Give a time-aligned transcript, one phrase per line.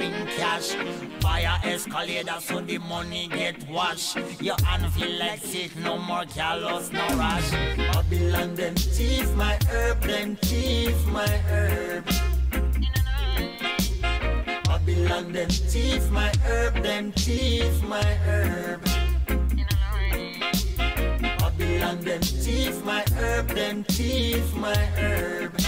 [0.00, 0.74] green cash.
[1.20, 4.16] Buy escalator so the money get washed.
[4.40, 7.50] Your hand feel like sick, no more callous, no rush.
[7.76, 12.06] Babylon them thief my herb, them thief my herb.
[14.64, 18.82] Babylon them thief my herb, them thief my herb.
[21.38, 25.59] Babylon them thief my herb, them thief my herb.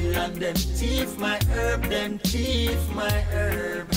[0.00, 3.92] Babylon them thief my herb, them thief my herb.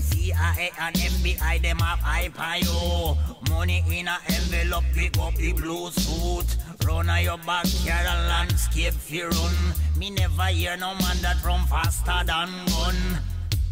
[0.00, 3.18] CIA and FBI, them have high pio.
[3.50, 6.56] Money in a envelope, pick up the blue suit.
[6.86, 9.54] Run on your backyard and landscape fi run.
[9.98, 13.20] Me never hear no man that run faster than gun.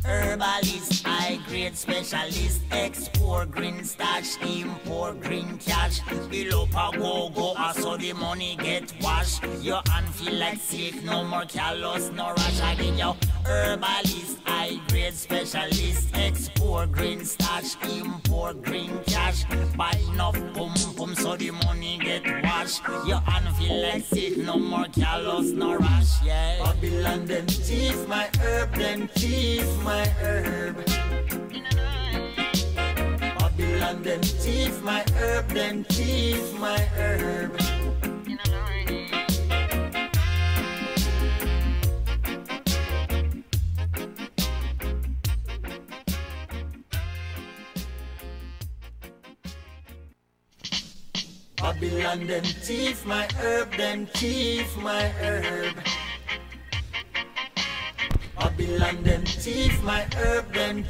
[0.07, 6.01] Herbalist, high grade specialist, export green stash, import green cash.
[6.07, 9.43] Up a go go, I saw the money get washed.
[9.61, 12.97] Your hand feel like sick, no more callous, no rush again.
[12.97, 19.45] Yo, herbalist, high grade specialist, export green stash, import green cash.
[19.77, 22.81] Buy enough pum pum so the money get washed.
[23.09, 26.23] Your hand feel like sick, no more callous, no rush.
[26.25, 26.63] Yeah.
[26.63, 30.77] Babylon them thief my herb, them thief my herb.
[33.39, 37.57] Babylon them thief my herb, them thief my herb.
[51.57, 55.75] Babylon them thief my herb, them thief my herb.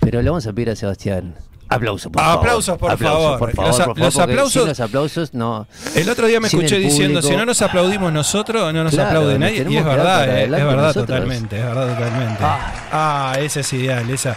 [0.00, 1.34] Pero le vamos a pedir a Sebastián.
[1.70, 2.38] Aplausos, por favor.
[2.38, 3.38] Aplausos, por favor.
[3.38, 5.66] por favor, Los a- por favor, los porque aplausos- sin los aplausos no.
[5.94, 9.38] El otro día me escuché diciendo, si no nos aplaudimos nosotros, no nos Claro, aplaude
[9.38, 9.66] nadie.
[9.68, 11.06] Y es verdad, eh, es verdad nosotros.
[11.06, 12.38] totalmente, es verdad totalmente.
[12.42, 14.36] Ah, ese es ideal, esa.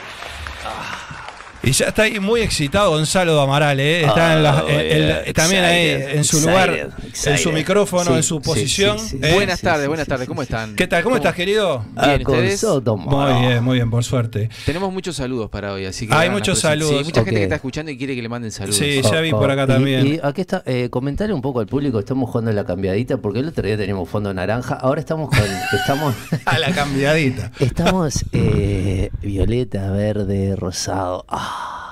[1.63, 4.01] Y ya está ahí muy excitado Gonzalo Amaral, ¿eh?
[4.01, 6.89] Está en la- en- en la- yeah, también ahí en su excited, lugar,
[7.25, 8.97] en su micrófono, Sí, en su posición.
[8.97, 9.19] sí, sí.
[9.21, 9.33] ¿eh?
[9.35, 10.75] Buenas Sí, tardes, sí, buenas sí, tardes, ¿cómo están?
[10.75, 11.03] ¿Qué tal?
[11.03, 11.85] ¿Cómo estás, querido?
[11.95, 12.63] Ah, Bien, con ¿ustedes?
[12.95, 14.49] Muy bien, muy bien, por suerte.
[14.65, 16.15] Tenemos muchos saludos para hoy, así que.
[16.15, 16.97] Hay muchos saludos.
[16.97, 18.77] Sí, mucha gente que está escuchando y quiere que le manden saludos.
[18.77, 18.99] Sí.
[19.03, 20.07] ya vi por acá y- también.
[20.07, 23.49] Y, aquí está, eh, comentarle un poco al público, estamos jugando la cambiadita, porque el
[23.49, 25.39] otro día teníamos fondo naranja, ahora estamos con,
[25.79, 26.15] estamos,
[26.45, 27.51] A la cambiadita.
[27.59, 31.23] estamos eh, violeta, verde, rosado.
[31.29, 31.49] Ah,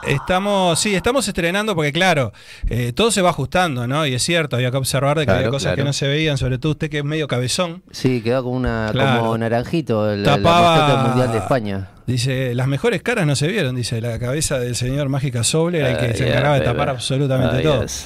[0.07, 2.31] Estamos, sí, estamos estrenando porque claro,
[2.69, 4.06] eh, todo se va ajustando, ¿no?
[4.06, 6.38] Y es cierto, había que observar de que había Claro, cosas que no se veían,
[6.38, 7.83] sobre todo usted que es medio cabezón.
[7.91, 9.19] sí, queda como una, Claro.
[9.19, 11.89] como naranjito, la Tapaba- mundial de España.
[12.07, 15.91] Dice, las mejores caras no se vieron, dice, la cabeza del señor Mágica Soble era
[15.91, 17.81] el que se yeah, encargaba de tapar absolutamente todo.
[17.83, 18.06] yes.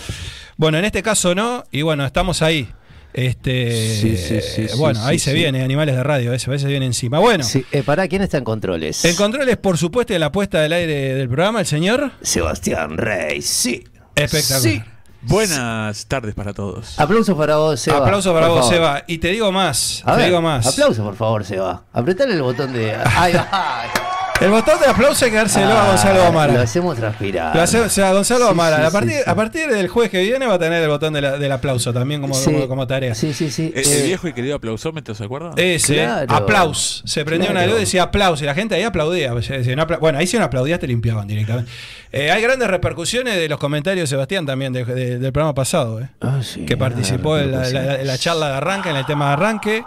[0.58, 2.68] Bueno, en este caso no, y bueno, estamos ahí.
[3.14, 3.72] Este,
[4.02, 5.38] Sí, sí, sí, sí, bueno, ahí sí, se sí.
[5.38, 7.20] viene, animales de radio, eso, a veces viene encima.
[7.20, 9.06] Bueno, Sí, eh, pará, ¿quién está en controles?
[9.06, 12.12] en controles, por supuesto, de la puesta del aire del programa, el señor.
[12.22, 13.84] Sebastián Rey, sí.
[14.16, 14.62] Espectacular.
[14.62, 14.84] Sí.
[15.26, 17.00] Buenas tardes para todos.
[17.00, 18.00] Aplausos para vos, Seba.
[18.00, 18.76] Aplauso para por vos, favor.
[18.76, 19.04] Seba.
[19.08, 20.68] Y te digo más, A te ver, digo más.
[20.68, 21.84] Aplausos, por favor, Seba.
[21.94, 22.94] Apretale el botón de.
[22.94, 23.84] Ahí va.
[24.44, 26.54] El botón de aplauso hay que dárselo a Ah, Gonzalo Amara.
[26.54, 27.56] Lo hacemos transpirar.
[27.56, 29.24] Lo hace- o sea, Gonzalo Sí, Amara, sí, a, partir, sí, sí.
[29.30, 31.94] a partir del jueves que viene va a tener el botón de la- del aplauso
[31.94, 32.46] también como, Sí.
[32.52, 33.16] como, como tarea.
[33.16, 33.72] Sí, sí, sí.
[33.74, 35.54] El, Eh, viejo y querido aplausómetro, ¿se acuerdan?
[35.56, 36.34] Ese, Claro.
[36.36, 37.04] aplaus.
[37.06, 37.72] Se prendió una Claro.
[37.74, 38.42] luz y decía aplaus.
[38.42, 39.30] Y la gente ahí aplaudía.
[39.32, 39.38] No
[39.84, 41.72] apla- bueno, ahí si no aplaudías te limpiaban directamente.
[42.12, 46.02] Eh, hay grandes repercusiones de los comentarios de Sebastián también de- de- del programa pasado.
[46.02, 49.28] eh, ah, sí, que participó en la, la- la charla de arranque, en el tema
[49.28, 49.84] de arranque.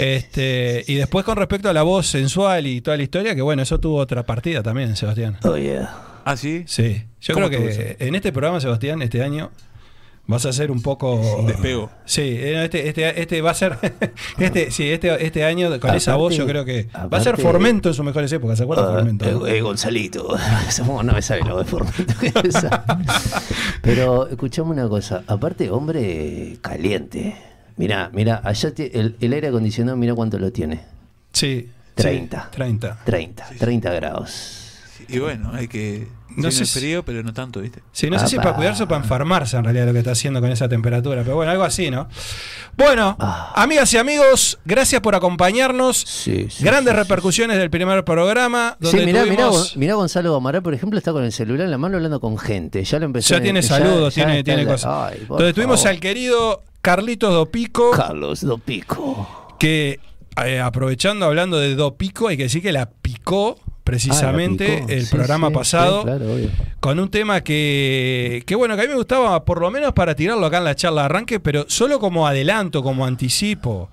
[0.00, 3.62] Este, y después con respecto a la voz sensual y toda la historia, que bueno,
[3.62, 5.36] eso tuvo otra partida también, Sebastián.
[5.44, 5.94] Oh, yeah.
[6.24, 6.64] Ah, sí.
[6.66, 9.50] Sí, yo ¿Cómo creo que en este programa, Sebastián, este año
[10.26, 11.90] vas a ser un poco Despego.
[12.04, 13.76] Sí, eh, este, este, este va a ser
[14.38, 17.88] este, sí, este, este año con esa voz yo creo que va a ser Formento
[17.88, 19.46] en sus mejores épocas, ¿se acuerdan de Ah, Formento?
[19.46, 20.28] eh, eh, Gonzalito.
[20.86, 22.84] No me sabe lo de Formento que es esa.
[23.82, 25.24] Pero escuchame una cosa.
[25.26, 27.34] Aparte, hombre caliente.
[27.80, 30.82] Mirá, mirá, allá te- el, el aire acondicionado, mira cuánto lo tiene.
[31.32, 32.42] Sí, 30.
[32.42, 32.98] sí, 30.
[33.06, 34.56] 30, 30 grados.
[35.08, 36.06] Y bueno, hay que.
[36.36, 37.80] No sé si- frío, pero no tanto, ¿viste?
[37.90, 40.12] Sí, no sé si es para cuidarse o para enfermarse en realidad lo que está
[40.12, 42.06] haciendo con esa temperatura, pero bueno, algo así, ¿no?
[42.76, 43.52] Bueno, Ah.
[43.56, 45.96] amigas y amigos, gracias por acompañarnos.
[45.96, 48.76] Sí, sí, Grandes sí, sí, repercusiones del primer programa.
[48.80, 51.70] Sí, Donde mirá, mirá, tuvimos- mirá Gonzalo Amaral, por ejemplo, está con el celular en
[51.72, 52.84] la mano hablando con gente.
[52.84, 55.12] Ya lo empezó Ya tiene saludos, tiene, está tiene la- cosas.
[55.12, 59.54] Ay, Donde tuvimos al querido Carlitos Dopico, Carlos Dopico.
[59.58, 60.00] que
[60.44, 64.92] eh, aprovechando, hablando de Dopico, hay que decir que la picó precisamente Ah, la picó.
[64.92, 65.98] el Sí, programa sí, pasado.
[66.00, 66.48] sí, claro, obvio.
[66.80, 70.14] Con un tema que, que, bueno, que a mí me gustaba por lo menos para
[70.14, 73.90] tirarlo acá en la charla de arranque, pero solo como adelanto, como anticipo.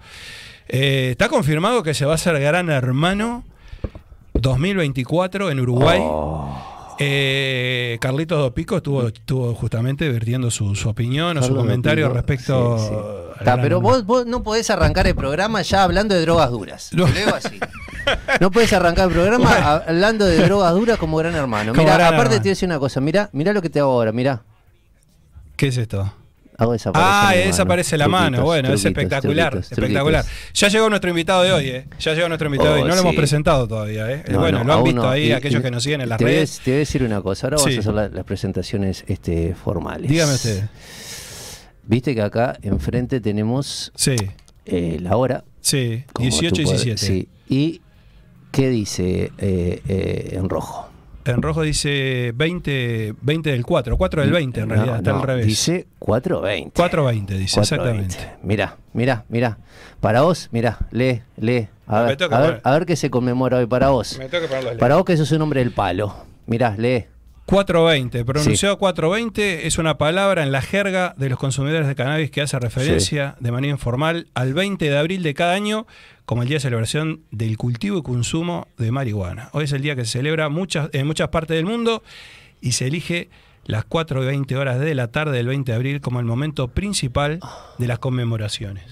[0.69, 3.43] Eh, está confirmado que se va a hacer Gran Hermano
[4.33, 5.99] 2024 en Uruguay.
[6.01, 6.76] Oh.
[6.99, 12.77] Eh, Carlitos Dopico estuvo, estuvo justamente vertiendo su, su opinión o su comentario Dopico, respecto.
[12.79, 13.43] sí, sí.
[13.43, 16.89] Gran pero vos, vos no podés arrancar el programa ya hablando de drogas duras.
[16.93, 17.05] No.
[17.05, 17.59] Te lo digo así.
[18.41, 19.67] No puedes arrancar el programa Bueno.
[19.87, 21.73] hablando de drogas duras como gran hermano.
[21.73, 22.29] Mira, aparte Hermano.
[22.31, 22.99] te voy a decir una cosa.
[23.01, 24.11] Mira, mira lo que te hago ahora.
[24.11, 24.41] Mira,
[25.55, 26.11] ¿Qué es esto?
[26.59, 27.37] Ah, mano.
[27.45, 28.37] desaparece la mano.
[28.37, 29.51] Truquitos, Bueno, es espectacular.
[29.51, 30.25] truquitos, espectacular.
[30.55, 31.85] Ya llegó nuestro invitado de hoy, ¿eh?
[31.99, 32.89] Ya llegó nuestro invitado de Oh, hoy.
[32.89, 34.23] No lo hemos presentado todavía, ¿eh?
[34.29, 35.09] No, bueno, no, lo han visto no.
[35.09, 36.59] ahí Y- aquellos y que nos siguen en las te voy a- redes.
[36.63, 37.47] te voy a decir una cosa.
[37.47, 37.77] Ahora vamos Sí.
[37.77, 40.09] a hacer la- las presentaciones este, formales.
[40.09, 40.63] Dígame usted.
[41.83, 44.15] Viste que acá enfrente tenemos Sí,
[44.65, 45.43] eh, la hora.
[45.61, 46.03] sí.
[46.11, 46.97] como 18 tú y podés- 17.
[47.05, 47.29] Sí.
[47.49, 47.81] ¿Y
[48.51, 50.89] qué dice eh, eh, en rojo?
[51.27, 53.97] En rojo dice 20, 20 del 4.
[53.97, 55.45] 4 del 20 en No, realidad, está no, al revés.
[55.45, 56.71] Dice 420.
[56.75, 58.13] 420 dice, 420.
[58.13, 58.39] exactamente.
[58.45, 59.57] Mirá, mirá, mirá.
[59.99, 61.67] Para vos, mirá, lee, lee.
[61.87, 62.61] A ver, toca a ver, poner.
[62.63, 64.17] a ver qué se conmemora hoy para vos.
[64.17, 64.79] Me tengo que ponerlo a leer.
[64.79, 66.13] Para vos que sos un hombre del palo.
[66.45, 67.05] Mirá, lee.
[67.47, 72.41] 420, pronunciado 420 es una palabra en la jerga de los consumidores de cannabis que
[72.41, 75.87] hace referencia de manera informal al 20 de abril de cada año
[76.25, 79.47] como el día de celebración del cultivo y consumo de marihuana.
[79.53, 82.03] Hoy es el día que se celebra muchas, en muchas partes del mundo
[82.59, 83.29] y se elige
[83.65, 86.67] las 4 y 20 horas de la tarde del 20 de abril como el momento
[86.67, 87.39] principal
[87.77, 88.83] de las conmemoraciones.
[88.83, 88.91] Es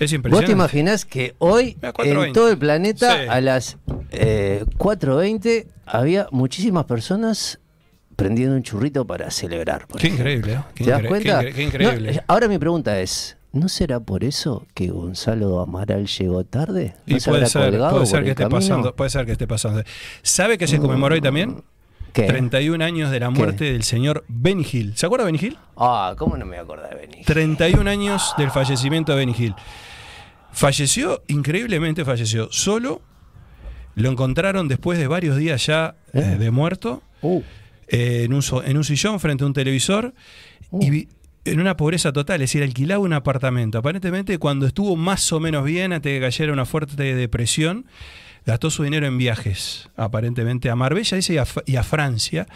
[0.00, 0.52] ¿Vos te impresionante.
[0.52, 2.32] imaginás que hoy en 4:20.
[2.34, 3.26] todo el planeta Sí.
[3.30, 3.78] a las
[4.10, 7.60] eh, 4.20 había muchísimas personas
[8.18, 9.86] prendiendo un churrito para celebrar?
[9.86, 10.28] por Qué ejemplo?
[10.32, 10.64] increíble, ¿eh?
[10.74, 11.40] Qué ¿Te das cuenta?
[11.40, 12.12] qué incre- qué increíble.
[12.14, 16.94] No, ahora mi pregunta es, ¿no será por eso que Gonzalo Amaral llegó tarde?
[17.06, 19.82] ¿No Y se puede ser, puede ser que esté pasando, puede ser que esté pasando.
[20.22, 21.62] ¿Sabe que se conmemoró hoy también?
[22.12, 22.24] ¿Qué?
[22.24, 23.34] 31 años de la ¿Qué?
[23.34, 24.96] muerte del señor Benny Hill.
[24.96, 25.58] ¿Se acuerda de Benny Hill?
[25.76, 27.22] Ah, ¿cómo no me voy a acordar de Benny?
[27.22, 29.54] 31 años del fallecimiento de Benny Hill.
[30.50, 33.02] Falleció, increíblemente falleció, solo.
[33.94, 36.36] Lo encontraron después de varios días ya eh, Eh.
[36.38, 37.42] de muerto, Uh,
[37.88, 40.14] eh, en, un, en un sillón frente a un televisor
[40.80, 41.08] y vi-
[41.44, 43.78] en una pobreza total, es decir, alquilaba un apartamento.
[43.78, 47.86] Aparentemente, cuando estuvo más o menos bien, antes de que cayera una fuerte depresión,
[48.44, 52.46] gastó su dinero en viajes, aparentemente a Marbella dice, y, a, y a Francia,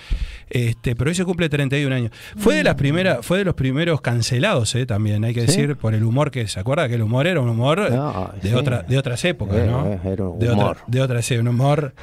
[0.48, 2.10] este, pero hoy se cumple 31 años.
[2.36, 5.46] Fue de las primeras, fue de los primeros cancelados, eh, también, hay que ¿Sí?
[5.48, 8.48] decir, por el humor que se acuerda que el humor era un humor No, de
[8.50, 8.54] sí.
[8.54, 9.86] otra, de otras épocas, Eh, ¿no?
[10.10, 10.78] era un de otra- humor.
[10.86, 11.94] de otras épocas, un humor.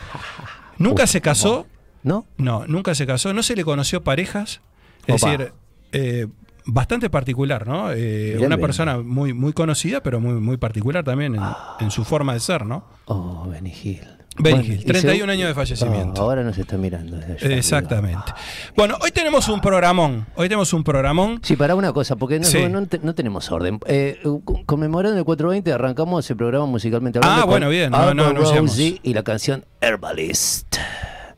[0.77, 1.67] Nunca se casó.
[2.03, 2.25] ¿No?
[2.38, 4.62] No, nunca se casó, no se le conoció parejas.
[5.08, 5.32] Es Opa.
[5.32, 5.53] decir,
[5.91, 6.27] eh,
[6.65, 7.91] bastante particular, ¿no?
[7.91, 8.62] Eh, una bien.
[8.62, 11.41] persona muy, muy conocida, pero muy, muy particular también en,
[11.79, 12.86] en su forma de ser, ¿no?
[13.06, 14.01] Oh, Benny Hill.
[14.41, 16.22] Benny Hill, y 31 segu- años de fallecimiento.
[16.22, 17.18] Ah, ahora nos está mirando.
[17.18, 17.56] desde arriba.
[17.56, 18.32] Exactamente.
[18.75, 20.27] Bueno, hoy tenemos un programón.
[20.36, 21.41] Hoy tenemos un programón.
[21.44, 22.60] Sí, para una cosa, porque no, Sí.
[22.70, 23.79] no no tenemos orden.
[23.88, 27.41] Eh, con- conmemorando el 420 arrancamos el programa musicalmente hablando.
[27.41, 28.32] Ah, bueno, bien, no- no.
[28.32, 30.77] Rosie y la canción Herbalist.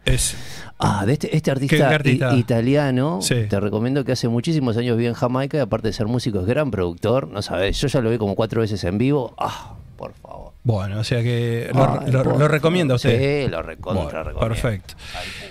[0.05, 0.35] Es,
[0.83, 3.45] Ah, de este, este ¿Qué- artista, italiano, Sí.
[3.47, 6.47] te recomiendo que hace muchísimos años vive en Jamaica y aparte de ser músico es
[6.47, 9.35] gran productor, no sabes, yo ya lo vi como cuatro veces en vivo.
[9.37, 10.53] Ah, por favor.
[10.63, 13.45] bueno, o sea que lo, Ay, lo- por lo recomienda usted.
[13.45, 14.39] Sí, lo recontra Bueno, recomiendo.
[14.55, 14.95] perfecto.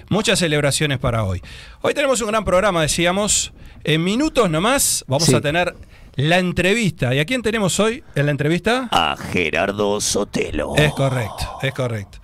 [0.09, 1.41] Muchas celebraciones para hoy.
[1.83, 3.53] Hoy tenemos un gran programa, decíamos.
[3.85, 5.35] En minutos nomás vamos Sí.
[5.35, 5.75] a tener
[6.17, 7.15] la entrevista.
[7.15, 8.89] ¿Y a quién tenemos hoy en la entrevista?
[8.91, 10.75] A Gerardo Sotelo.
[10.77, 12.19] Es correcto, es correcto.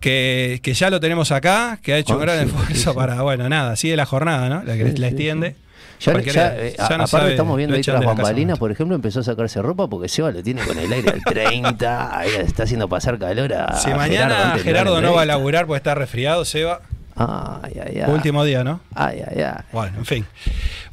[0.00, 2.96] Que, que ya lo tenemos acá, que ha hecho un Ah, gran sí, esfuerzo sí,
[2.96, 4.62] para, bueno, nada, sigue la jornada, ¿no?
[4.64, 5.56] La que la extiende.
[6.00, 9.20] Ya, ya, eh, Ya no aparte sabe, estamos viendo ahí tras bambalinas, por ejemplo, empezó
[9.20, 12.88] a sacarse ropa porque Seba lo tiene con el aire al 30, ahí está haciendo
[12.88, 16.46] pasar calor a Si Gerardo mañana Gerardo, la no va a laburar porque está resfriado,
[16.46, 16.80] Seba.
[17.16, 18.10] Ay, ay, ay.
[18.10, 18.80] Último día, ¿no?
[18.94, 19.62] Ay, ay, ay.
[19.72, 20.26] Bueno, en fin.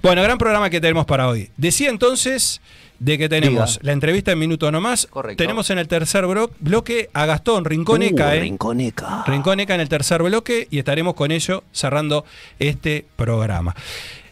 [0.02, 1.50] Bueno, gran programa que tenemos para hoy.
[1.56, 2.60] Decía entonces
[3.00, 3.80] de que tenemos Diga.
[3.84, 5.08] la entrevista en minuto nomás.
[5.08, 5.44] Correcto.
[5.44, 6.26] Tenemos en el tercer
[6.60, 8.40] bloque a Gastón Rinconeca, Uh, ¿eh?
[8.42, 9.24] Rinconeca.
[9.28, 12.26] Rinconeca en el tercer bloque y estaremos con ello cerrando
[12.60, 13.76] este programa.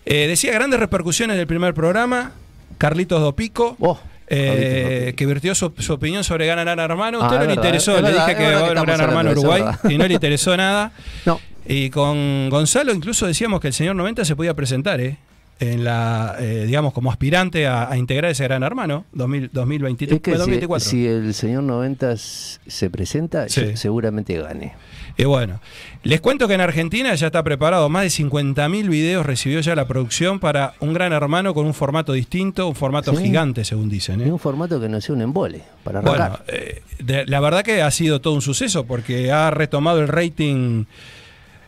[0.05, 2.31] Eh, decía grandes repercusiones del primer programa.
[2.77, 3.75] Carlitos Dopico.
[3.79, 7.21] Oh, eh, que vertió su, su opinión sobre Gran Hermano.
[7.21, 8.77] A Ah, usted no le verdad, interesó, es le verdad, dije que va a haber
[8.79, 10.91] un Gran Hermano Uruguay y no le interesó nada.
[11.25, 11.39] No.
[11.67, 15.17] Y con Gonzalo incluso decíamos que el señor 90 se podía presentar, ¿eh?
[15.57, 20.21] En la, eh, digamos, como aspirante a, a integrar ese gran hermano 2000, 2023, Es
[20.21, 20.89] que si, 2024.
[20.89, 23.77] si el señor 90 s- se presenta, Sí.
[23.77, 24.73] seguramente gane.
[25.17, 25.61] Y bueno,
[26.03, 29.87] les cuento que en Argentina ya está preparado, más de 50.000 videos recibió ya la
[29.87, 33.23] producción para un gran hermano con un formato distinto, un formato Sí.
[33.23, 34.19] gigante, según dicen.
[34.19, 34.25] ¿eh?
[34.25, 37.81] Es un formato que no sea un embole, para Bueno, eh, de- la verdad que
[37.81, 40.83] ha sido todo un suceso porque ha retomado el rating,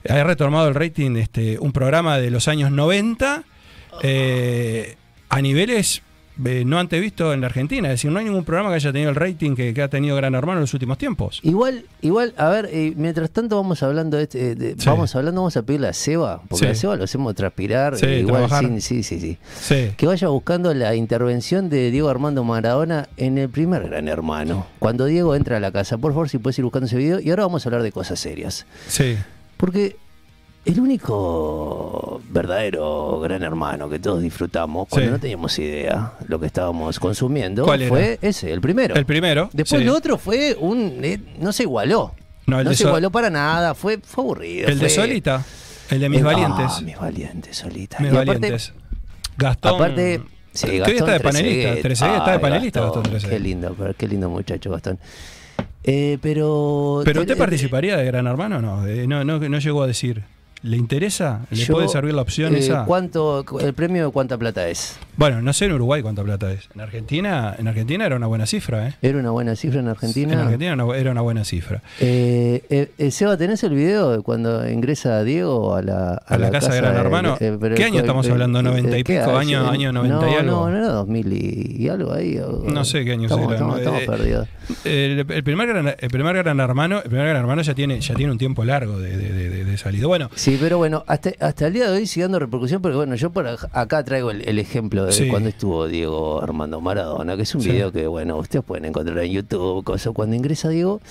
[0.10, 3.44] ha retomado el rating este, un programa de los años 90
[4.04, 4.96] eh,
[5.30, 6.01] a niveles
[6.46, 7.88] eh, no antevisto en la Argentina.
[7.88, 10.16] Es decir, no hay ningún programa que haya tenido el rating que, que ha tenido
[10.16, 11.39] Gran Hermano en los últimos tiempos.
[11.42, 14.86] Igual, igual, a ver, eh, mientras tanto vamos hablando de este, de- Sí.
[14.86, 16.72] vamos hablando, vamos a pedirle a Seba, porque Sí.
[16.72, 19.38] a Seba lo hacemos transpirar, Sí, igual sin- sí, sí.
[19.60, 19.92] Sí.
[19.98, 24.68] Que vaya buscando la intervención de Diego Armando Maradona en el primer Gran Hermano.
[24.77, 27.20] Cuando Diego entra a la casa, por favor, si puedes ir buscando ese video.
[27.20, 28.68] Y ahora vamos a hablar de cosas serias.
[28.88, 29.18] Sí.
[29.58, 29.96] Porque
[30.67, 35.12] el único verdadero gran hermano que todos disfrutamos cuando Sí.
[35.13, 38.95] no teníamos idea lo que estábamos consumiendo fue ese, el primero.
[38.95, 39.50] El primero.
[39.53, 39.86] Después sí.
[39.86, 41.00] lo otro fue un.
[41.03, 42.13] eh, no se igualó.
[42.45, 44.67] No, el se igualó para nada, fue, fue aburrido.
[44.69, 45.43] El de Solita.
[45.89, 46.65] El de Mis el- Valientes.
[46.69, 47.97] Ah, mis valientes, Solita.
[48.00, 48.74] Mis Y aparte- Valientes.
[49.38, 49.75] Gastón.
[49.75, 50.21] Aparte,
[50.53, 51.51] sí, Gastón está de panelista.
[51.62, 51.81] Trezeguet.
[51.81, 53.29] Trezeguet está de panelista, Gastón, Gastón.
[53.29, 55.00] Qué lindo, pero qué lindo muchacho, Gastón.
[55.83, 57.01] Eh, pero.
[57.05, 58.86] ¿Pero te- usted eh, participaría de Gran Hermano o no?
[58.86, 59.39] Eh, no, no?
[59.39, 60.24] No llegó a decir.
[60.64, 61.46] ¿Le interesa?
[61.52, 62.86] ¿Le yo, puede servir la opción eh, esa?
[62.86, 64.98] ¿cuánto, ¿El premio de cuánta plata es?
[65.17, 66.69] Bueno, no sé en Uruguay cuánta plata es.
[66.75, 68.93] En Argentina, en Argentina era una buena cifra, ¿eh?
[69.01, 70.33] Era una buena cifra en Argentina.
[70.33, 71.81] En Argentina era una- era una buena cifra.
[72.00, 76.51] Eh, eh, eh, Seba, ¿tenés el video de cuando ingresa Diego a la, A la
[76.51, 77.36] casa de Gran Hermano?
[77.39, 78.62] pero ¿Qué año estamos hablando?
[78.62, 79.36] ¿90 y ¿qué pico?
[79.36, 79.69] ¿Año- año?
[79.71, 80.51] año 90 y no, algo?
[80.51, 82.38] No, no era 2000 y, y algo ahí.
[82.38, 84.47] o- No sé qué año estamos, será, Estamos, Eh, perdidos.
[84.83, 88.31] El, primer gran, el primer gran hermano, el primer gran hermano ya tiene, ya tiene
[88.31, 90.05] un tiempo largo de, de, de- de salida.
[90.07, 93.15] Bueno, Sí, pero bueno, hasta, hasta el día de hoy sigue dando repercusión, porque bueno,
[93.15, 95.28] yo por acá traigo el, el ejemplo de Sí.
[95.30, 97.72] cuando estuvo Diego Armando Maradona, que es un Sí.
[97.72, 101.02] video que, bueno, ustedes pueden encontrar en YouTube, cosa, cuando ingresa Diego.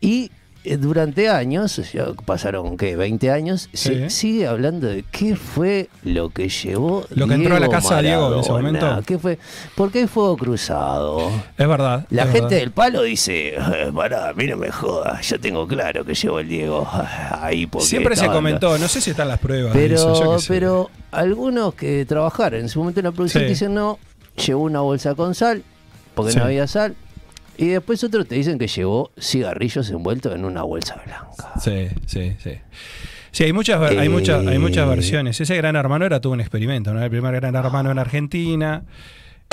[0.00, 0.30] Y
[0.78, 2.94] durante años, ya pasaron, ¿qué?
[2.96, 4.10] 20 años, se Sí.
[4.10, 8.02] sigue hablando de qué fue lo que llevó Lo que entró a la casa de
[8.02, 9.00] Diego en ese momento.
[9.04, 9.38] ¿Qué fue?
[9.74, 11.30] Porque hay fuego cruzado.
[11.58, 12.06] es verdad.
[12.10, 12.58] La es gente verdad.
[12.60, 16.48] del palo dice, "Eh, pará, mí no me jodas, yo tengo claro que llevó el
[16.48, 16.88] Diego
[17.40, 19.74] ahí porque Siempre se comentó, no sé si están las pruebas.
[19.74, 20.46] de eso, pero, qué sé.
[20.48, 23.48] pero algunos que trabajaron en su momento en la producción Sí.
[23.50, 23.98] dicen no,
[24.46, 25.62] llevó una bolsa con sal,
[26.14, 26.38] porque Sí.
[26.38, 26.94] no había sal.
[27.62, 31.52] Y después otros te dicen que llevó cigarrillos envueltos en una bolsa blanca.
[31.60, 32.52] Sí, sí, sí.
[33.30, 34.90] Sí, hay muchas, hay, muchas, hay muchas Eh.
[34.90, 35.40] versiones.
[35.40, 37.02] Ese gran hermano era todo un experimento, ¿no?
[37.02, 38.82] El primer gran hermano en Argentina.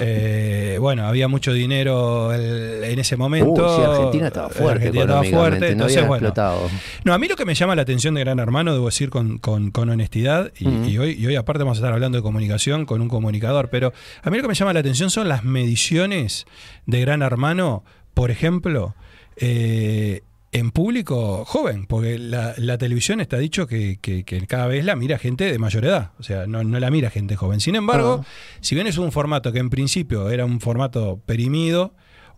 [0.01, 3.51] Eh, bueno, había mucho dinero el- en ese momento.
[3.51, 6.27] Uh, sí, Argentina estaba fuerte Argentina estaba fuerte, no entonces, había bueno.
[6.27, 6.69] explotado.
[7.03, 9.39] No, a mí lo que me llama la atención de Gran Hermano, debo decir con,
[9.39, 13.01] con- con honestidad, y hoy, y hoy aparte vamos a estar hablando de comunicación con
[13.01, 13.91] un comunicador, pero
[14.23, 16.45] a mí lo que me llama la atención son las mediciones
[16.85, 17.83] de Gran Hermano,
[18.19, 18.95] por ejemplo,
[19.37, 24.83] eh, en público joven, porque la, la televisión está dicho que, que- que cada vez
[24.83, 27.61] la mira gente de mayor edad, o sea, no, no la mira gente joven.
[27.61, 28.27] Sin embargo, Ah.
[28.59, 31.93] si bien es un formato que en principio era un formato perimido,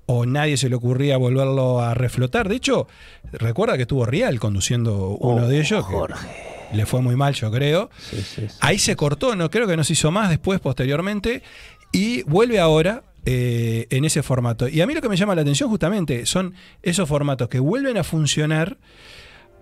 [0.06, 2.48] o nadie se le ocurría volverlo a reflotar.
[2.50, 2.88] De hecho,
[3.32, 6.28] recuerda que estuvo Rial conduciendo uno Oh, de ellos, que Jorge.
[6.74, 7.90] le fue muy mal, yo creo.
[7.98, 8.56] Sí, sí, sí.
[8.60, 11.42] Ahí se cortó, no creo que no se hizo más después, posteriormente,
[11.94, 14.68] y vuelve ahora eh, en ese formato.
[14.68, 17.98] Y a mí lo que me llama la atención justamente son esos formatos que vuelven
[17.98, 18.78] a funcionar,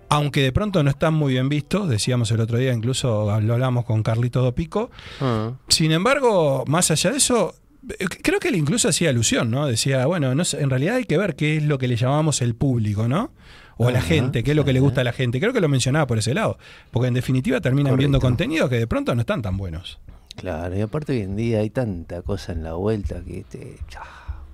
[0.08, 3.84] aunque de pronto no están muy bien vistos, decíamos el otro día, incluso lo hablamos
[3.84, 4.90] con Carlito Dopico.
[5.20, 5.52] Ah.
[5.68, 7.54] Sin embargo, más allá de eso,
[7.98, 9.66] eh, creo que él incluso hacía alusión, ¿no?
[9.66, 12.42] Decía, bueno, no sé, en realidad hay que ver qué es lo que le llamamos
[12.42, 13.32] el público, ¿no?
[13.76, 15.40] O la Ajá, gente, qué es lo que le gusta a la gente.
[15.40, 16.58] Creo que lo mencionaba por ese lado.
[16.90, 20.00] Porque en definitiva terminan viendo contenidos que de pronto no están tan buenos.
[20.40, 23.76] Claro, y aparte hoy en día hay tanta cosa en la vuelta que te,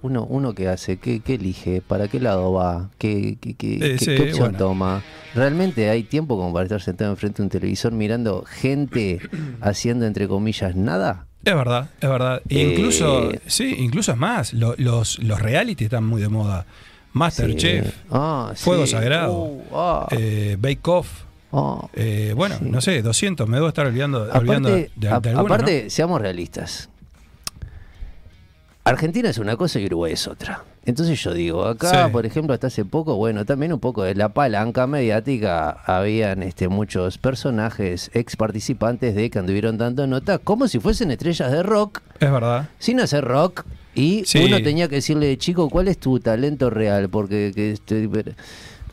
[0.03, 3.79] uno, uno que hace, ¿Qué, qué elige, para qué lado va, qué, qué, qué- Eh,
[3.79, 4.59] qué- sí, qué opción bueno.
[4.59, 5.03] toma.
[5.35, 9.21] Realmente hay tiempo como para estar sentado enfrente de un televisor mirando gente
[9.61, 11.27] haciendo entre comillas nada.
[11.45, 12.43] Es verdad, es verdad.
[12.49, 16.67] E Eh, incluso, sí, incluso es más, lo- los, los reality están muy de moda.
[17.13, 17.93] Masterchef, Sí.
[18.11, 18.93] Ah, Fuego sí.
[18.93, 21.23] Sagrado, Uh, ah, eh, Bake Off.
[21.95, 22.65] Eh, bueno, Sí.
[22.65, 26.89] no sé, 200, me debo estar olvidando, olvidando Aparte, de, de a- aparte, seamos realistas.
[28.85, 30.63] Argentina es una cosa y Uruguay es otra.
[30.85, 32.13] Entonces yo digo, acá, Sí.
[32.13, 36.69] por ejemplo, hasta hace poco, bueno, también un poco de la palanca mediática, habían este,
[36.69, 42.01] muchos personajes, ex participantes de que anduvieron dando nota, como si fuesen estrellas de rock.
[42.21, 42.69] Es verdad.
[42.79, 43.65] sin hacer rock,
[43.97, 44.39] y Sí.
[44.45, 47.09] uno tenía que decirle, chico, ¿cuál es tu talento real?
[47.09, 48.09] Porque que este,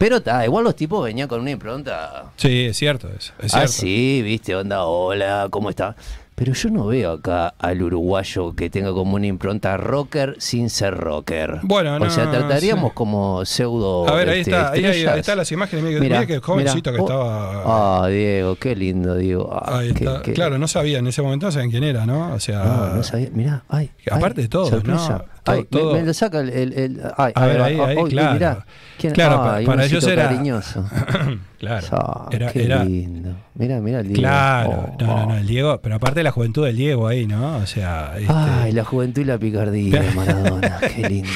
[0.04, 3.34] pero- pero ta, igual los tipos venían con una impronta Sí, es cierto eso.
[3.40, 5.96] Es Ah, sí, viste, onda, hola, ¿cómo está?
[6.36, 10.96] Pero yo no veo acá al uruguayo que tenga como una impronta rocker sin ser
[10.98, 11.60] rocker.
[11.62, 12.96] Bueno, O sea, no, trataríamos sí.
[12.96, 14.10] como pseudo.
[14.10, 15.18] A ver, ahí este, está, ahí, ahí- ahí estrellas.
[15.20, 15.86] están las imágenes.
[15.86, 17.04] Mira, Mirá, mira que jovencito mirá.
[17.06, 18.04] que Oh, estaba.
[18.04, 19.50] Ah, Diego, qué lindo, Diego.
[19.54, 20.22] Ah, ahí qué- está.
[20.24, 22.34] qué- Claro, no sabía, en ese momento no sabían quién era, ¿no?
[22.34, 22.64] O sea.
[22.64, 23.30] No, no sabía.
[23.32, 23.92] Mirá, ay.
[24.12, 25.24] Aparte ay, de todo, sorpresa.
[25.28, 25.33] ¿no?
[25.46, 26.50] Ay, Todo- me- lo saca el.
[26.50, 28.34] el- el- ay, A ver, ahí, Oh, ahí, oh, claro.
[28.34, 28.66] mirá.
[28.98, 30.90] ¿Quién- Claro, ay, pa- un para ellos era- cariñoso.
[31.60, 32.28] claro.
[32.32, 33.36] Era, qué era- lindo.
[33.56, 34.22] Mirá, mirá el Diego.
[34.22, 35.26] Claro, Oh, no, no, oh.
[35.30, 37.58] no, el Diego, pero aparte de la juventud del Diego ahí, ¿no?
[37.58, 41.30] O sea, este, Ay, la juventud y la picardía de Maradona, qué lindo.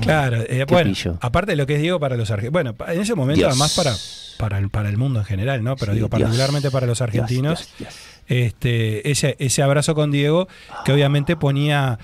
[0.00, 1.18] claro, eh, bueno, pillo.
[1.20, 3.50] aparte de lo que es Diego para los argentinos, bueno, en ese momento Dios.
[3.50, 3.92] además para,
[4.38, 5.76] para, el, para el mundo en general, ¿no?
[5.76, 6.20] Pero Sí, digo, Dios.
[6.22, 7.94] particularmente para los argentinos, Dios.
[8.28, 10.48] Este, ese, ese abrazo con Diego,
[10.84, 11.98] que obviamente ponía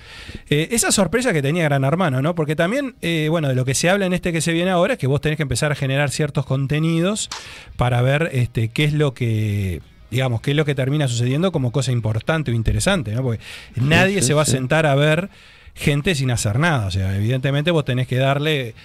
[0.49, 2.35] eh, esa sorpresa que tenía Gran Hermano, ¿no?
[2.35, 4.93] Porque también, eh, bueno, de lo que se habla en este que se viene ahora
[4.93, 7.29] es que vos tenés que empezar a generar ciertos contenidos
[7.77, 11.71] para ver este, qué es lo que digamos, qué es lo que termina sucediendo como
[11.71, 13.23] cosa importante o interesante, ¿no?
[13.23, 13.39] Porque
[13.75, 15.29] nadie sí, se va a sentar a ver
[15.73, 16.87] gente sin hacer nada.
[16.87, 18.75] O sea, evidentemente vos tenés que darle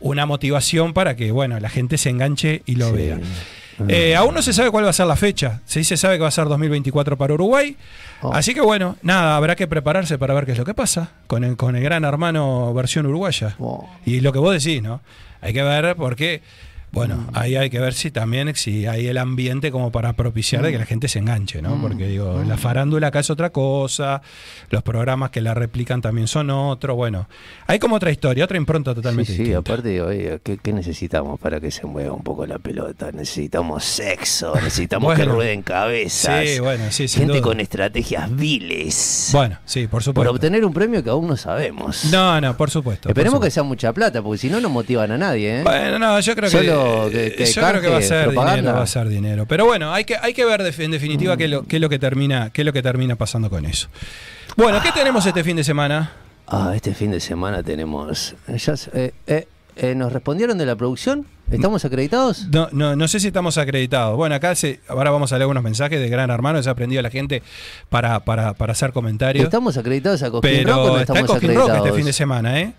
[0.00, 3.18] una motivación para que, bueno, la gente se enganche y lo vea.
[3.88, 5.60] Eh, aún no se sabe cuál va a ser la fecha.
[5.66, 7.76] Sí se sabe que va a ser 2024 para Uruguay.
[8.22, 8.32] Oh.
[8.32, 11.44] Así que bueno, nada, habrá que prepararse para ver qué es lo que pasa con
[11.44, 13.54] el, con el gran hermano versión uruguaya.
[13.58, 13.88] Oh.
[14.04, 15.00] Y lo que vos decís, ¿no?
[15.40, 16.42] Hay que ver porque
[16.96, 20.72] Bueno, ahí hay que ver si también si hay el ambiente como para propiciar de
[20.72, 21.78] que la gente se enganche, ¿no?
[21.80, 24.22] Porque digo, la farándula acá es otra cosa,
[24.70, 27.28] los programas que la replican también son otro, bueno,
[27.66, 29.58] hay como otra historia, otra impronta totalmente Sí, sí, distinta.
[29.72, 33.12] aparte, oye, ¿qué, qué necesitamos para que se mueva un poco la pelota?
[33.12, 36.48] Necesitamos sexo, necesitamos que rueden cabezas.
[36.48, 37.42] Sí, bueno, sí, Gente duda.
[37.42, 39.30] con estrategias viles.
[39.32, 40.32] Bueno, sí, por por supuesto.
[40.32, 42.04] obtener un premio que aún no sabemos.
[42.12, 43.08] No, no, por supuesto.
[43.08, 45.60] Esperemos por que sea mucha plata, porque si no, no motivan a nadie.
[45.60, 45.62] ¿eh?
[45.62, 46.56] Bueno, no, yo creo que,
[47.10, 48.56] Que yo creo que va a ser propaganda.
[48.56, 49.46] dinero, va a ser dinero.
[49.46, 51.88] Pero bueno, hay que, hay que ver en definitiva qué, es lo, qué es lo
[51.88, 53.88] que termina, qué es lo que termina pasando con eso.
[54.56, 56.12] Bueno, ¿qué tenemos este fin de semana?
[56.46, 58.34] Ah, este fin de semana tenemos.
[58.48, 61.26] ya sé, eh, eh, eh, ¿Nos respondieron de la producción?
[61.50, 62.46] ¿Estamos acreditados?
[62.50, 64.16] No, no, no sé si estamos acreditados.
[64.16, 67.02] Bueno, acá se, ahora vamos a leer unos mensajes de Gran Hermano, se ha aprendido
[67.02, 67.42] la gente
[67.90, 69.44] para, para, para hacer comentarios.
[69.44, 71.86] ¿Estamos acreditados a Cosquín Rock o Pero no está estamos Cosquín Rock acreditados?
[71.86, 72.72] este fin de semana, ¿eh?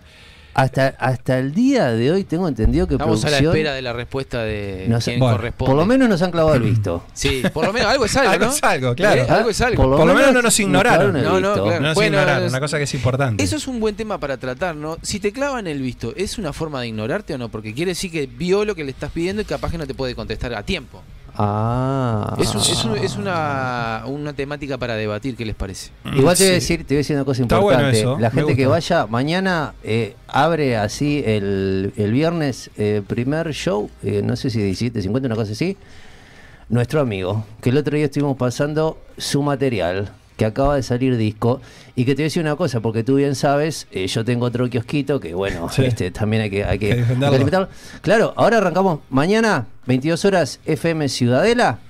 [0.54, 3.92] Hasta, hasta el día de hoy tengo entendido que Estamos a la espera de la
[3.92, 5.68] respuesta de nos- quien bueno, corresponde.
[5.70, 7.04] por lo menos nos han clavado el visto.
[7.14, 8.52] Sí, por lo menos algo es algo, Algo ¿no?
[8.52, 9.22] es algo, claro.
[9.22, 9.82] Eh, algo es algo.
[9.84, 11.12] Por Por lo menos no nos ignoraron.
[11.12, 11.64] No, no, claro.
[11.74, 13.44] No nos Bueno, ignoraron, es- una cosa que es importante.
[13.44, 14.96] Eso es un buen tema para tratar, ¿no?
[15.02, 17.48] Si te clavan el visto, ¿es una forma de ignorarte o no?
[17.50, 19.94] Porque quiere decir que vio lo que le estás pidiendo y capaz que no te
[19.94, 21.02] puede contestar a tiempo.
[21.40, 22.34] Ah.
[22.38, 25.90] Es, un- es, un- es una, una temática para debatir, ¿qué les parece?
[26.14, 28.00] Igual te voy a decir, te voy a decir una cosa Está bueno importante.
[28.00, 33.88] eso, la gente que vaya mañana eh, abre así el, el viernes eh, primer show,
[34.02, 35.76] eh, no sé si 17.50, una cosa así.
[36.70, 41.60] Nuestro amigo, que el otro día estuvimos pasando su material, que acaba de salir disco,
[41.96, 44.46] y que te voy a decir una cosa, porque tú bien sabes, eh, yo tengo
[44.46, 45.84] otro kiosquito que bueno, Sí.
[45.84, 47.66] este también hay que, hay que, Hay.
[48.00, 51.80] Claro, ahora arrancamos mañana, 22 horas, FM Ciudadela.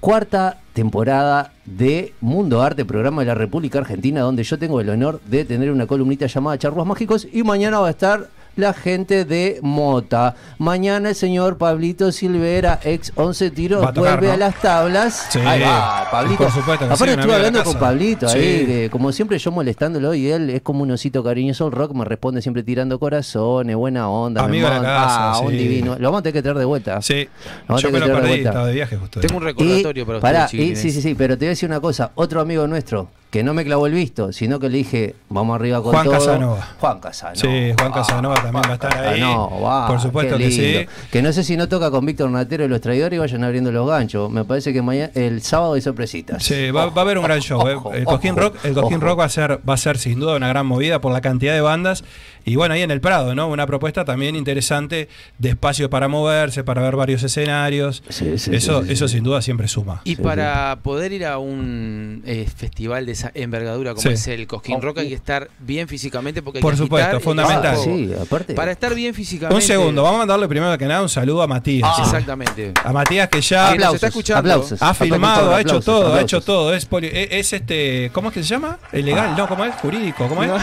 [0.00, 5.20] Cuarta temporada de Mundo Arte, programa de la República Argentina, donde yo tengo el honor
[5.26, 9.58] de tener una columnita llamada Charruas Mágicos y mañana va a estar la gente de
[9.62, 10.34] Mota.
[10.58, 14.32] Mañana el señor Pablito Silvera, ex 11 tiros, Va a tocar, vuelve ¿no?
[14.32, 15.26] a las tablas.
[15.30, 15.38] Sí.
[15.40, 16.44] Ahí va, Pablito.
[16.44, 17.74] Por supuesto que Aparte estuve hablando con.
[17.78, 18.38] Pablito Sí.
[18.38, 21.92] ahí, que como siempre yo molestándolo y él es como un osito cariñoso el rock,
[21.94, 24.42] me responde siempre tirando corazones, buena onda.
[24.44, 25.96] Amigo de la manda- casa, ah, un divino.
[25.98, 27.02] Lo vamos a tener que traer de vuelta.
[27.02, 27.28] Sí,
[27.66, 28.48] Vamos a yo tener me que lo de perdí, vuelta.
[28.50, 29.20] estaba de viaje justo.
[29.20, 30.80] Tengo un recordatorio para pará, ustedes, y- chiquilines.
[30.82, 32.12] sí, sí, sí, pero te voy a decir una cosa.
[32.14, 35.82] Otro amigo nuestro que no me clavó el visto, sino que le dije, vamos arriba
[35.82, 36.14] con Juan todo.
[36.14, 36.68] Casanova.
[36.78, 37.34] Juan Casanova.
[37.40, 39.18] Sí, Juan Casanova también va a estar ahí.
[39.18, 40.86] Casanova, Por supuesto que sí.
[41.10, 43.72] Que no sé si no toca con Víctor Natero y los traidores y vayan abriendo
[43.72, 44.30] los ganchos.
[44.30, 46.44] Me parece que mañana, el sábado hay sorpresitas.
[46.44, 47.60] Sí, va, va a haber un gran show.
[47.66, 47.72] eh.
[47.72, 51.00] El ojo, Rock, el va a ser, va a ser sin duda una gran movida
[51.00, 52.04] por la cantidad de bandas.
[52.44, 53.48] Y bueno, ahí en el Prado, ¿no?
[53.48, 58.02] Una propuesta también interesante de espacio para moverse, para ver varios escenarios.
[58.08, 59.14] Sí, sí, eso, sí, sí, eso sí.
[59.16, 60.00] sin duda siempre suma.
[60.04, 64.08] Y Sí, para poder ir a un eh, festival de esa envergadura como Sí.
[64.10, 67.76] es el Cosquín Rock hay que estar bien físicamente porque hay Por que supuesto, fundamental.
[68.18, 68.54] Ah, aparte.
[68.54, 69.54] Para estar bien físicamente.
[69.54, 71.88] Un segundo, vamos a mandarle primero que nada un saludo a Matías.
[71.92, 72.72] Ah, Exactamente.
[72.84, 74.40] A Matías que ya Que nos está escuchando.
[74.52, 74.82] aplausos.
[74.82, 76.22] ha filmado, ha hecho Aplausos, todo, ha aplausos.
[76.24, 76.74] hecho todo.
[76.74, 78.78] Es, poli- es, es este, ¿cómo es que se llama?
[78.92, 79.34] ¿Es legal?
[79.36, 79.74] No, ¿cómo es?
[79.76, 80.28] ¿Jurídico?
[80.28, 80.50] ¿Cómo es?
[80.50, 80.58] No.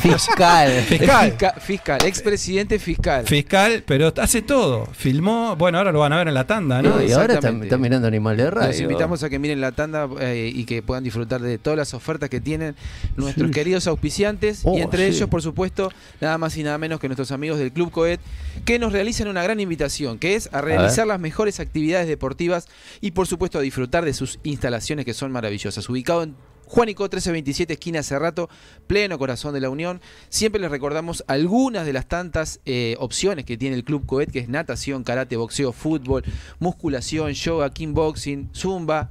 [0.00, 0.70] Fiscal.
[0.88, 1.25] Fiscal.
[1.30, 3.26] Fiscal, fiscal, expresidente fiscal.
[3.26, 4.86] Fiscal, pero hace todo.
[4.86, 7.02] Filmó, bueno, ahora lo van a ver en la tanda, ¿no?
[7.02, 8.68] Y ahora están mirando Animal de Radio.
[8.68, 11.94] Los invitamos a que miren la tanda eh, y que puedan disfrutar de todas las
[11.94, 12.74] ofertas que tienen
[13.16, 13.52] nuestros Sí.
[13.52, 15.16] queridos auspiciantes Oh, y entre sí.
[15.16, 18.20] ellos, por supuesto, nada más y nada menos que nuestros amigos del Club Coet,
[18.64, 22.66] que nos realizan una gran invitación, que es a realizar las mejores actividades deportivas
[23.00, 25.88] y, por supuesto, a disfrutar de sus instalaciones que son maravillosas.
[25.88, 26.34] Ubicado en
[26.66, 28.48] Juanico 1327, esquina Cerrato,
[28.86, 30.00] pleno corazón de la Unión.
[30.28, 34.40] Siempre les recordamos algunas de las tantas eh, opciones que tiene el Club Coet, que
[34.40, 36.24] es natación, karate, boxeo, fútbol,
[36.58, 39.10] musculación, yoga, kickboxing, zumba.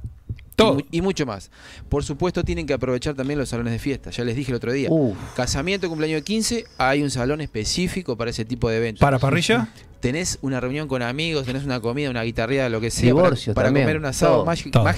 [0.54, 0.78] Todo.
[0.90, 1.50] Y, mucho más.
[1.90, 4.10] Por supuesto, tienen que aprovechar también los salones de fiesta.
[4.10, 4.88] Ya les dije el otro día.
[4.90, 5.14] Uf.
[5.34, 9.00] Casamiento, cumpleaños de 15, hay un salón específico para ese tipo de eventos.
[9.00, 9.68] ¿Para parrilla?
[10.06, 13.06] Tenés una reunión con amigos, tenés una comida, una guitarreada, lo que sea.
[13.06, 14.44] Divorcios para, para comer un asado.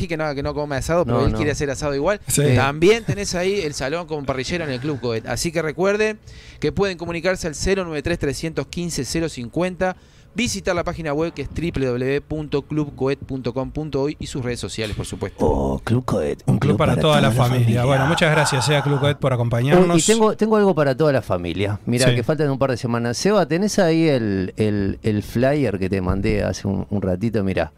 [0.09, 1.37] que no, que no come asado, pero No, él no.
[1.39, 2.21] quiere hacer asado igual.
[2.27, 2.43] Sí.
[2.55, 5.27] También tenés ahí el salón con parrillero en el Club Coet.
[5.27, 6.19] Así que recuerden
[6.61, 9.95] que pueden comunicarse al 093-315-050,
[10.39, 15.45] visitar la página web que es www.clubcoet.com.uy y sus redes sociales, por supuesto.
[15.45, 16.39] Oh, Club Coet.
[16.47, 17.85] Un club para, toda la familia.
[17.85, 19.99] Bueno, muchas gracias, sea Club Coet, por acompañarnos.
[19.99, 21.81] Y tengo, tengo algo para toda la familia.
[21.87, 22.15] Mira, Sí.
[22.15, 23.17] que faltan un par de semanas.
[23.17, 27.43] Seba, ¿tenés ahí el, el- el flyer que te mandé hace un, un ratito?
[27.43, 27.73] Mira.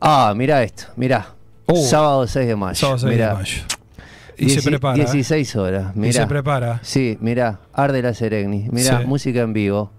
[0.00, 1.34] Ah, mira esto, mira.
[1.68, 2.74] Uh, sábado 6 de mayo.
[2.74, 3.34] Sábado 6 de Mirá.
[3.34, 3.62] mayo.
[4.38, 4.94] Y se Dieci- prepara.
[4.96, 5.04] ¿eh?
[5.04, 5.92] 16 horas.
[5.94, 6.22] Y Mira.
[6.22, 6.80] se prepara.
[6.82, 9.06] Sí, mira, Arde la Seregni, mira, Sí.
[9.06, 9.92] música en vivo.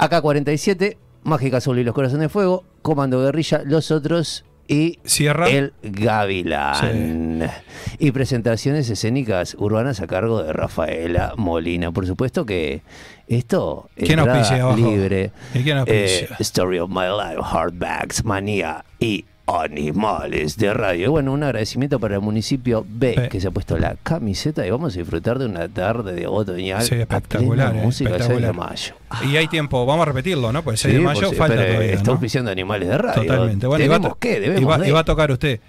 [0.00, 5.50] AK-47, Mágica Azul y los Corazones de Fuego, Comando Guerrilla, los otros y Sierra.
[5.50, 7.50] El Gavilán.
[7.98, 11.92] Y presentaciones escénicas urbanas a cargo de Rafaela Molina.
[11.92, 12.82] Por supuesto que
[13.28, 14.78] esto ¿Quién entrada auspicia abajo?
[14.78, 15.32] libre.
[15.54, 16.28] ¿Y quién Eh?
[16.38, 21.06] Story of My Life, Hardbacks, Manía y Animales de Radio.
[21.06, 24.70] Y Bueno, un agradecimiento para el municipio B que se ha puesto la camiseta y
[24.70, 26.82] vamos a disfrutar de una tarde de otoñal.
[26.82, 28.70] Sí, a espectacular, plena eh, música el 6 de espectacular.
[28.70, 28.94] mayo.
[29.28, 30.62] Y hay tiempo, vamos a repetirlo, ¿no?
[30.62, 31.92] Pues el 6 de mayo pues, falta todavía.
[31.94, 32.50] Está ¿no?
[32.50, 33.22] Animales de Radio.
[33.22, 33.66] Totalmente.
[33.66, 34.54] Bueno, y va, a ¿Tenemos to- qué?
[34.60, 35.60] y va- de- y va a tocar usted.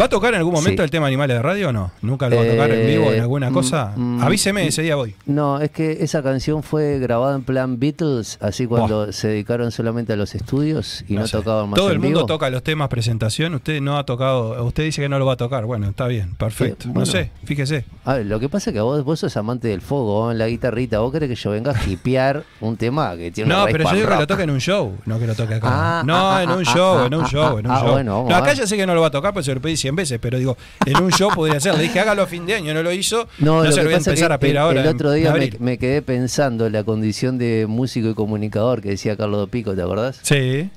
[0.00, 0.84] ¿Va a tocar en algún momento Sí.
[0.84, 1.92] el tema Animales de Radio o no?
[2.02, 3.92] ¿Nunca lo va a tocar en vivo en Eh, alguna mm, cosa?
[3.96, 5.14] mm, Avíseme, ese día voy.
[5.26, 10.12] No, es que esa canción fue grabada en plan Beatles, así cuando se dedicaron solamente
[10.14, 11.36] a los estudios y no, sé.
[11.36, 12.26] tocaban más Todo el mundo vivo.
[12.26, 13.54] toca los temas presentación.
[13.54, 14.64] Usted no ha tocado.
[14.64, 15.64] Usted dice que no lo va a tocar.
[15.66, 16.88] Bueno, está bien, perfecto.
[16.88, 17.84] Eh, No sé, fíjese.
[18.04, 20.38] A ver, lo que pasa es que vos, vos sos amante del fuego, vos en
[20.38, 22.85] la guitarrita, vos querés que yo venga a hipear un tema
[23.16, 25.34] que tiene No, pero yo digo que lo toque en un show, no que lo
[25.34, 25.68] toque acá.
[25.70, 27.80] Ah, no, ah, en un ah, show, ah, en un ah, show, en un ah,
[27.80, 27.92] show.
[27.92, 29.76] bueno, no, acá ya sé que no lo va a tocar, pues se lo pedí
[29.76, 31.74] 100 veces, pero digo, en un show podría ser.
[31.76, 33.28] Le dije, hágalo a fin de año, no lo hizo.
[33.38, 34.80] No, No, lo se lo voy a empezar a pedir el, ahora.
[34.80, 39.16] el otro día me, quedé pensando en la condición de músico y comunicador que decía
[39.16, 40.18] Carlos Dopico, ¿te acordás?
[40.22, 40.70] Sí.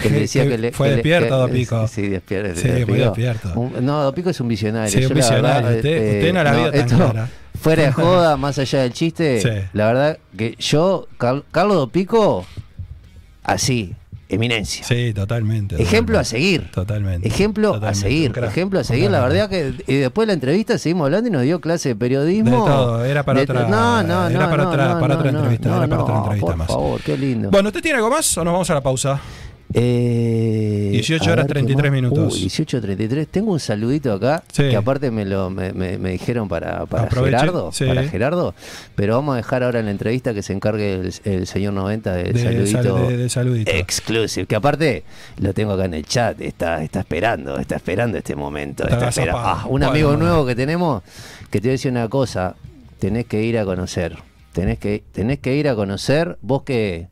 [0.00, 1.86] Que le decía que le, Fue que despierto, Dopico.
[1.88, 2.60] Sí, despierto.
[2.60, 3.52] Sí, muy despierto.
[3.54, 4.90] Un- no, Dopico es un visionario.
[4.90, 5.66] Sí, un Yo visionario.
[5.66, 7.28] verdad, Usted- eh, usted no la vio tan esto, clara.
[7.62, 9.68] Fuera de joda, más allá del chiste, Sí.
[9.72, 12.44] la verdad que yo, Car- Carlos Dopico,
[13.44, 13.94] así,
[14.28, 14.84] eminencia.
[14.84, 15.80] Sí, totalmente.
[15.80, 16.24] Ejemplo a totalmente.
[16.58, 16.70] seguir.
[16.72, 17.28] Totalmente.
[17.28, 18.50] Ejemplo a Totalmente, seguir, un crack.
[18.50, 19.10] ejemplo a seguir.
[19.10, 21.96] La verdad que y después de la entrevista seguimos hablando y nos dio clase de
[21.96, 22.50] periodismo.
[22.64, 25.14] De todo, era para De- otra- No, no, era no, para no, otra- no, para
[25.14, 26.68] no, otra no, entrevista, no, era para otra entrevista por más.
[26.68, 27.50] favor, qué lindo.
[27.50, 29.20] Bueno, ¿usted tiene algo más o nos vamos a la pausa?
[29.74, 31.92] Eh, 18 a horas, ver, ¿qué 33 más?
[31.92, 32.34] minutos.
[32.34, 33.28] Uy, 18 33.
[33.28, 34.64] Tengo un saludito acá Sí.
[34.68, 37.86] que aparte me lo me, me- me dijeron para, para Gerardo, sí.
[37.86, 38.54] para Gerardo,
[38.94, 42.14] pero vamos a dejar ahora en la entrevista que se encargue el, el señor 90
[42.14, 42.82] del De- saludito.
[42.98, 43.70] sal- de- del saludito.
[43.70, 45.04] Exclusive, que aparte
[45.38, 48.84] lo tengo acá en el chat, está, está esperando, está esperando este momento.
[48.88, 49.10] Está.
[49.32, 50.24] Ah, un Bueno, amigo bueno.
[50.24, 51.02] nuevo que tenemos,
[51.50, 52.54] que te voy a decir una cosa,
[52.98, 54.16] tenés que ir a conocer,
[54.52, 57.08] tenés que, tenés que ir a conocer, vos que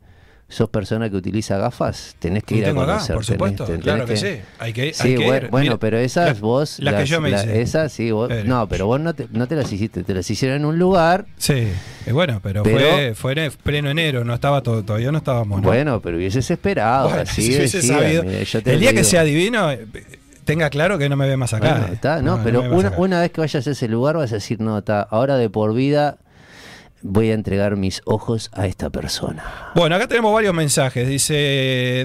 [0.51, 3.15] sos persona que utiliza gafas, tenés que ir a tengo acá, conocer.
[3.15, 3.65] por tenés- supuesto.
[3.81, 4.39] claro que, sí.
[4.59, 5.49] Hay que, hay Sí, que bueno, ir.
[5.51, 6.77] bueno, pero esas vos.
[6.79, 7.61] Las, que yo me la- hice.
[7.61, 8.27] Esas sí, vos.
[8.29, 10.77] Pero- No, pero vos no te, no te las hiciste, te las hicieron en un
[10.77, 11.25] lugar.
[11.37, 11.53] Sí,
[12.05, 15.61] eh, bueno, pero, Pero- fue, fue en pleno enero, no estaba todo, todavía no estábamos.
[15.61, 15.67] ¿no?
[15.67, 17.07] Bueno, pero hubieses esperado.
[17.07, 18.23] Bueno, así si hubiese decía, sabido.
[18.23, 19.87] mira, yo te El día que sea divino, eh,
[20.43, 21.69] tenga claro que no me ve más acá.
[21.69, 21.93] Bueno, eh.
[21.93, 22.97] está, no, pero una, acá.
[22.99, 25.73] una vez que vayas a ese lugar vas a decir, no, está, ahora de por
[25.73, 26.17] vida
[27.03, 29.71] voy a entregar mis ojos a esta persona.
[29.75, 31.07] Bueno, acá tenemos varios mensajes.
[31.07, 31.33] Dice,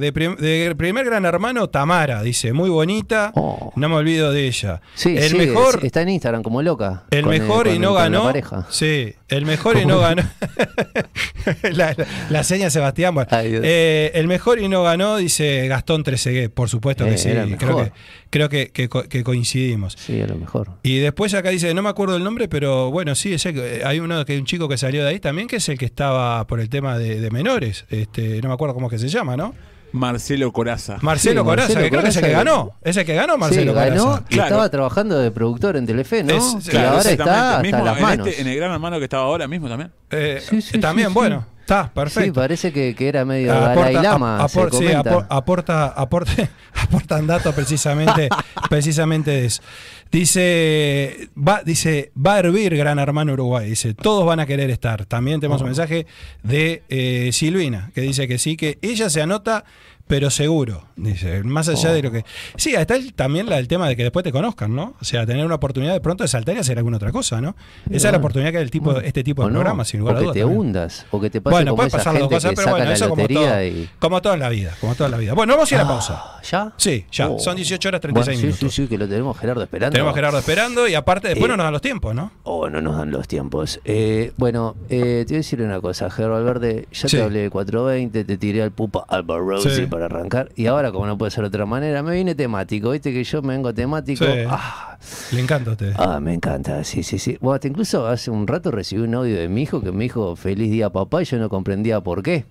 [0.00, 2.22] de, prim- de primer gran hermano, Tamara.
[2.22, 3.72] Dice, muy bonita, Oh.
[3.76, 4.80] no me olvido de ella.
[4.94, 7.04] Sí, el sí, mejor, es- está en Instagram como loca.
[7.11, 8.24] el con mejor y con no ganó.
[8.24, 8.66] pareja.
[8.70, 10.22] Sí, el mejor y no ganó.
[11.62, 13.14] la, la- la seña Sebastián.
[13.14, 16.52] Bueno, Ay, eh, el mejor y no ganó, dice Gastón Trezeguet.
[16.52, 17.28] Por supuesto que Eh, sí.
[17.30, 17.92] era el Creo, que,
[18.30, 19.94] creo que, que co- que coincidimos.
[19.98, 20.70] Sí, a lo mejor.
[20.82, 24.00] Y después acá dice, no me acuerdo el nombre, pero bueno, sí, ese, eh, hay
[24.00, 26.60] uno que un chico que salió de ahí también, que es el que estaba por
[26.60, 27.84] el tema de, de menores.
[27.90, 29.54] Este, no me acuerdo cómo es que se llama, ¿no?
[29.92, 30.98] Marcelo Coraza.
[31.00, 32.72] Marcelo Sí, Coraza, Marcelo que creo que es el que ganó.
[32.82, 34.24] Es el que ganó Marcelo sí, ganó Coraza.
[34.28, 34.48] y Claro.
[34.48, 36.34] estaba trabajando de productor en Telefe, ¿no?
[36.34, 37.22] Es- y claro, ahora exactamente.
[37.22, 38.26] está hasta Mismo las en manos.
[38.28, 39.92] este- en el gran hermano que estaba ahora mismo también.
[40.10, 42.40] Eh, Sí, sí, también, sí, bueno, está, Sí, perfecto.
[42.40, 47.26] parece que, que era medio Aporta- Dalai Lama, se apor- sí, apor- aporta, aporta- aportan
[47.26, 48.29] datos precisamente,
[48.70, 49.62] precisamente de eso.
[50.31, 53.68] Dice va, dice, va a hervir Gran Hermano Uruguay.
[53.70, 55.05] Dice, todos van a querer estar.
[55.07, 55.64] También tenemos Oh.
[55.64, 56.07] un mensaje
[56.42, 59.64] de eh, Silvina, que dice que sí, que ella se anota,
[60.06, 60.82] pero seguro.
[60.96, 61.94] Dice, más allá Oh.
[61.94, 62.24] de lo que.
[62.56, 64.94] Sí, está el- también la, el tema de que después te conozcan, ¿no?
[65.00, 67.54] O sea, tener una oportunidad de pronto de saltar y hacer alguna otra cosa, ¿no?
[67.86, 68.18] Esa es la bueno.
[68.20, 70.24] oportunidad que el tipo, este tipo de O no, programas, sin lugar o a que
[70.24, 70.34] dudas.
[70.34, 70.58] te también.
[70.60, 72.90] hundas, o que te pase Bueno, como puede pasar las dos cosas, que pero bueno,
[72.90, 73.88] eso como todo, y...
[73.98, 75.34] como todo en la vida, como todo en la vida.
[75.34, 76.14] Bueno, vamos a ir a la pausa.
[76.16, 76.72] Ah, ¿Ya?
[76.76, 77.38] Sí, ya, Oh.
[77.38, 78.74] son 18 horas 36 Bueno, sí, minutos.
[78.74, 79.92] Sí, sí, que lo tenemos Gerardo esperando.
[79.92, 82.30] Tenemos Gerardo esperando y aparte después Eh, no nos dan los tiempos, ¿no?
[82.44, 83.80] Oh, no nos dan los tiempos.
[83.84, 86.86] Eh, bueno, eh, te voy a decir una cosa, Gerardo Valverde.
[86.92, 87.16] Ya Sí.
[87.16, 89.86] te hablé de 420, te tiré al pupa Alba Rossi Sí.
[89.96, 90.50] Para arrancar.
[90.56, 92.90] Y ahora, como no puede ser de otra manera, me vine temático.
[92.90, 94.24] Viste que yo me vengo temático.
[94.24, 94.30] Sí.
[94.48, 94.98] Ah,
[95.32, 95.92] Le encanta a usted.
[95.96, 97.38] ah, me encanta, sí, sí, sí.
[97.40, 100.37] Bueno, hasta incluso hace un rato recibí un audio de mi hijo que me dijo
[100.37, 102.44] feliz día papá y yo no comprendía por qué.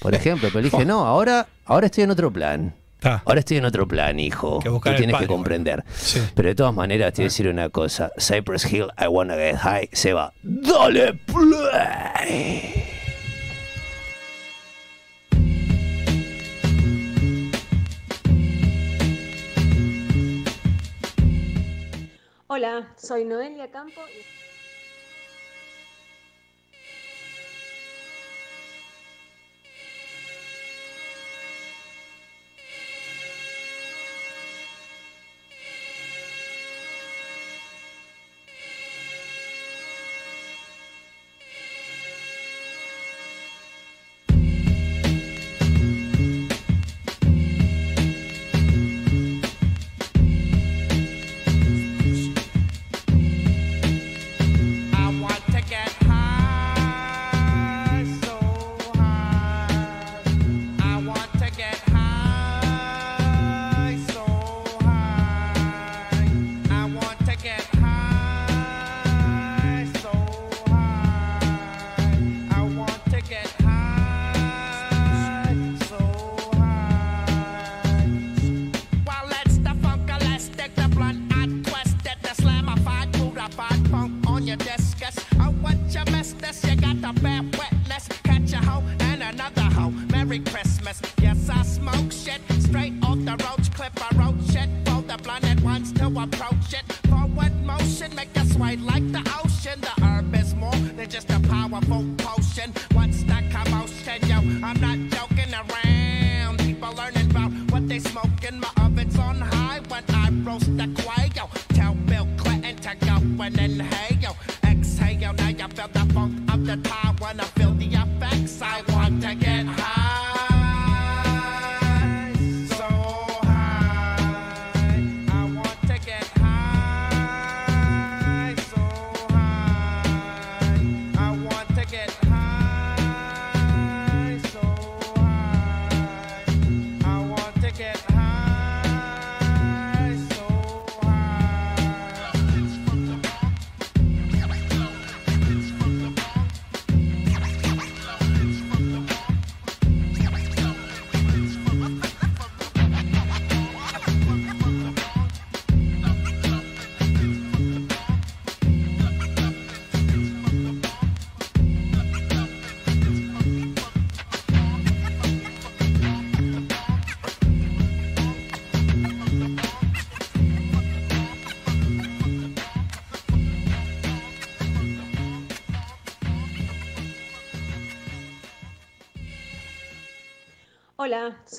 [0.00, 2.74] Por ejemplo, pero dije, no, ahora, ahora estoy en otro plan.
[3.24, 4.58] Ahora estoy en otro plan, hijo.
[4.58, 5.84] Que buscar Tú tienes que comprender.
[5.84, 5.96] bueno.
[5.96, 6.20] Sí.
[6.34, 8.10] Pero de todas maneras, te voy a decir una cosa.
[8.18, 10.32] Cypress Hill, I Wanna Get High, se va.
[10.42, 12.97] ¡Dale play!
[22.50, 24.00] Hola, soy Noelia Campo.
[24.08, 24.37] y-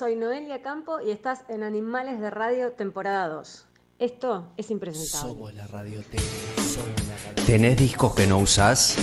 [0.00, 3.66] soy Noelia Campo y estás en Animales de Radio temporada 2.
[3.98, 5.52] Esto es impresentable.
[5.52, 6.00] la radio
[7.44, 8.96] ¿Tenés discos que no usás?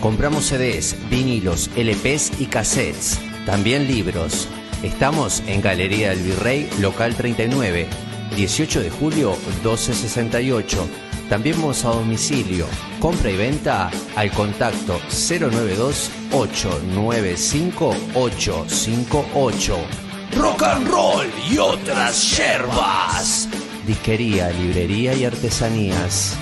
[0.00, 3.18] Compramos CDs, vinilos, LPs y cassettes.
[3.44, 4.48] También libros.
[4.84, 7.88] Estamos en Galería del Virrey, local 39,
[8.36, 10.88] 18 de julio 1268.
[11.28, 12.66] También vamos a domicilio.
[13.00, 20.03] Compra y venta al contacto 092 895 858.
[20.32, 23.48] Rock and roll y otras yerbas.
[23.86, 26.36] Disquería, librería y artesanías.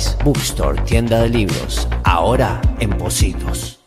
[0.23, 3.79] Bookstore, tienda de libros, ahora en Positos.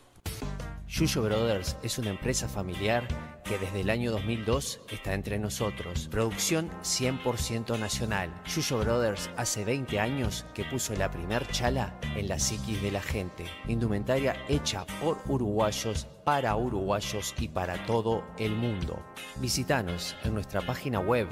[0.88, 3.08] Yuyo Brothers es una empresa familiar
[3.44, 6.08] que desde el año 2002 está entre nosotros.
[6.10, 8.30] Producción 100% nacional.
[8.46, 13.02] Yuyo Brothers hace 20 años que puso la primer chala en la psiquis de la
[13.02, 13.44] gente.
[13.66, 19.02] Indumentaria hecha por uruguayos, para uruguayos y para todo el mundo.
[19.40, 21.28] Visítanos en nuestra página web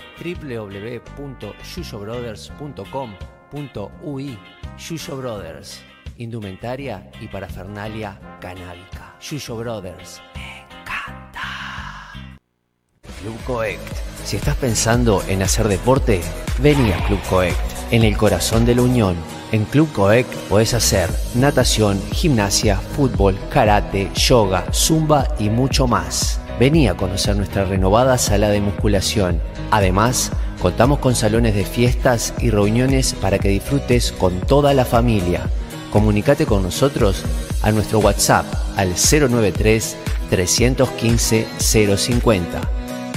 [3.53, 4.39] www.yuyobrothers.com.ui
[4.79, 5.81] Yuyo Brothers,
[6.19, 9.17] indumentaria y parafernalia canábica.
[9.21, 11.43] Yuyo Brothers, encanta.
[13.21, 13.83] Club Coect.
[14.25, 16.21] Si estás pensando en hacer deporte,
[16.59, 17.57] vení a Club Coect,
[17.91, 19.17] en el corazón de la Unión.
[19.53, 26.41] En Club Coect podés hacer natación, gimnasia, fútbol, karate, yoga, zumba y mucho más.
[26.59, 29.41] Vení a conocer nuestra renovada sala de musculación.
[29.71, 30.33] Además,
[30.63, 35.51] contamos con salones de fiestas y reuniones para que disfrutes con toda la familia.
[35.91, 37.25] Comunicate con nosotros
[37.63, 38.47] a nuestro WhatsApp
[38.77, 39.97] al 093
[40.31, 42.61] 315 050.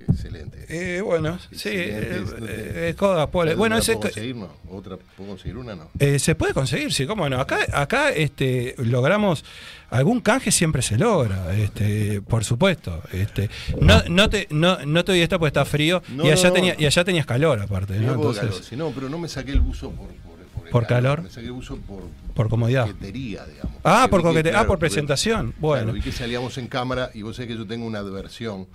[0.10, 0.66] Excelente.
[0.70, 1.70] Eh, bueno, sí.
[1.70, 2.08] Excelente.
[2.10, 3.52] eh, eh, eh, coda, pole.
[3.52, 4.36] ¿La- Bueno, ese, puedo conseguir?
[4.36, 4.49] No.
[4.70, 5.76] ¿Otra puedo conseguir una?
[5.76, 5.89] No.
[5.99, 7.39] Eh, se puede conseguir, sí, cómo no.
[7.39, 9.43] Acá, acá este, logramos
[9.89, 13.02] algún canje siempre se logra, este, por supuesto.
[13.12, 13.49] Este,
[13.82, 16.54] no, no te, no, no te doy esta porque está frío No, y allá no,
[16.54, 18.14] tenía, y allá tenías calor aparte, ¿no?
[18.14, 18.64] Entonces, calor.
[18.64, 21.22] Si no, pero no me saqué el buzo por, por, por el ¿Por calor?
[21.24, 22.88] Me saqué buzo por, por comodidad.
[22.88, 23.76] coquetería, digamos.
[23.84, 25.54] Ah, por Porque vi que, coquete- ah, por presentación.
[25.60, 25.84] Bueno.
[25.84, 28.68] Claro, vi que salíamos en cámara y vos sabés que yo tengo una adversión.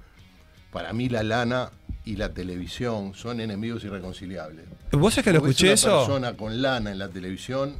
[0.76, 1.70] Para mí la lana
[2.04, 4.66] y la televisión son enemigos irreconciliables.
[4.92, 5.96] ¿Vos sabés que lo escuché una eso?
[6.00, 7.76] persona con lana en la televisión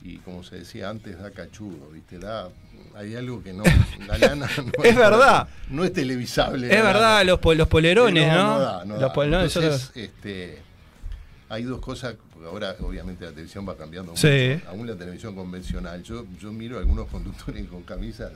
[0.00, 2.20] y como se decía antes, da cachudo, ¿viste?
[2.20, 2.48] Da,
[2.94, 3.64] hay algo que no.
[4.06, 5.48] La lana no Es verdad.
[5.70, 6.68] No es televisable.
[6.72, 8.34] Es verdad, los, los polerones, ¿no?
[8.54, 9.12] No, da, no los da.
[9.12, 10.58] polerones, Entonces, nosotros- este,
[11.48, 14.52] hay dos cosas, porque ahora obviamente la televisión va cambiando Sí.
[14.54, 16.00] mucho, aún la televisión convencional.
[16.04, 18.30] Yo, yo miro a algunos conductores con camisas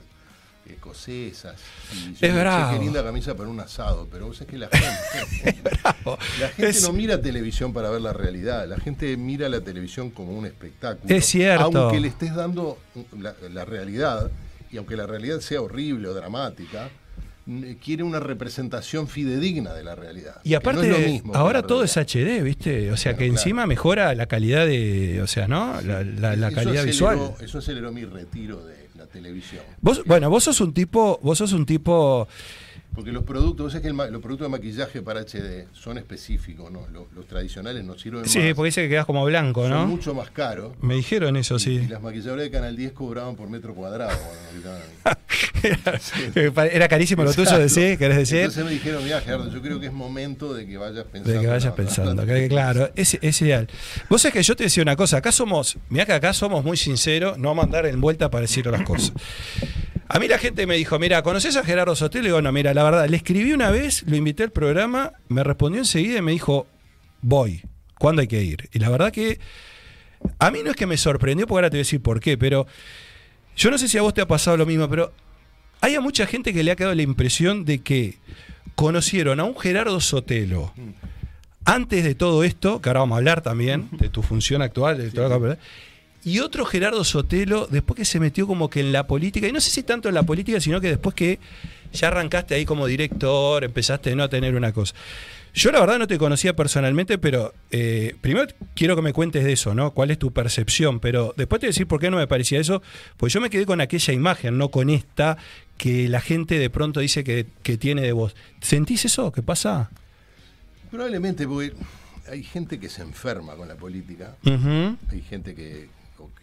[0.69, 1.55] escocesas.
[1.93, 2.77] Y yo Es digo, "Che, bravo.
[2.77, 5.61] Qué linda camisa para un asado, pero vos sabés que la gente.
[6.39, 10.09] La gente Es- no mira televisión para ver la realidad, la gente mira la televisión
[10.11, 11.13] como un espectáculo.
[11.15, 11.63] Es cierto.
[11.81, 12.77] Aunque le estés dando
[13.19, 14.29] la, la realidad,
[14.71, 16.89] y aunque la realidad sea horrible o dramática,
[17.83, 20.41] quiere una representación fidedigna de la realidad.
[20.43, 21.95] Y aparte, no es lo mismo ahora todo es.
[21.95, 22.91] HD, ¿viste?
[22.91, 25.79] O sea que Claro, encima mejora la calidad de, o sea, ¿no?
[25.81, 27.19] La, la- la Eso calidad aceleró- visual.
[27.41, 28.84] Eso aceleró mi retiro de
[29.15, 29.63] televisión.
[29.81, 32.27] Vos, bueno, vos sos un tipo, vos sos un tipo,
[32.95, 36.71] Porque los productos, vos sabés que el los productos de maquillaje para HD son específicos,
[36.71, 36.87] ¿no?
[36.93, 38.53] Los, los tradicionales no sirven sí, más.
[38.53, 39.87] porque dice que quedas como blanco, Son ¿no?
[39.87, 40.73] mucho más caros.
[40.81, 41.87] Me dijeron eso, Y sí.
[41.89, 44.17] las maquilladoras de Canal 10 cobraban por metro cuadrado.
[44.17, 46.69] cuando me gritaban a mí.
[46.73, 48.37] Era carísimo lo tuyo, decís, ¿querés decir?
[48.39, 51.33] Entonces me dijeron, mira Gerardo, yo creo que es momento de que vayas pensando.
[51.33, 53.67] De que vayas pensando, que- claro, es, es ideal.
[54.09, 56.77] Vos sabés que yo te decía una cosa, acá somos, mirá que acá somos muy
[56.77, 59.11] sinceros, no vamos a andar en vuelta para decir las cosas.
[60.07, 62.25] A mí la gente me dijo, mira, ¿conoces a Gerardo Sotelo?
[62.25, 65.43] Y digo, no, mira, la verdad, le escribí una vez, lo invité al programa, me
[65.43, 66.67] respondió enseguida y me dijo,
[67.21, 67.63] voy,
[67.97, 68.69] ¿cuándo hay que ir?
[68.71, 69.39] Y la verdad que
[70.39, 72.37] a mí no es que me sorprendió, porque ahora te voy a decir por qué,
[72.37, 72.67] pero
[73.55, 75.11] yo no sé si a vos te ha pasado lo mismo, pero
[75.81, 78.17] hay a mucha gente que le ha quedado la impresión de que
[78.75, 80.71] conocieron a un Gerardo Sotelo
[81.65, 85.09] antes de todo esto, que ahora vamos a hablar también de tu función actual, de
[85.09, 85.57] todo lo que-
[86.25, 89.61] y otro Gerardo Sotelo, después que se metió como que en la política, y no
[89.61, 91.39] sé si tanto en la política, sino que después que
[91.93, 94.23] ya arrancaste ahí como director, empezaste ¿no?
[94.23, 94.95] a tener una cosa.
[95.53, 99.53] Yo la verdad no te conocía personalmente, pero eh, primero quiero que me cuentes de
[99.53, 99.91] eso, ¿no?
[99.91, 100.99] ¿Cuál es tu percepción?
[100.99, 102.81] Pero después te voy a decir por qué no me parecía eso,
[103.17, 105.37] pues yo me quedé con aquella imagen, no con esta
[105.77, 108.35] que la gente de pronto dice que, que tiene de vos.
[108.61, 109.31] ¿Sentís eso?
[109.31, 109.91] ¿Qué pasa?
[110.89, 111.73] Probablemente porque
[112.29, 114.35] hay gente que se enferma con la política.
[114.43, 115.87] Hay gente que,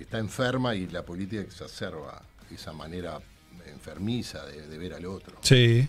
[0.02, 2.22] que está enferma y la política exacerba
[2.52, 3.20] esa manera
[3.72, 5.36] enfermiza de, de ver al otro.
[5.42, 5.88] Sí.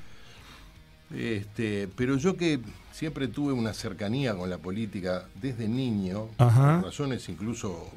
[1.15, 2.59] Este, pero yo que
[2.91, 6.75] siempre tuve una cercanía con la política desde niño, Ajá.
[6.79, 7.89] por razones incluso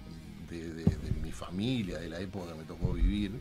[0.51, 3.33] de, de- de mi familia, de la época que me tocó vivir,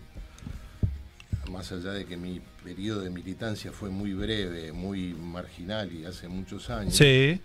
[1.50, 6.28] más allá de que mi periodo de militancia fue muy breve, muy marginal y hace
[6.28, 7.40] muchos años, Sí.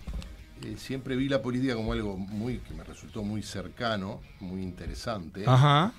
[0.63, 5.45] Eh, siempre vi la política como algo muy que me resultó muy cercano, muy interesante,
[5.47, 5.93] Ajá.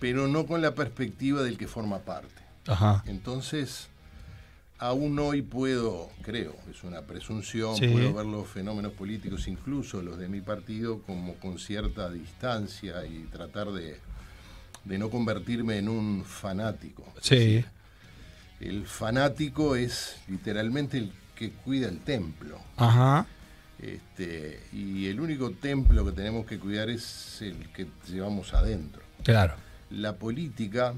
[0.00, 2.42] pero no con la perspectiva del que forma parte.
[2.66, 3.02] Ajá.
[3.06, 3.88] Entonces,
[4.78, 7.86] aún hoy puedo, creo, es una presunción, Sí.
[7.88, 13.24] puedo ver los fenómenos políticos, incluso los de mi partido, como con cierta distancia y
[13.32, 14.00] tratar de,
[14.84, 17.04] de no convertirme en un fanático.
[17.20, 17.64] Sí.
[18.60, 22.58] El fanático es literalmente el que cuida el templo.
[22.76, 23.26] Ajá.
[23.82, 29.02] Este, y el único templo que tenemos que cuidar es el que llevamos adentro.
[29.24, 29.54] Claro.
[29.90, 30.94] La política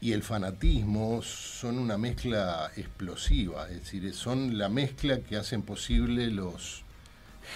[0.00, 6.30] y el fanatismo son una mezcla explosiva, es decir, son la mezcla que hacen posible
[6.30, 6.82] los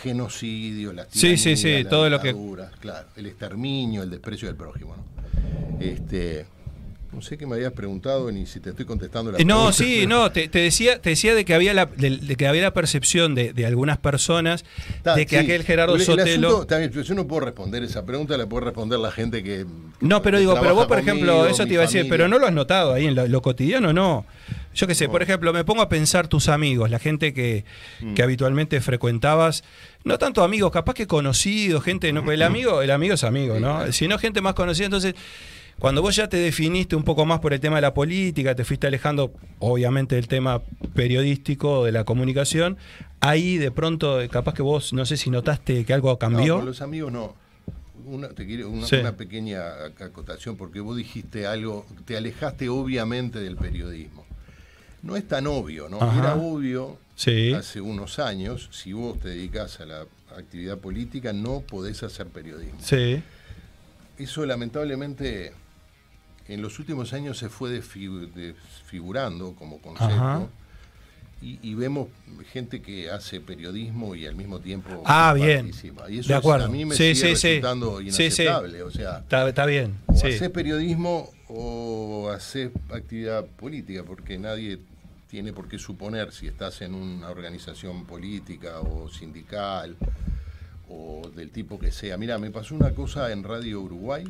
[0.03, 2.35] genocidios, las Sí, sí, tiranías, sí, las todo lo que-
[2.81, 4.97] claro, el exterminio, el desprecio del prójimo.
[4.97, 5.81] ¿no?
[5.81, 6.47] Este,
[7.13, 9.77] No sé qué me habías preguntado ni si te estoy contestando la Eh, No, pregunta.
[9.77, 12.63] sí, no, te, te decía, te decía de que había la, de, de que había
[12.63, 14.65] la percepción de, de algunas personas
[15.17, 15.45] de que sí.
[15.45, 16.49] aquel Gerardo El- el Sotelo.
[16.69, 19.67] asunto- yo no puedo responder esa pregunta, la puede responder la gente que.
[20.01, 22.39] No, pero que digo, pero vos, por ejemplo, eso te iba a decir, pero no
[22.39, 24.25] lo has notado ahí en lo, lo cotidiano, no.
[24.73, 27.65] Yo qué sé, por ejemplo, me pongo a pensar tus amigos, la gente que,
[28.01, 28.15] Mm.
[28.15, 29.65] que habitualmente frecuentabas,
[30.05, 33.91] no tanto amigos, capaz que conocidos, gente, no, el amigo, el amigo es amigo, ¿no?
[33.93, 35.15] Sino gente más conocida, entonces
[35.81, 38.65] cuando vos ya te definiste un poco más por el tema de la política, te
[38.65, 40.63] fuiste alejando, obviamente, del tema
[40.95, 42.77] periodístico, de la comunicación,
[43.21, 46.57] ahí de pronto, capaz que vos, no sé si notaste que algo No, cambió.
[46.57, 47.35] con los amigos no.
[48.07, 48.97] Una, te quiero, una, Sí.
[48.97, 49.63] una pequeña
[50.01, 54.25] acotación, porque vos dijiste algo, te alejaste obviamente del periodismo.
[55.03, 56.01] No es tan obvio, ¿no?
[56.01, 56.19] Ajá.
[56.19, 57.53] Era obvio Sí.
[57.53, 60.07] hace unos años, si vos te dedicas a la
[60.37, 62.79] actividad política, no podés hacer periodismo.
[62.83, 63.23] Sí.
[64.19, 65.53] Eso lamentablemente
[66.53, 70.49] en los últimos años se fue desfigu- desfigurando como concepto.
[71.43, 72.09] Y, y vemos
[72.53, 75.67] gente que hace periodismo y al mismo tiempo Ah, bien.
[75.71, 76.11] participa.
[76.11, 76.67] Y eso De acuerdo.
[76.67, 77.49] a mí me Sí, sigue sí, sí.
[77.49, 78.83] resultando Sí, inaceptable.
[78.83, 79.97] O sea, Está, está bien.
[80.07, 84.81] o haces periodismo o haces actividad política, porque nadie
[85.31, 89.97] tiene por qué suponer si estás en una organización política o sindical
[90.91, 92.19] o del tipo que sea.
[92.19, 94.25] Mira, me pasó una cosa en Radio Uruguay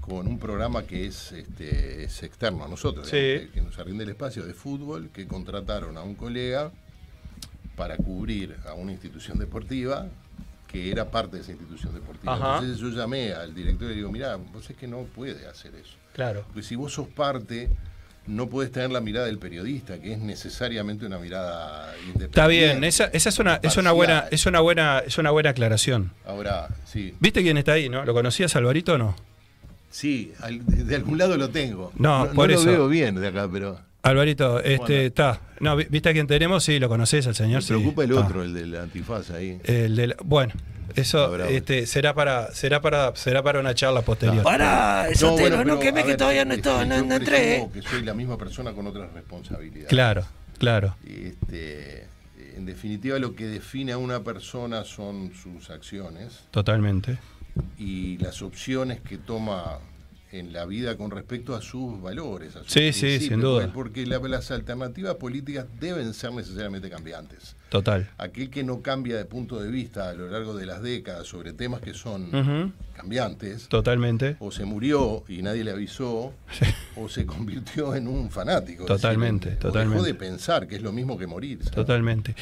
[0.00, 3.16] con un programa que es, este, es externo a nosotros, Sí.
[3.16, 6.70] digamos, que, que nos arriende el espacio de fútbol, que contrataron a un colega
[7.76, 10.06] para cubrir a una institución deportiva
[10.68, 12.34] que era parte de esa institución deportiva.
[12.34, 12.58] Ajá.
[12.58, 15.72] Entonces yo llamé al director y le digo, mira, vos es que no puede hacer
[15.76, 15.94] eso.
[16.12, 16.42] Claro.
[16.46, 17.68] Porque si vos sos parte,
[18.26, 22.24] no podés tener la mirada del periodista, que es necesariamente una mirada independiente.
[22.24, 25.50] Está bien, esa, esa es una, es una buena, es una buena, es una buena
[25.50, 26.12] aclaración.
[26.26, 27.14] Ahora, sí.
[27.20, 28.04] ¿Viste quién está ahí, no?
[28.04, 29.14] ¿Lo conocías Alvarito o no?
[29.94, 31.92] Sí, al- de, algún lado lo tengo.
[31.96, 32.66] No, por lo eso.
[32.66, 34.94] veo bien de acá, pero Alvarito, este, Bueno.
[34.94, 35.40] está.
[35.60, 36.64] No, vi- ¿viste a quién tenemos?
[36.64, 37.58] Sí, lo conoces, el señor.
[37.58, 37.68] me sí.
[37.68, 38.26] preocupa el Está.
[38.26, 39.60] otro, el del antifaz ahí.
[39.62, 40.52] El del- bueno,
[40.96, 44.42] eso este, será para, será para, será para una charla posterior.
[44.42, 47.38] Pará, No, Sotelo, bueno, no queme que ver, todavía no, este, estoy, no, no entré.
[47.38, 49.88] presumo que soy la misma persona con otras responsabilidades.
[49.88, 50.24] Claro,
[50.58, 50.96] claro.
[51.06, 52.08] Este,
[52.56, 57.16] en definitiva, lo que define a una persona son sus acciones Totalmente.
[57.78, 59.78] Y las opciones que toma
[60.38, 62.56] en la vida con respecto a sus valores.
[62.56, 63.70] A sus Sí, sí, sin duda.
[63.72, 67.56] Porque la- las alternativas políticas deben ser necesariamente cambiantes.
[67.68, 68.08] Total.
[68.18, 71.52] Aquel que no cambia de punto de vista a lo largo de las décadas sobre
[71.52, 74.36] temas que son cambiantes, Totalmente.
[74.38, 76.32] o se murió y nadie le avisó,
[76.96, 78.84] o se convirtió en un fanático.
[78.84, 79.94] Totalmente, decir, o totalmente.
[79.96, 81.58] dejó de pensar, que es lo mismo que morir.
[81.58, 81.74] ¿sabes?
[81.74, 82.36] Totalmente.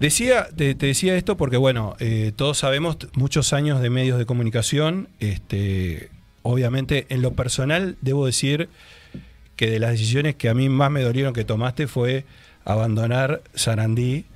[0.00, 4.26] Decía, te, te decía esto porque, bueno, eh, todos sabemos muchos años de medios de
[4.26, 5.08] comunicación.
[5.20, 6.10] Este,
[6.44, 8.68] obviamente, en lo personal, debo decir
[9.56, 12.24] que de las decisiones que a mí más me dolieron que tomaste fue
[12.64, 14.26] abandonar Sarandí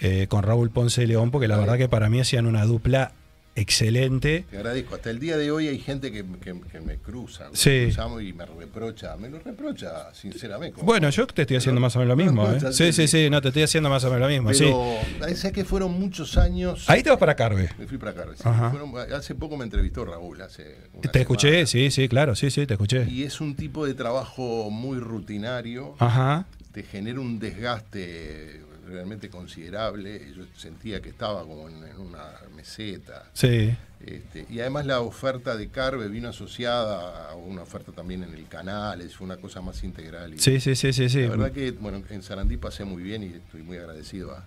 [0.00, 3.12] eh, con Raúl Ponce de León, porque la verdad que para mí hacían una dupla
[3.60, 4.44] excelente.
[4.50, 4.94] Te agradezco.
[4.94, 7.48] Hasta el día de hoy hay gente que, que- que me cruza.
[7.52, 7.84] Sí.
[7.86, 9.16] cruzamos y me reprocha.
[9.16, 10.80] Me lo reprocha, sinceramente.
[10.82, 12.50] Bueno, yo te estoy haciendo más o menos lo mismo.
[12.50, 12.72] ¿eh?
[12.72, 14.52] Sí, sí, sí, no, te estoy haciendo más o menos lo mismo.
[14.54, 14.72] Sí.
[15.20, 16.88] Pero sé que fueron muchos años.
[16.88, 17.68] Ahí te vas para Carve.
[17.78, 18.24] Me fui para acá.
[18.36, 18.42] sí.
[18.42, 20.40] Fueron- hace poco me entrevistó Raúl.
[20.42, 20.76] Hace
[21.12, 23.06] Te escuché, sí, sí, claro, sí, sí, te escuché.
[23.10, 25.94] Y es un tipo de trabajo muy rutinario.
[25.98, 26.46] Ajá.
[26.72, 30.32] Te genera un desgaste realmente considerable.
[30.36, 32.24] Yo sentía que estaba como en, en una
[32.56, 33.30] meseta.
[33.32, 33.74] Sí.
[34.04, 38.46] Este, y además la oferta de Carve vino asociada a una oferta también en el
[38.46, 40.34] canal, es una cosa más integral.
[40.34, 41.22] y- Sí, sí, sí, sí, sí.
[41.22, 44.44] La verdad que, bueno, en Sarandí pasé muy bien y estoy muy agradecido a,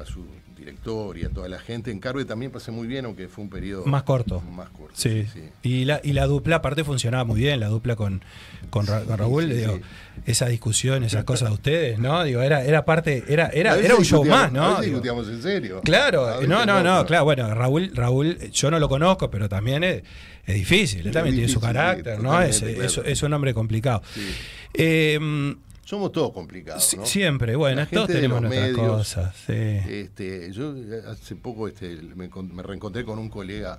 [0.00, 0.24] a su
[0.56, 1.90] director y a toda la gente.
[1.90, 4.40] En Carve también pasé muy bien, aunque fue un periodo Más corto.
[4.40, 4.92] Más corto.
[4.94, 5.26] Sí.
[5.62, 8.22] Y, la, y la dupla aparte funcionaba muy bien, la dupla con,
[8.70, 9.82] con, Ra- con Raúl, sí, digo, sí.
[10.26, 12.24] esa discusión, esas cosas de ustedes, ¿no?
[12.24, 14.62] Digo, era, era parte, era, era, era un show más, ¿no?
[14.64, 15.80] A veces Digo, discutíamos en serio.
[15.84, 20.02] Claro, no, no, no, claro, bueno, Raúl, Raúl, yo no lo conozco, pero también es,
[20.46, 22.40] es difícil, él Es también tiene su sí, carácter, ¿no?
[22.42, 24.02] Es, es- un hombre complicado.
[24.14, 24.26] Sí.
[24.74, 25.54] Eh,
[25.86, 26.82] Somos todos complicados.
[27.04, 29.52] Siempre, bueno, La todos tenemos nuestras medios, cosas, sí.
[29.52, 33.78] Este, yo eh, hace poco este, me, encon- me reencontré con un colega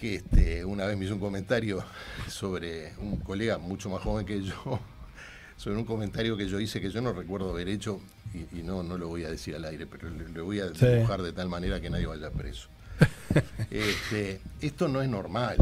[0.00, 1.84] que este, una vez me hizo un comentario
[2.28, 4.80] sobre un colega mucho más joven que yo,
[5.56, 8.00] sobre un comentario que yo hice que yo no recuerdo haber hecho
[8.34, 10.86] y, y no, no lo voy a decir al aire, pero le voy a Sí.
[10.86, 12.68] dibujar de tal manera que nadie vaya preso.
[13.70, 15.56] Este, esto no es normal.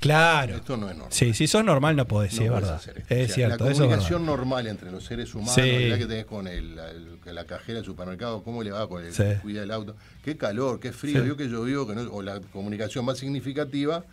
[0.00, 0.56] Claro.
[0.56, 1.12] Esto no es normal.
[1.12, 2.74] Sí, si sos normal no podés, sí, No es verdad.
[2.76, 3.14] hacer esto.
[3.14, 5.88] Es O sea, cierto, La eso es comunicación normal entre los seres humanos, Sí.
[5.88, 9.12] la que tenés con el, el- la cajera del supermercado, cómo le va con el
[9.12, 9.24] Sí.
[9.42, 13.04] cuida el auto, qué calor, qué frío, vio que llovió, que no- o la comunicación
[13.04, 14.04] más significativa,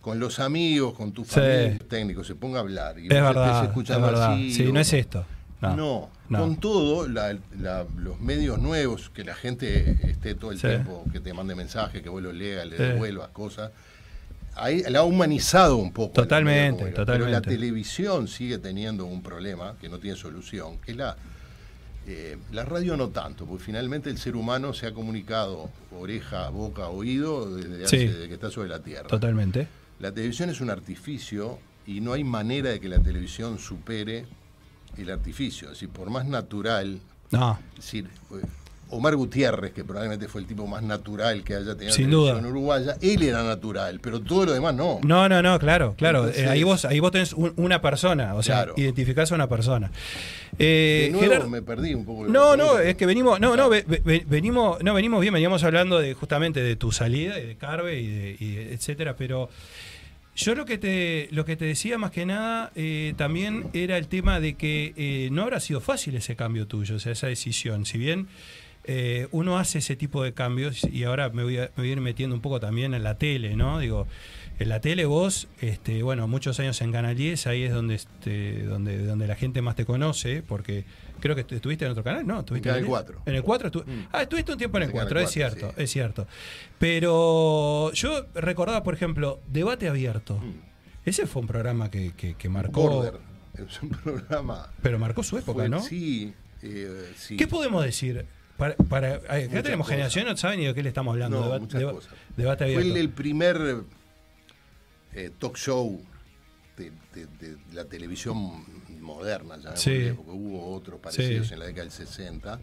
[0.00, 2.98] con los amigos, con tu familia, técnico, se ponga a hablar.
[2.98, 4.32] Y Es verdad, es escuchando verdad.
[4.32, 5.26] así, Sí, o- no es esto.
[5.60, 5.76] No.
[5.76, 6.38] no, no.
[6.38, 11.20] con todo, la- la- los medios nuevos, que la gente esté todo el tiempo, que
[11.20, 13.70] te mande mensajes, que vos los leas, le devuelvas cosas.
[14.60, 16.12] Ahí la ha humanizado un poco.
[16.12, 17.06] Totalmente, comunicación.
[17.06, 17.50] Pero la totalmente.
[17.50, 21.16] televisión sigue teniendo un problema que no tiene solución, que la,
[22.06, 26.88] eh, la radio no tanto, porque finalmente el ser humano se ha comunicado oreja, boca,
[26.88, 27.96] oído desde, Sí.
[27.96, 29.06] hace- desde que está sobre la Tierra.
[29.08, 29.66] Totalmente.
[29.98, 34.26] La televisión es un artificio y no hay manera de que la televisión supere
[34.96, 35.68] el artificio.
[35.68, 37.00] Es decir, por más natural,
[37.32, 38.40] No, es decir, eh,
[38.90, 42.36] Omar Gutiérrez, que probablemente fue el tipo más natural que haya tenido Sin duda.
[42.36, 45.00] uruguaya, él era natural, pero todo lo demás no.
[45.02, 46.20] no, no, no, claro, claro.
[46.26, 48.74] Entonces- Eh, ahí vos, ahí vos tenés un- una persona, o sea, Claro.
[48.76, 49.90] identificás a una persona.
[50.58, 52.26] Eh, de nuevo me perdí un poco.
[52.26, 55.98] No, no, es que venimos, no, no, ve- ve- venimos, no venimos bien, veníamos hablando
[55.98, 59.48] de justamente de tu salida y de Carve y, de, y de- etcétera, pero
[60.36, 64.06] yo lo que te, lo que te decía más que nada eh, también era el
[64.08, 67.84] tema de que eh, no habrá sido fácil ese cambio tuyo, o sea, esa decisión.
[67.86, 68.28] Si bien
[68.84, 71.92] eh, uno hace ese tipo de cambios, y ahora me voy, a, me voy a
[71.92, 73.78] ir metiendo un poco también en la tele, ¿no?
[73.78, 74.06] Digo,
[74.58, 78.62] en la tele vos, este, bueno, muchos años en Canal 10, ahí es donde, este,
[78.64, 80.84] donde, donde la gente más te conoce, porque
[81.20, 82.40] creo que estuviste en otro canal, ¿no?
[82.40, 83.22] ¿Estuviste En el Canal 4.
[83.26, 84.06] En el 4 estu- Mm.
[84.12, 85.82] Ah, estuviste un tiempo en el En Canal 4, es 4, cierto, sí.
[85.82, 86.26] es cierto.
[86.78, 90.40] Pero yo recordaba, por ejemplo, Debate Abierto.
[91.04, 92.82] Ese fue un programa que, que, que marcó.
[92.82, 92.86] Mm.
[92.92, 93.14] Border,
[93.68, 94.68] es un programa.
[94.82, 95.80] Pero marcó su época, fue- ¿no?
[95.82, 97.36] Sí, eh, sí.
[97.36, 98.26] ¿Qué podemos decir?
[98.60, 99.88] Para, para- acá tenemos cosas.
[99.88, 101.40] generaciones no saben ni de qué le estamos hablando.
[101.40, 102.12] No, Deba- muchas deba- cosas.
[102.36, 103.82] Debate Fue el, el primer
[105.14, 106.00] eh, talk show
[106.76, 108.36] de, de- de la televisión
[109.00, 110.12] moderna, ya Sí.
[110.14, 111.54] porque hubo otros parecidos Sí.
[111.54, 112.60] en la década del 60,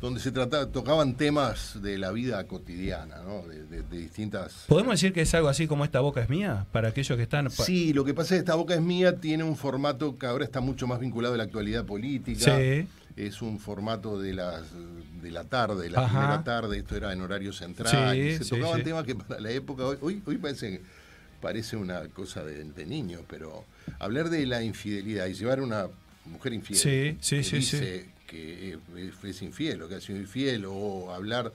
[0.00, 3.42] donde se trataba, tocaban temas de la vida cotidiana, ¿no?
[3.48, 4.64] de, de- distintas...
[4.68, 6.66] ¿Podemos decir que es algo así como esta boca es mía?
[6.72, 7.48] Para aquellos que están.
[7.50, 10.44] Sí, lo que pasa es que esta boca es mía, tiene un formato que ahora
[10.44, 12.56] está mucho más vinculado a la actualidad política.
[12.58, 12.86] Sí.
[13.26, 14.62] Es un formato de las
[15.20, 16.08] de la tarde, de la Ajá.
[16.08, 18.14] primera tarde, esto era en horario central.
[18.14, 18.84] Sí, y se sí, tocaban sí.
[18.84, 20.80] temas que para la época, hoy, hoy, hoy parece,
[21.40, 23.64] parece una cosa de, de niño, pero
[23.98, 25.88] hablar de la infidelidad y llevar a una
[26.26, 30.18] mujer infiel Sí, sí, que sí, dice que es, es infiel o que ha sido
[30.18, 31.52] infiel, o hablar.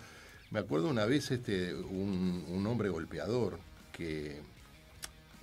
[0.51, 3.57] Me acuerdo una vez este un, un hombre golpeador
[3.91, 4.41] que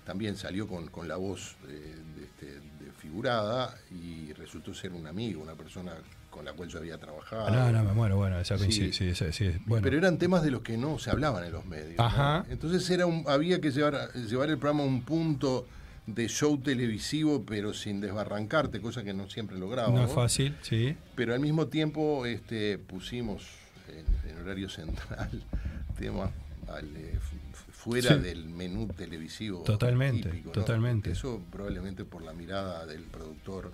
[0.05, 2.61] también salió con, con la voz eh, de, este,
[3.01, 5.93] desfigurada y resultó ser un amigo, una persona
[6.29, 7.51] con la cual yo había trabajado.
[7.51, 8.17] No, no, me muero.
[8.17, 8.93] Bueno, esa Sí.
[8.93, 9.83] sí, sí, sí, bueno.
[9.83, 11.97] Pero eran temas de los que no se hablaban en los medios.
[11.97, 12.05] ¿no?
[12.05, 12.45] Ajá.
[12.51, 15.67] Entonces era un, había que llevar, llevar el programa a un punto
[16.07, 19.91] de show televisivo, pero sin desbarrancarte, cosa que no siempre lograba.
[19.91, 20.97] no es fácil, sí.
[21.15, 23.47] Pero al mismo tiempo este, pusimos
[23.89, 25.31] en, en horario central
[25.99, 26.31] temas
[26.69, 27.19] al, eh,
[27.83, 28.21] fuera Sí.
[28.21, 29.63] del menú televisivo.
[29.63, 30.53] Totalmente, típico, ¿no?
[30.53, 31.13] totalmente.
[31.13, 33.73] Eso probablemente por la mirada del productor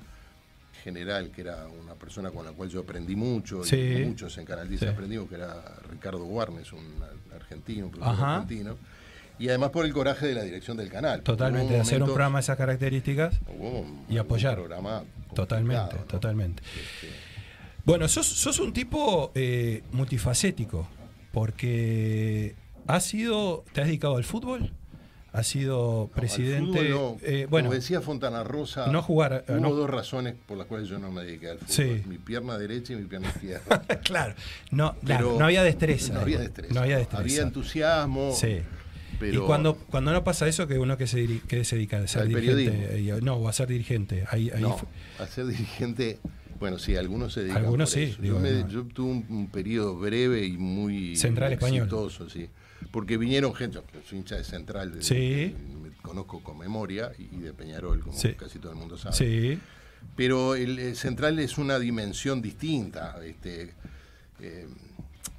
[0.85, 3.77] general, que era una persona con la cual yo aprendí mucho, Sí.
[3.77, 4.87] y muchos en Canal 10 Sí.
[4.87, 6.85] aprendimos, que era Ricardo Guarnes, un
[7.35, 8.35] argentino, un productor Ajá.
[8.37, 8.77] argentino.
[9.39, 11.23] Y además por el coraje de la dirección del canal.
[11.23, 14.53] Totalmente, de hacer un programa de esas características un- y apoyar.
[14.59, 15.03] un programa
[15.35, 16.63] Totalmente, totalmente.
[16.63, 17.15] Este,
[17.85, 20.89] Bueno, sos, sos un tipo eh, multifacético,
[21.33, 22.55] porque
[22.87, 24.73] has sido, te has dedicado al fútbol,
[25.33, 26.79] has sido presidente.
[26.79, 27.17] Fútbol no.
[27.23, 30.67] eh, bueno, Como decía Fontana Rosa, no jugar, eh, hubo no- dos razones por las
[30.67, 31.75] cuales yo no me dediqué al fútbol.
[31.75, 32.03] Sí.
[32.07, 33.83] Mi pierna derecha y mi pierna izquierda.
[34.05, 34.35] claro,
[34.71, 36.15] no, claro, no había destreza.
[36.15, 36.75] No había destreza.
[36.75, 37.23] No había destreza.
[37.23, 38.33] Había entusiasmo.
[38.35, 38.61] Sí.
[39.19, 41.97] Pero y cuando, cuando no pasa eso, que uno que se, diri- que se dedica
[41.99, 44.25] a ser Al dirigente, y- no, o a ser dirigente.
[44.31, 44.77] Ahí, ahí no,
[45.19, 46.19] a ser dirigente,
[46.61, 48.69] bueno, sí, algunos se dedican Algunos sí, digo, yo, me- no.
[48.69, 51.85] yo tuve un, un periodo breve y muy Central Español.
[51.87, 52.49] exitoso, sí.
[52.97, 55.55] Porque vinieron gente, yo soy hincha de Central, de- Sí.
[55.83, 58.33] me conozco con memoria, y de Peñarol, como Sí.
[58.33, 59.15] casi todo el mundo sabe.
[59.15, 59.59] Sí,
[60.17, 63.23] Pero el, el central es una dimensión distinta.
[63.23, 63.75] Este,
[64.41, 64.67] eh,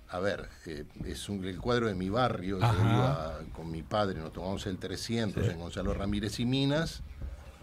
[0.10, 2.60] a ver, eh, es un- el cuadro de mi barrio.
[2.60, 5.52] Yo iba con mi padre, nos tomamos el 300 Sí.
[5.52, 7.02] en Gonzalo Ramírez y Minas.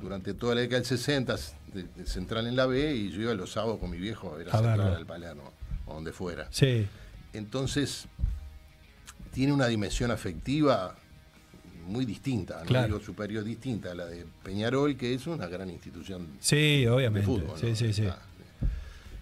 [0.02, 1.36] Durante toda la década del 60,
[1.72, 4.38] de, de central en la B, y yo iba los sábados con mi viejo a
[4.38, 5.52] ver a A central al Palermo,
[5.86, 6.48] o donde fuera.
[6.50, 6.88] sí.
[7.32, 8.06] Entonces,
[9.34, 10.94] tiene una dimensión afectiva
[11.86, 12.64] muy distinta, ¿no?
[12.66, 12.86] Claro.
[12.86, 17.28] Digo, superior distinta a la de Peñarol, que es una gran institución Sí, obviamente.
[17.30, 17.58] de fútbol.
[17.58, 17.76] sí, ¿no?
[17.76, 18.06] sí, sí.
[18.06, 18.18] Ah,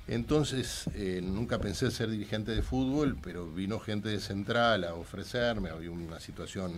[0.08, 5.70] Entonces, eh, nunca pensé ser dirigente de fútbol, pero vino gente de Central a ofrecerme,
[5.70, 6.72] había una situación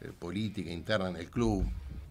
[0.00, 1.64] eh, política interna en el club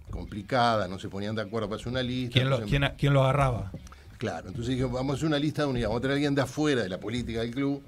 [0.10, 2.34] complicada, no se ponían de acuerdo para hacer una lista.
[2.34, 3.72] ¿Quién, lo, quién, quién lo agarraba?
[4.18, 6.34] Claro, entonces dije, vamos a hacer una lista de unidad, vamos a traer a alguien
[6.36, 7.84] de afuera de la política del club.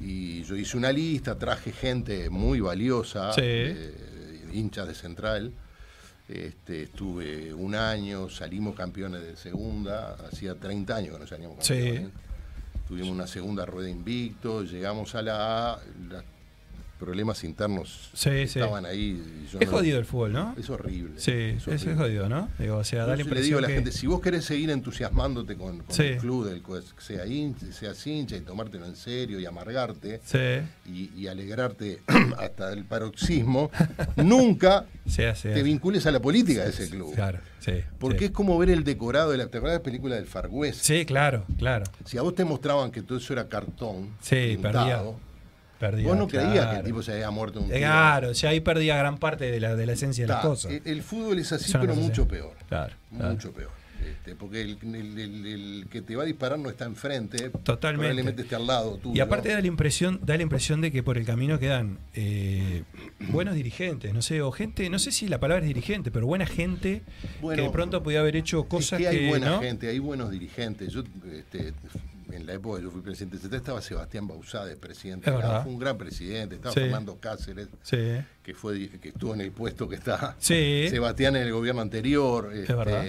[0.00, 3.40] Y yo hice una lista, traje gente muy valiosa, Sí.
[3.44, 5.52] eh, hinchas de Central.
[6.28, 11.74] Este, estuve un año, salimos campeones de segunda, hacía 30 años que no salíamos Sí.
[11.74, 12.10] campeones.
[12.88, 16.24] Tuvimos una segunda rueda invicto, llegamos a la A, los
[17.00, 18.60] problemas internos Sí, sí.
[18.60, 19.20] estaban ahí.
[19.58, 20.54] Es no- jodido el fútbol, ¿no?
[20.58, 21.18] Es horrible.
[21.18, 21.94] Sí, es, es horrible.
[21.96, 22.48] jodido, ¿no?
[22.58, 23.74] Digo, o sea, da la Yo le digo impresión a la que...
[23.74, 26.02] gente, si vos querés seguir entusiasmándote con, con Sí.
[26.04, 30.20] el club, del que sea hincha, seas hincha y tomártelo en serio y amargarte
[30.86, 32.02] y, y alegrarte
[32.38, 33.70] hasta el paroxismo,
[34.16, 34.84] nunca
[35.42, 37.14] te vincules a la política de ese club.
[37.14, 37.72] Claro, sí.
[37.98, 40.48] Porque es como ver el decorado de la, ¿te acordás de la película del Far
[40.50, 40.82] West?
[40.82, 41.84] Sí, claro, claro.
[42.04, 45.02] Si a vos te mostraban que todo eso era cartón, Sí, pintado, Perdía,
[46.04, 47.78] vos no creías que el tipo se había muerto un Eh, tiro.
[47.80, 50.72] Claro, o sea, ahí perdía gran parte de la, de la esencia de las cosas.
[50.72, 52.54] El, el fútbol es así, Es pero mucho peor.
[52.68, 53.32] Claro, claro.
[53.32, 53.70] Mucho peor.
[54.00, 57.98] Este, porque el, el- el- el que te va a disparar no está enfrente, Totalmente.
[58.06, 59.14] probablemente esté al lado tuyo.
[59.14, 62.84] Y aparte da la impresión, da la impresión de que por el camino quedan eh,
[63.28, 66.46] buenos dirigentes, no sé, o gente, no sé si la palabra es dirigente, pero buena
[66.46, 67.02] gente
[67.42, 69.60] Bueno, que de pronto podía haber hecho Es cosas que hay buena ¿no?
[69.60, 70.90] gente, hay buenos dirigentes.
[70.94, 71.02] Yo,
[71.34, 71.74] este,
[72.32, 75.30] en la época que yo fui presidente de CTA estaba Sebastián Bausá de presidente.
[75.30, 75.62] Es de la- verdad.
[75.64, 76.56] Fue un gran presidente.
[76.56, 76.80] Estaba Sí.
[76.80, 78.16] Fernando Cáceres, Sí.
[78.42, 80.86] que fue que estuvo en el puesto que está Sí.
[80.90, 82.50] Sebastián en el gobierno anterior.
[82.54, 83.04] este, verdad.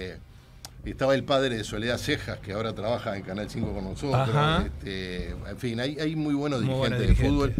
[0.84, 4.28] Estaba el padre de Soledad Cejas, que ahora trabaja en Canal 5 con nosotros.
[4.66, 7.54] Este, en fin, hay, hay muy buenos Muy dirigentes de fútbol.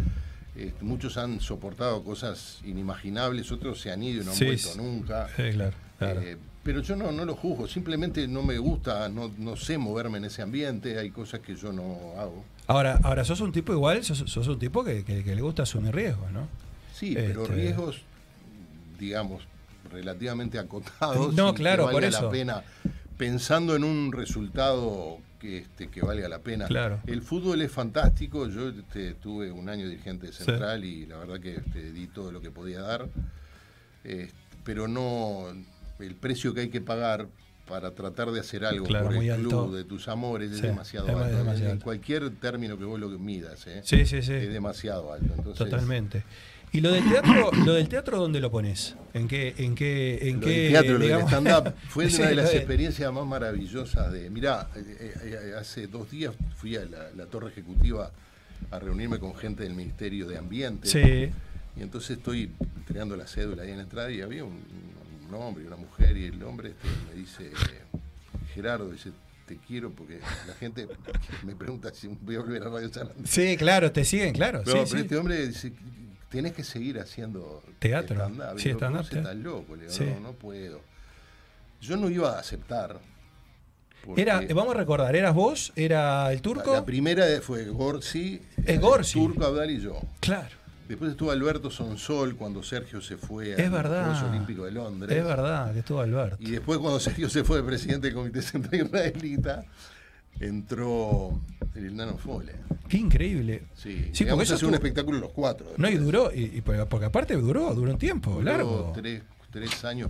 [0.55, 5.27] Este, muchos han soportado cosas inimaginables, otros se han ido y no han vuelto nunca.
[5.37, 6.21] Sí, claro, claro.
[6.21, 10.17] Eh, pero yo no, no lo juzgo, simplemente no me gusta, no, no sé moverme
[10.19, 12.43] en ese ambiente, hay cosas que yo no hago.
[12.67, 15.63] Ahora, ahora sos un tipo igual, sos, sos un tipo que, que- que le gusta
[15.63, 16.47] asumir riesgos, ¿no?
[16.93, 18.01] Sí, pero Este- riesgos,
[18.99, 19.43] digamos,
[19.91, 21.33] relativamente acotados.
[21.33, 22.23] No, que claro, por eso.
[22.23, 22.63] la pena,
[23.17, 26.67] pensando en un resultado que, este, que valga la pena.
[26.67, 27.01] Claro.
[27.05, 30.45] El fútbol es fantástico, yo este, tuve un año dirigente de Sí.
[30.45, 33.09] Central y la verdad que este, di todo lo que podía dar,
[34.05, 34.29] Eh,
[34.65, 35.47] pero no
[35.99, 37.27] el precio que hay que pagar
[37.67, 41.15] para tratar de hacer algo Claro, por el club de tus amores es demasiado es
[41.15, 41.29] alto.
[41.29, 41.83] En- demasiado en alto.
[41.85, 43.81] cualquier término que vos lo midas, ¿eh?
[43.83, 45.33] Sí, sí, es demasiado alto.
[45.37, 46.23] Entonces, Totalmente.
[46.73, 48.95] ¿Y lo del teatro, lo del teatro dónde lo pones?
[49.13, 52.35] ¿En qué, en qué, en Lo qué del teatro, lo del stand-up, fue una de
[52.35, 54.29] las experiencias más maravillosas de.
[54.31, 58.11] Mirá, eh, eh, hace dos días fui a la, la torre ejecutiva
[58.71, 60.87] a reunirme con gente del Ministerio de Ambiente.
[60.87, 61.29] Sí.
[61.77, 64.57] Y entonces estoy entregando la cédula ahí en la entrada y había un,
[65.35, 67.51] un hombre y una mujer y el hombre este, me dice,
[68.53, 69.11] Gerardo, dice,
[69.47, 70.87] te quiero porque la gente
[71.43, 73.23] me pregunta si voy a volver a Radio Sarandí.
[73.27, 74.59] Sí, claro, te siguen, claro.
[74.59, 74.97] No, sí, pero sí.
[74.97, 75.73] este hombre dice,
[76.29, 78.15] tenés que seguir haciendo Teatro.
[78.15, 78.59] stand-up".
[78.59, 79.17] Sí, "Vos sí.
[79.17, 80.05] estás loco, le digo, Sí.
[80.05, 80.81] no, no puedo.
[81.81, 82.99] Yo no iba a aceptar.
[84.17, 85.71] Era, vamos a recordar, ¿eras vos?
[85.77, 86.71] ¿Era el turco?
[86.71, 88.41] La, la primera fue Gorsi,
[88.81, 89.13] Gorsi.
[89.19, 90.01] Turco Abdal y yo.
[90.19, 90.55] Claro.
[90.87, 94.05] Después estuvo Alberto Sonsol cuando Sergio se fue Es a los verdad.
[94.11, 95.17] Juegos Olímpicos de Londres.
[95.17, 96.37] Es verdad, que estuvo Alberto.
[96.39, 99.63] Y después cuando Sergio se fue de presidente del Comité Central Israelita,
[100.39, 101.39] entró
[101.75, 102.53] el Nano Fole.
[102.87, 103.63] Qué increíble.
[103.75, 105.67] Sí, Sí, porque eso hacer un espectáculo los cuatro.
[105.77, 108.91] No, y duró, y, porque aparte duró, duró un tiempo, Duró largo.
[108.93, 109.23] Tres,
[109.53, 110.09] tres años.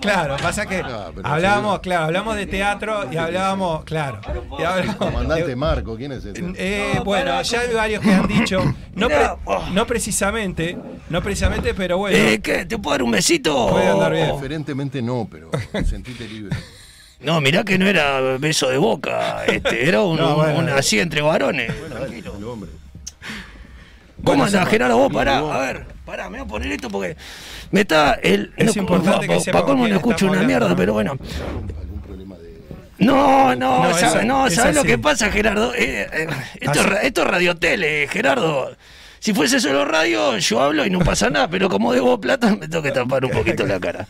[0.00, 1.80] Claro, pasa que No, hablábamos, sí.
[1.82, 4.20] claro, hablamos de teatro y hablábamos, claro.
[4.58, 6.40] y hablábamos- Comandante Marco, ¿quién es ese?
[6.56, 8.62] Eh, bueno, ya hay varios que han dicho,
[8.94, 9.30] no, pre-
[9.72, 10.78] no precisamente,
[11.10, 12.16] no precisamente, pero bueno.
[12.16, 12.64] Eh, ¿qué?
[12.64, 13.68] ¿Te puedo dar un besito?
[13.68, 14.30] Puede andar bien.
[14.30, 15.50] Preferentemente no, pero
[15.84, 16.56] sentite libre.
[17.20, 20.58] No, mirá que no era beso de boca, este, era un, No, un- bueno.
[20.58, 21.68] un así entre varones.
[21.68, 21.91] Tranquilo.
[24.24, 24.96] ¿Cómo andás, Gerardo?
[24.98, 27.16] Vos pará, a ver, pará, me voy a poner esto porque
[27.70, 28.14] me está.
[28.14, 31.12] El, Es importante que pa- colmo quién no escucho una mierda, pero bueno.
[31.80, 32.60] ¿Algún problema de.?
[32.98, 34.88] No, no, No, esa- no, esa ¿sabes lo sí.
[34.88, 35.74] que pasa, Gerardo?
[35.74, 36.26] Eh, eh,
[36.60, 38.76] esto, es esto es radiotele, Gerardo.
[39.18, 42.66] Si fuese solo radio, yo hablo y no pasa nada, pero como debo plata, me
[42.66, 44.06] tengo que tapar un poquito la cara.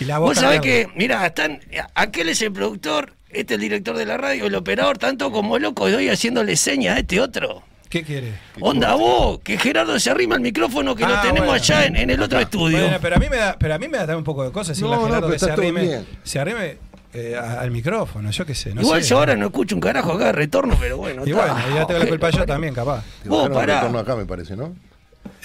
[0.00, 1.60] Y la Vos sabés que, mira, están,
[1.94, 5.60] aquel es el productor, este es el director de la radio, el operador, tanto como
[5.60, 7.62] loco, y doy haciéndole señas a este otro.
[7.98, 8.32] ¿Qué quiere?
[8.60, 11.52] Onda vos, que Gerardo se arrima al micrófono que lo Ah, tenemos bueno.
[11.52, 12.78] allá en, en el otro estudio.
[12.78, 14.52] Bueno, pero a mí me da, pero a mí me da también un poco de
[14.52, 16.78] cosas No, decirle a no, Gerardo que se arrime, se arrime
[17.14, 18.74] eh, a- al micrófono, yo qué sé.
[18.74, 19.08] No Igual sé.
[19.10, 21.22] yo ahora no escucho un carajo acá de retorno, pero bueno.
[21.24, 23.02] Y bueno, ya tengo la culpa yo también, capaz.
[23.24, 23.76] Vos, pará.
[23.76, 24.74] retorno acá, me parece, ¿no?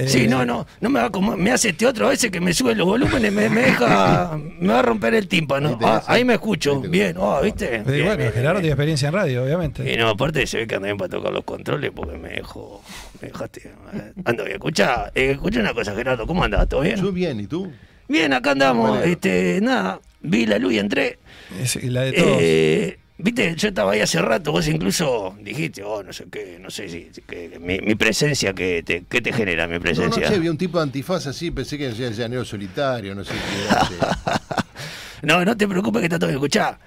[0.08, 2.39] Sí, Eh, no, no, no me va como me hace este otro a veces que
[2.39, 5.70] me sube los volúmenes, me, me deja, me va a romper el tímpano.
[5.70, 7.76] Ahí Ah, ahí me escucho, bien, oh, ¿viste?
[7.78, 8.62] eh, Bien, bueno, bien, Gerardo bien.
[8.62, 9.93] tiene experiencia en radio, obviamente.
[9.93, 12.84] Y no, aparte se ve que anda bien para tocar los controles porque me dejó,
[13.22, 13.62] me dejaste.
[13.93, 16.68] eh, Ando bien, escucha, eh, escucha una cosa, Gerardo, ¿cómo andás?
[16.70, 16.95] ¿Todo bien?
[16.97, 17.72] Yo bien, ¿y tú?
[18.08, 21.18] Bien, acá andamos, este, nada, vi la luz y entré.
[21.62, 22.38] Es la de todos.
[22.41, 26.70] Eh, Viste, yo estaba ahí hace rato, vos incluso dijiste, oh, no sé qué, no
[26.72, 30.28] sé si, que, mi, mi presencia, ¿qué te, qué te genera mi No, no presencia?
[30.28, 33.96] sé, vi un tipo de antifaz así, pensé que era llanero solitario, no sé qué
[33.96, 34.06] este.
[35.24, 36.38] No, no te preocupes que está todo bien.
[36.38, 36.80] Escuchá,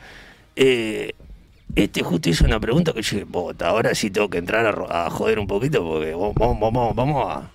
[0.56, 1.12] eh,
[1.76, 5.08] este justo hizo una pregunta que yo dije, "Puta, ahora sí tengo que entrar a,
[5.10, 7.50] joder un poquito porque vamos, vamos, vamos, vamos a,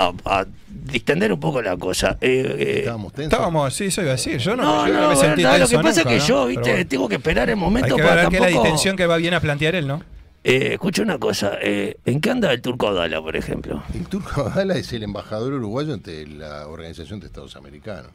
[0.00, 2.16] a- a distender un poco la cosa.
[2.20, 3.32] Eh, eh, Estábamos tensos.
[3.32, 4.38] Estábamos, sí, eso iba a decir.
[4.38, 6.32] Yo no, no, yo no, me sentí verdad, lo tenso que pasa nunca, es que
[6.32, 6.38] ¿no?
[6.40, 6.86] yo, viste, bueno.
[6.88, 8.64] tengo que esperar el Hay momento que para ver que es la tampoco...
[8.64, 10.02] distensión que va bien a plantear él, ¿no?
[10.42, 13.82] Eh, escucha una cosa, eh, ¿en qué anda el turco Abdala, por ejemplo?
[13.94, 18.10] El turco Abdala es el embajador uruguayo ante la Organización de Estados Americanos.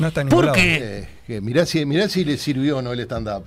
[0.00, 0.78] No está en ¿Por qué?
[0.82, 3.44] Eh, que mirá, si, mirá si le sirvió o no el stand-up.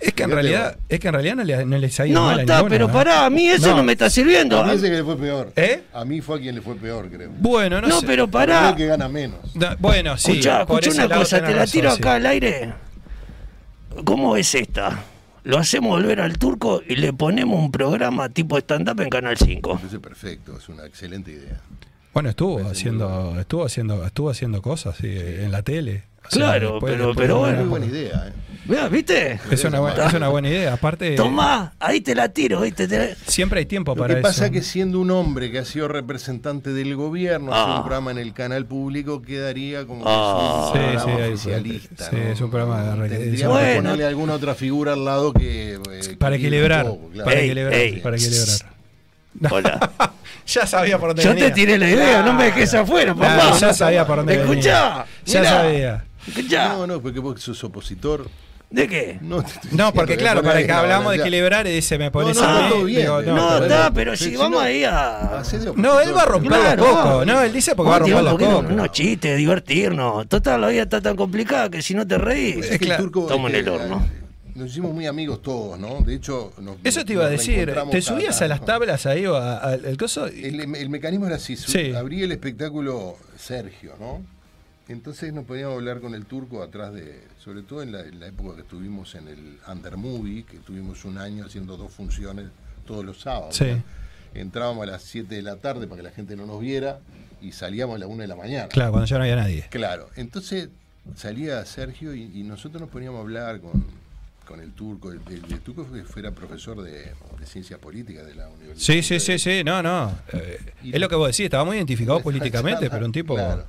[0.00, 2.26] Es que en realidad, es que en realidad no, le, no les ha ido No,
[2.26, 2.92] mal a está, pero ¿eh?
[2.92, 4.60] pará, a mí eso no, me está sirviendo.
[4.60, 5.52] A mí ese que le fue peor.
[5.56, 5.82] ¿Eh?
[5.94, 7.30] A mí fue a quien le fue peor, creo.
[7.38, 8.06] Bueno, no, No, sé.
[8.06, 8.74] pero Creo pará.
[8.76, 9.38] que gana menos.
[9.54, 10.32] No, bueno, sí.
[10.32, 11.98] escuchá, escuchá una cosa, te la razón, tiro sí.
[11.98, 12.74] acá al aire.
[14.04, 15.04] ¿Cómo es esta?
[15.44, 19.80] Lo hacemos volver al turco y le ponemos un programa tipo stand-up en Canal 5.
[19.86, 21.60] Ese es perfecto, es una excelente idea.
[22.12, 26.04] Bueno, estuvo haciendo, estuvo haciendo, estuvo haciendo cosas sí, en la tele.
[26.30, 27.58] Claro, después- pero- después pero de- bueno.
[27.60, 28.32] Muy buena idea, ¿eh?
[28.90, 29.38] ¿viste?
[29.50, 30.72] Es una, buena, es una buena idea.
[30.72, 32.88] Aparte, Tomá, ahí te la tiro, ¿viste?
[32.88, 34.52] Te- siempre hay tiempo Lo para que pasa eso.
[34.54, 37.76] que siendo un hombre que ha sido representante del gobierno, hacer Ah.
[37.76, 40.32] un programa en el canal público quedaría como que Ah.
[40.32, 42.08] es un Sí, programa sí, hay- oficialista.
[42.10, 42.22] sí, ¿no?
[42.32, 43.68] es un programa de Tendríamos Bueno.
[43.70, 45.74] que ponerle alguna otra figura al lado que...
[45.74, 47.24] eh, para equilibrar, un poco, claro.
[47.26, 48.00] para Ey, equilibrar, ey.
[48.00, 48.58] para equilibrar.
[49.50, 49.90] Hola.
[50.46, 51.46] ya sabía por dónde Yo venía.
[51.46, 53.58] te tiré la idea, no me dejes afuera, Claro, papá.
[53.58, 55.06] ya sabía por dónde Escuchá, venía.
[55.26, 56.04] Ya sabía.
[56.50, 58.28] No, no, porque vos sos opositor.
[58.70, 59.18] ¿De qué?
[59.20, 62.36] No, te No, porque claro, para que la hablamos de equilibrar y dice, me pones
[62.36, 62.68] No, no, a mí.
[62.70, 64.66] todo bien, digo, pero- No, pero- está, pero si vamos no.
[64.66, 65.42] ahí a...
[65.76, 66.84] No, él va a romper Claro,
[67.18, 67.26] los.
[67.26, 70.26] No, él dice porque va a romper los no- unos chistes, divertirnos.
[70.28, 72.56] Total, la vida está tan complicada que si no te reís...
[72.56, 73.02] Es que el claro.
[73.04, 74.06] turco, Estamos en este, el horno.
[74.56, 76.00] Nos hicimos muy amigos todos, ¿no?
[76.00, 77.66] De hecho, nos, Eso te iba a decir.
[77.66, 80.26] ¿Te cada subías a las tablas ahí o a- al el coso?
[80.26, 81.92] El, el mecanismo era así, Sí.
[81.92, 84.22] abría el espectáculo Sergio, ¿no?
[84.88, 88.26] Entonces nos podíamos hablar con el turco atrás de, sobre todo en la, en la
[88.26, 92.46] época que estuvimos en el Under Movie, que estuvimos un año haciendo dos funciones
[92.86, 93.56] todos los sábados.
[93.56, 93.66] Sí.
[94.34, 96.98] Entrábamos a las 7 de la tarde para que la gente no nos viera
[97.40, 98.68] y salíamos a las 1 de la mañana.
[98.68, 99.66] Claro, cuando ya no había nadie.
[99.70, 100.68] Claro, entonces
[101.16, 103.84] salía Sergio y, y nosotros nos poníamos a hablar con,
[104.46, 105.12] con el turco.
[105.12, 108.76] El, el- el turco fue, fuera profesor de, de ciencia política de la universidad.
[108.96, 110.12] Sí, sí, sí, sí, no, no.
[110.34, 110.58] Eh,
[110.92, 113.34] es lo que vos decís, estaba muy identificado políticamente, pero un tipo.
[113.34, 113.64] claro,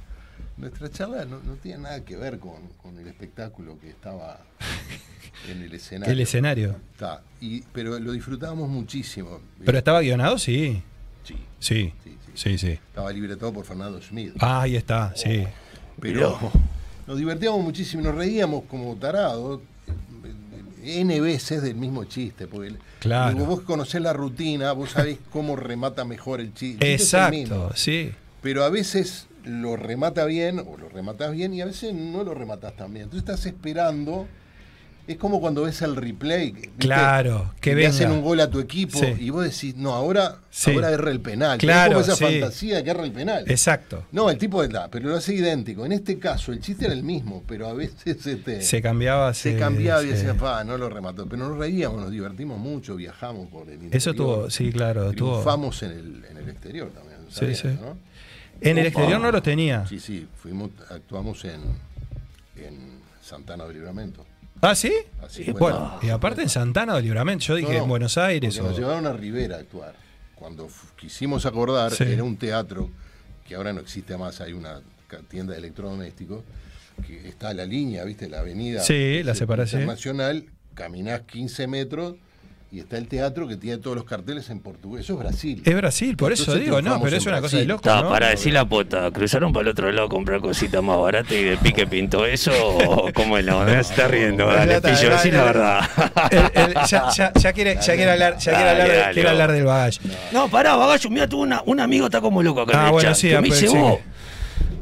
[0.58, 4.40] nuestra charla no, no tiene nada que ver con, con el espectáculo que estaba
[5.50, 6.12] en el escenario.
[6.14, 6.76] El escenario.
[6.94, 9.40] Está, y, pero lo disfrutábamos muchísimo.
[9.64, 10.82] Pero estaba guionado, sí.
[11.24, 12.32] Sí, Sí, sí, sí.
[12.36, 12.68] sí, sí.
[12.72, 14.36] Estaba libretado por Fernando Schmidt.
[14.40, 15.44] Ah, ahí está, sí.
[16.00, 16.38] Pero
[17.08, 19.62] nos divertíamos muchísimo, nos reíamos como tarados.
[20.84, 23.44] N veces del mismo chiste, porque Claro.
[23.46, 26.86] vos conocés la rutina, vos sabés cómo remata mejor el chiste.
[26.94, 27.02] El.
[27.02, 28.12] Exacto, sí.
[28.44, 32.34] pero a veces lo remata bien o lo rematas bien y a veces no lo
[32.34, 33.04] rematas tan bien.
[33.06, 34.28] Entonces estás esperando.
[35.08, 36.50] Es como cuando ves el replay.
[36.52, 36.72] ¿viste?
[36.80, 39.06] Claro, que le hacen un gol a tu equipo Sí.
[39.20, 40.72] y vos decís, no, ahora, Sí.
[40.74, 41.60] ahora erra el penal.
[41.60, 42.40] Claro, Es como esa sí.
[42.40, 43.44] fantasía de que erra el penal.
[43.48, 44.04] Exacto.
[44.12, 45.86] No, el tipo es la, pero lo hace idéntico.
[45.86, 49.32] En este caso, el chiste era el mismo, pero a veces este, Se cambiaba.
[49.36, 51.28] se se- cambiaba y decía, pa, no lo remató.
[51.30, 53.96] Pero nos reíamos, nos divertimos mucho, viajamos por el interior.
[53.98, 55.12] Eso tuvo, sí, claro.
[55.12, 55.34] Tuvo.
[55.34, 57.20] Triunfamos en el, en el exterior también.
[57.30, 57.68] Sí, ¿sabías, sí.
[57.80, 57.96] no?
[58.62, 59.86] En el exterior no lo tenía.
[59.86, 61.62] Sí, sí, fuimos, actuamos en,
[62.58, 64.26] en Santana del Libramento.
[64.62, 64.94] Ah, ¿sí?
[65.22, 68.58] Así bueno, y aparte en Santana de Libramento, yo dije No, en Buenos Aires.
[68.60, 68.64] O...
[68.64, 69.94] Nos llevaron a Rivera a actuar.
[70.36, 72.04] Cuando quisimos acordar, Sí.
[72.04, 72.90] era un teatro
[73.48, 74.82] que ahora no existe más, hay una
[75.30, 76.44] tienda de electrodomésticos
[77.06, 78.28] que está a la línea, ¿viste?
[78.30, 79.82] La avenida Sí, la separación.
[79.82, 82.16] internacional, caminás 15 metros
[82.72, 85.06] y está el teatro que tiene todos los carteles en portugués.
[85.06, 85.62] Eso es Brasil.
[85.64, 88.10] Es Brasil, por eso digo, no, pero es una cosa de loco, Está, ¿no?
[88.10, 91.44] para decir la pota, ¿cruzaron para el otro lado a comprar cositas más baratas y
[91.44, 92.52] de pique pintó eso?
[92.78, 93.82] ¿O cómo es la onda?
[93.84, 95.80] Se está riendo, dale, pillo, ya, la verdad.
[96.32, 99.30] El- el- ya, ya- ya quiere, ya quiere hablar, ya quiere hablar, de- dale, quiere
[99.30, 99.32] vos.
[99.32, 100.00] hablar del bagaje.
[100.34, 102.92] No, pará, Bagallo, mira, tuvo una, un amigo está como loco acá Ah, en el
[102.92, 103.18] bueno, chat.
[103.18, 103.78] sí, que me dice, sí.
[103.78, 104.00] vos,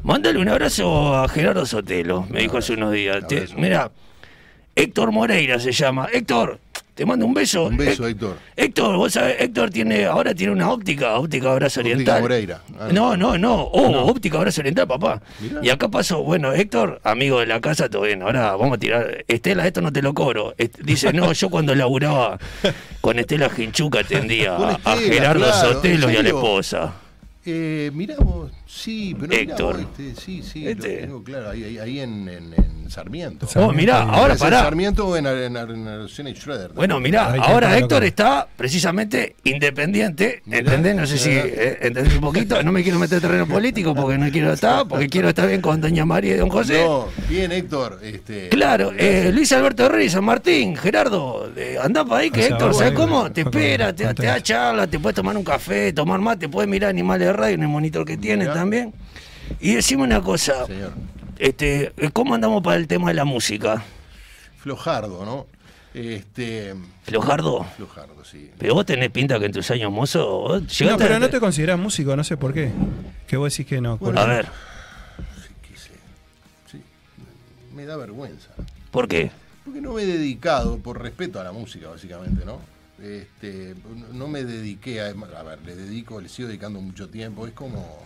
[0.02, 3.24] mándale un abrazo a Gerardo Sotelo, me dijo hace unos días.
[3.56, 3.92] Mira,
[4.76, 6.08] Héctor Moreira se llama.
[6.12, 6.60] Héctor,
[6.94, 7.66] te mando un beso.
[7.66, 8.38] Un beso, Hé- Héctor.
[8.56, 12.22] Héctor, vos sabés, Héctor tiene, ahora tiene una óptica, óptica Abrazo Óptica Oriental.
[12.22, 12.62] Moreira.
[12.80, 15.22] Ah, no, no, no, oh, óptica Abrazo Oriental, papá.
[15.40, 15.60] Mirá.
[15.64, 19.26] Y acá pasó, bueno, Héctor, amigo de la casa, todo bien, ahora vamos a tirar,
[19.28, 20.54] Estela, esto no te lo cobro.
[20.58, 22.38] Est- Dice, no, yo cuando laburaba
[23.02, 26.94] con Estela Ginchuca atendía a, Gerardo claro, Sotelo ¿en y a la esposa.
[27.46, 29.80] Eh, mirá vos, Sí, pero mirá Héctor.
[29.80, 30.96] este, sí, sí, Este.
[30.96, 33.48] lo tengo claro, ahí, ahí- ahí en, en- en Sarmiento.
[33.56, 34.62] Oh, mirá, ahora ¿Es en pará.
[34.64, 36.72] Sarmiento o en, en, en, en Schroeder?
[36.74, 38.08] Bueno, mirá, Ahí ahora está, Héctor loco.
[38.08, 40.96] está precisamente independiente, ¿entendés?
[40.96, 44.18] No sé si eh, entendés un poquito, no me quiero meter en terreno político porque
[44.18, 46.84] no quiero estar, porque quiero estar bien con doña María y don José.
[46.84, 48.00] No, bien, Héctor.
[48.04, 52.44] Este, Claro, eh, Luis Alberto Reyes, San Martín, Gerardo, eh, andá para ahí que O
[52.44, 53.32] sea, Héctor, ¿sabes bueno, cómo?
[53.32, 56.90] Te espera, te, te da charla, te puedes tomar un café, tomar mate, puedes mirar
[56.90, 58.94] animales de radio en el monitor que tiene también.
[59.60, 60.66] Y decime una cosa,
[61.38, 63.84] este, ¿cómo andamos para el tema de la música?
[64.58, 65.48] Flojardo, ¿no?
[65.94, 67.66] Este, ¿Flojardo?
[67.76, 68.50] Flojardo, sí.
[68.58, 71.40] Pero vos tenés pinta que en tus años mozo, vos No, pero a- no te
[71.40, 72.72] considerás músico, no sé por qué.
[73.28, 73.98] Que vos decís que no.
[73.98, 74.48] Bueno, A ver,
[77.74, 78.50] Me da vergüenza.
[78.92, 79.32] ¿por qué?
[79.66, 82.60] Porque no me he dedicado, por respeto a la música, básicamente, ¿no?
[83.02, 83.74] Este,
[84.14, 85.08] no me dediqué a.
[85.08, 87.48] A ver, le dedico, le sigo dedicando mucho tiempo.
[87.48, 87.98] Es como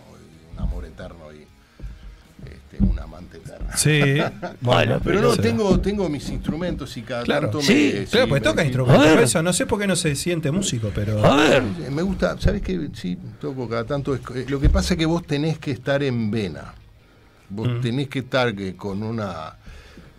[0.58, 1.46] un amor eterno y
[2.48, 3.68] este, un amante eterno.
[3.76, 4.00] Sí,
[4.60, 8.04] bueno, pero pero no, tengo, tengo mis instrumentos y cada Claro, tanto sí, me.
[8.06, 9.22] claro, me- toca me- instrumentos.
[9.22, 11.20] Eso, no sé por qué no se siente músico, pero.
[11.22, 12.88] Sí, Me gusta, ¿sabes qué?
[12.94, 14.14] Sí, toco cada tanto.
[14.14, 16.74] eh, Lo que pasa es que vos tenés que estar en vena.
[17.50, 17.80] Vos Mm.
[17.80, 19.54] tenés que estar que con una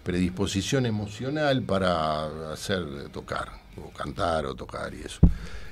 [0.03, 5.19] predisposición emocional para hacer eh, tocar, o cantar o tocar y eso.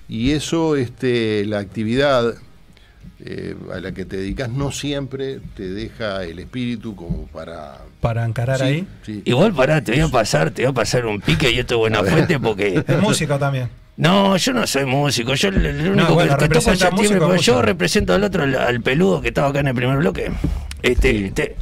[0.08, 2.36] Y eso, este, la actividad
[3.24, 7.78] eh, a la que te dedicas no siempre te deja el espíritu como para...
[8.02, 8.88] Para encarar Sí, ahí.
[9.06, 9.22] sí.
[9.26, 11.80] Igual pará, te voy a pasar, te voy a pasar un pique y esto es
[11.80, 12.84] buena fuente porque.
[12.88, 13.70] Es músico también.
[13.98, 15.34] No, yo no soy músico.
[15.34, 17.42] Yo el, el único No, bueno, que, que toco es representa el timbre, músico, pero
[17.42, 20.32] yo represento al otro, al, al peludo que estaba acá en el primer bloque.
[20.84, 21.56] Este, te-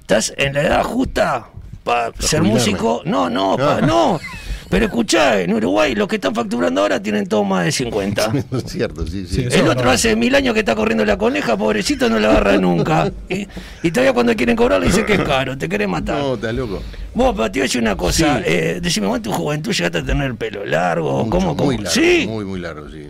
[0.00, 1.48] estás en la edad justa
[1.84, 2.48] para ser jubilarme.
[2.52, 3.02] músico.
[3.04, 4.18] No, no, pa- no.
[4.74, 8.32] Pero escuchá, en Uruguay los que están facturando ahora tienen todos más de 50.
[8.56, 9.46] es cierto, sí, sí.
[9.48, 13.12] el otro hace mil años que está corriendo la coneja, pobrecito, no la agarra nunca.
[13.28, 13.46] Y,
[13.84, 16.18] y todavía cuando quieren cobrar le dice que es caro, te querés matar.
[16.18, 16.82] No, estás loco.
[17.14, 18.38] Vos, pero te voy a decir una cosa.
[18.38, 18.42] Sí.
[18.46, 21.18] eh, decime, ¿vos en tu juventud llegaste a tener el pelo largo?
[21.24, 21.70] Mucho, ¿Cómo, cómo?
[21.70, 22.26] Muy largo, ¿Sí?
[22.28, 23.06] muy, muy largo, sí.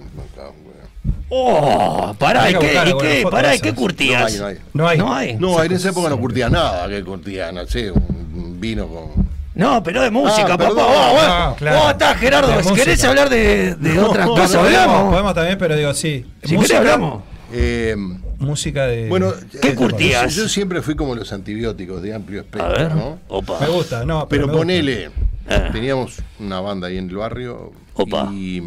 [1.31, 4.39] Oh, pará, ¿y qué, buscar y qué, pará, de ¿y qué curtías?
[4.39, 4.47] No
[4.87, 5.33] hay, No hay.
[5.39, 5.69] No, No hay.
[5.69, 9.24] en esa época no curtía nada, que curtía, no sé, un vino con...
[9.55, 10.65] No, pero de música, Ah, papá.
[10.65, 10.87] perdón.
[10.87, 11.79] Vos, vos, Ah, claro.
[11.79, 12.63] vos estás, Gerardo.
[12.63, 13.09] Si querés música.
[13.09, 15.11] hablar de, de No, otras no, cosas, podemos, hablamos.
[15.11, 16.27] podemos también, pero digo, sí.
[16.43, 17.23] Si querés hablamos.
[17.53, 17.95] Eh,
[18.39, 19.09] Música de.
[19.09, 19.33] bueno,
[19.63, 20.35] ¿Qué eh, curtías?
[20.35, 23.19] Yo, yo siempre fui como los antibióticos de amplio espectro, A ver, ¿no?
[23.29, 23.59] opa.
[23.61, 24.29] Me gusta, no, pero.
[24.29, 24.59] Pero me gusta.
[24.59, 25.11] ponele,
[25.49, 25.69] Ah.
[25.73, 28.29] teníamos una banda ahí en el barrio Opa.
[28.33, 28.61] y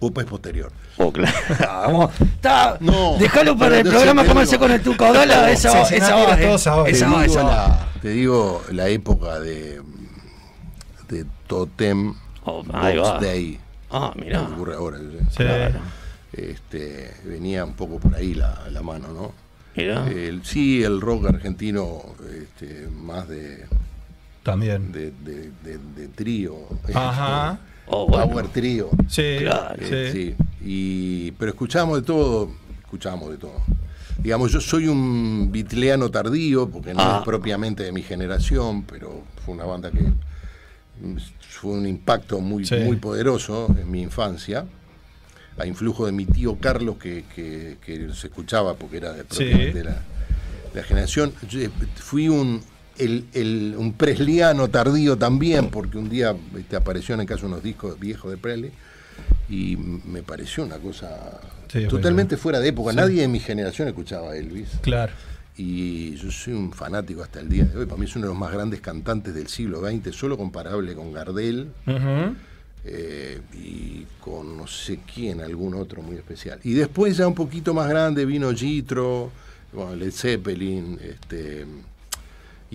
[0.00, 0.72] mm, Opa es posterior.
[0.98, 1.36] Oh, claro.
[1.60, 2.20] Vamos.
[2.20, 5.50] Está, No, Déjalo para el programa te Comerse con el Tuca Odala.
[5.50, 6.90] Esa, Sí, va, sí, esa no, eh.
[6.90, 7.50] Esa digo esa va.
[7.68, 9.80] la, te digo la época de,
[11.08, 12.14] de Totem
[12.46, 13.18] Oh, ahí Box va.
[13.20, 13.58] Day.
[13.90, 14.40] Ah, mirá.
[14.46, 15.04] que ocurre ahora, ¿sí?
[15.30, 15.36] Sí.
[15.36, 15.78] Claro.
[16.32, 19.32] este, venía un poco por ahí la, la mano, ¿no?
[19.76, 20.06] Mirá.
[20.08, 22.02] El, sí, el rock argentino,
[22.42, 23.66] este, más de,
[24.42, 24.92] También.
[24.92, 26.54] de, de, de- de trío.
[26.92, 27.58] Ajá.
[27.86, 28.48] Oh, Power bueno.
[28.52, 28.90] trío.
[29.08, 29.36] Sí.
[29.40, 30.34] Claro, Eh, sí.
[30.38, 30.44] sí.
[30.64, 32.50] Y, pero escuchamos de todo,
[32.82, 33.60] escuchamos de todo.
[34.18, 37.16] Digamos, yo soy un bitleano tardío, porque no Ah.
[37.18, 40.04] es propiamente de mi generación, pero fue una banda que
[41.50, 42.76] fue un impacto muy, Sí.
[42.76, 44.64] muy poderoso en mi infancia,
[45.58, 49.44] a influjo de mi tío Carlos, que, que- que se escuchaba porque era de, Sí.
[49.44, 49.90] de la,
[50.72, 51.32] de la generación.
[51.48, 52.62] Yo, eh, fui un,
[52.98, 57.62] el, el- un presliano tardío también, porque un día este, apareció en el caso unos
[57.62, 58.70] discos viejos de Presley
[59.48, 61.40] y me pareció una cosa
[61.72, 62.42] Sí, totalmente bueno.
[62.42, 62.90] fuera de época.
[62.92, 62.96] Sí.
[62.96, 64.68] Nadie de mi generación escuchaba a Elvis.
[64.82, 65.12] Claro.
[65.56, 67.86] Y yo soy un fanático hasta el día de hoy.
[67.86, 71.12] Para mí es uno de los más grandes cantantes del siglo XX, solo comparable con
[71.12, 71.68] Gardel
[72.84, 76.58] eh, y con no sé quién, algún otro muy especial.
[76.64, 79.30] Y después ya un poquito más grande vino Gitro,
[79.72, 81.64] bueno, Led Zeppelin, este,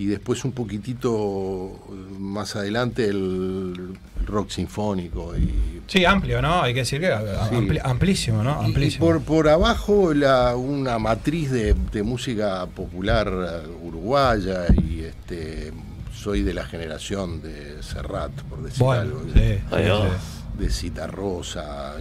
[0.00, 1.78] y después un poquitito
[2.18, 3.92] más adelante el
[4.26, 6.62] rock sinfónico y Sí, amplio, ¿no?
[6.62, 8.58] Hay que decir que ampli- amplísimo, ¿no?
[8.60, 9.04] y- y Amplísimo.
[9.04, 15.72] por, por abajo la, una matriz de, de música popular eh, uruguaya y este
[16.14, 19.22] soy de la generación de Serrat, por decir Bueno, algo.
[19.34, 20.58] sí.
[20.58, 21.94] De Cita Rosa.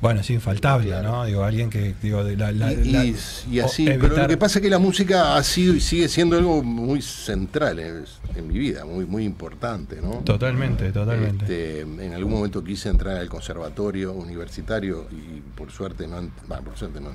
[0.00, 1.24] Bueno, es infaltable, ¿no?
[1.24, 3.16] Digo, alguien que, digo, de la, la- y, la- y-
[3.50, 6.36] y así, pero lo que pasa es que la música ha sido y sigue siendo
[6.36, 10.16] algo muy central en, en mi vida, muy, muy importante, ¿no?
[10.18, 11.44] Totalmente, totalmente.
[11.44, 16.60] Este, en algún momento quise entrar al conservatorio universitario y por suerte no, en- bah,
[16.60, 17.10] por suerte no,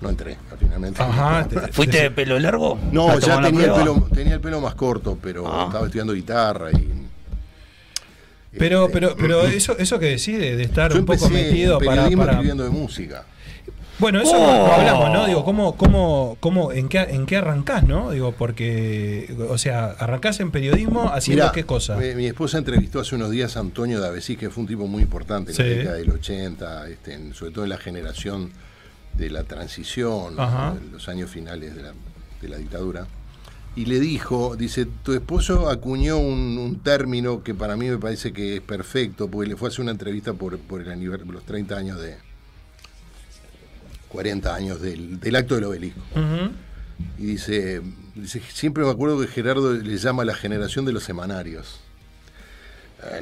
[0.00, 1.00] no entré, finalmente.
[1.00, 2.76] Ajá, te- ¿Fuiste de pelo largo?
[2.90, 5.66] No, ¿Para ya tenía el, pelo, tenía el pelo más corto, pero Ah.
[5.68, 6.99] estaba estudiando guitarra y...
[8.58, 11.86] Pero, este, pero, pero eso, eso que decís de, de estar un poco metido en
[11.86, 13.24] para, para- escribiendo de música.
[13.98, 14.66] Bueno, eso Oh.
[14.66, 15.26] lo hablamos, ¿no?
[15.26, 18.10] Digo, ¿cómo, cómo, cómo, en, qué, ¿en qué arrancás, no?
[18.12, 21.96] Digo, porque, o sea, ¿arrancás en periodismo haciendo Mirá, qué cosa?
[21.96, 25.02] Mi, mi esposa entrevistó hace unos días a Antonio Davesí, que fue un tipo muy
[25.02, 25.62] importante en Sí.
[25.62, 28.50] la década del 80, este, en- sobre todo en la generación
[29.12, 31.92] de la transición, en los años finales de la,
[32.40, 33.06] de la dictadura.
[33.76, 38.32] Y le dijo, dice, tu esposo acuñó un, un término que para mí me parece
[38.32, 41.44] que es perfecto, porque le fue a hacer una entrevista por, por el aniver- los
[41.44, 42.16] 30 años de...
[44.08, 46.00] 40 años del, del acto del obelisco.
[47.16, 47.80] Y dice,
[48.16, 51.80] dice, siempre me acuerdo que Gerardo le llama la generación de los semanarios.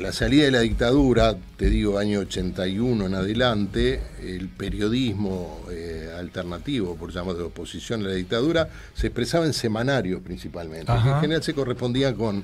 [0.01, 6.97] La salida de la dictadura, te digo, año 81 en adelante, el periodismo eh, alternativo,
[6.97, 11.03] por llamarlo de oposición a la dictadura, se expresaba en semanarios principalmente, Ajá.
[11.05, 12.43] que en general se correspondían con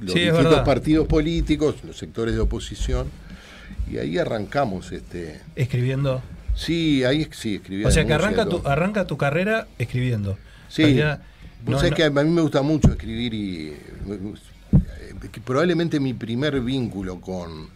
[0.00, 3.08] los Sí, distintos partidos políticos, los sectores de oposición,
[3.90, 4.90] y ahí arrancamos.
[4.92, 6.22] este Escribiendo.
[6.54, 7.88] Sí, ahí sí escribía.
[7.88, 10.38] O sea, que arranca tu, arranca tu carrera escribiendo.
[10.68, 11.18] Sí, no-
[11.78, 13.74] no- que a mí me gusta mucho escribir y
[15.30, 17.68] que probablemente mi primer vínculo con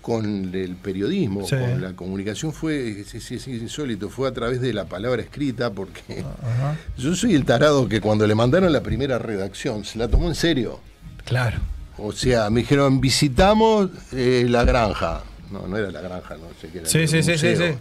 [0.00, 1.54] con el periodismo, Sí.
[1.54, 5.70] con la comunicación fue es, es- es insólito, fue a través de la palabra escrita
[5.70, 6.76] porque Ajá.
[6.98, 10.34] yo soy el tarado que cuando le mandaron la primera redacción se la tomó en
[10.34, 10.80] serio.
[11.24, 11.58] Claro.
[11.98, 15.22] O sea, me dijeron, visitamos eh, la granja.
[15.52, 16.88] No, no era la granja, no sé qué era.
[16.88, 17.74] Sí, sí, sí, sí, sí.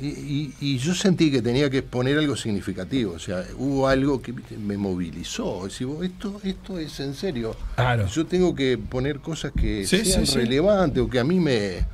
[0.00, 4.22] Y, y- y yo sentí que tenía que poner algo significativo, o sea, hubo algo
[4.22, 5.64] que me movilizó.
[5.64, 7.56] Decir, "Vos, esto, esto es en serio.
[7.74, 8.06] Claro.
[8.06, 10.38] Yo tengo que poner cosas que Sí, sean sí, sí.
[10.38, 11.84] relevantes o que a mí me.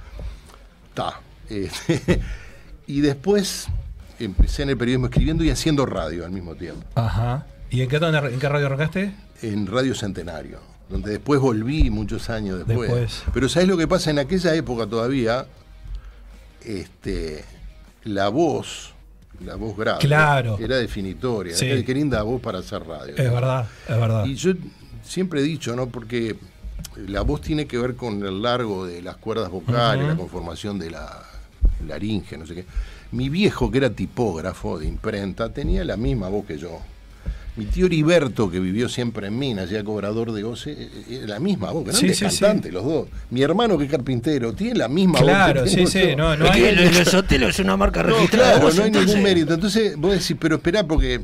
[0.92, 1.20] Ta.
[1.48, 1.70] Eh,
[2.86, 3.68] y después
[4.18, 7.46] empecé en el periodismo escribiendo y haciendo radio al mismo tiempo, Ajá.
[7.70, 9.12] ¿Y en qué, en qué radio arrancaste?
[9.42, 12.88] en Radio Centenario, donde después volví muchos años después.
[12.90, 13.22] Después.
[13.34, 14.10] Pero ¿sabes lo que pasa?
[14.10, 15.46] En aquella época todavía,
[16.64, 17.44] este,
[18.04, 18.92] la voz,
[19.44, 20.58] la voz grave, Claro.
[20.60, 21.54] era definitoria.
[21.56, 21.66] Sí.
[21.84, 23.14] Qué, linda voz para hacer radio.
[23.16, 24.24] Es verdad, es verdad.
[24.26, 24.52] Y yo
[25.02, 25.88] siempre he dicho, ¿no?
[25.88, 26.36] Porque
[26.96, 30.90] la voz tiene que ver con el largo de las cuerdas vocales, la conformación de
[30.90, 31.24] la
[31.86, 32.66] laringe, no sé qué.
[33.12, 36.80] Mi viejo, que era tipógrafo de imprenta, tenía la misma voz que yo.
[37.56, 40.88] Mi tío Heriberto, que vivió siempre en Minas, ya cobrador de OCE, eh,
[41.22, 43.06] era la misma voz, grandes Sí, sí, los dos.
[43.30, 45.70] Mi hermano, que es carpintero, tiene la misma Claro, voz.
[45.72, 48.08] que sí, sí, no, no Es hay- que lo- los hoteles es una marca No,
[48.14, 48.50] registrada.
[48.54, 49.54] claro, vos, no hay entonces- ningún mérito.
[49.54, 51.20] Entonces vos decís, pero esperá, porque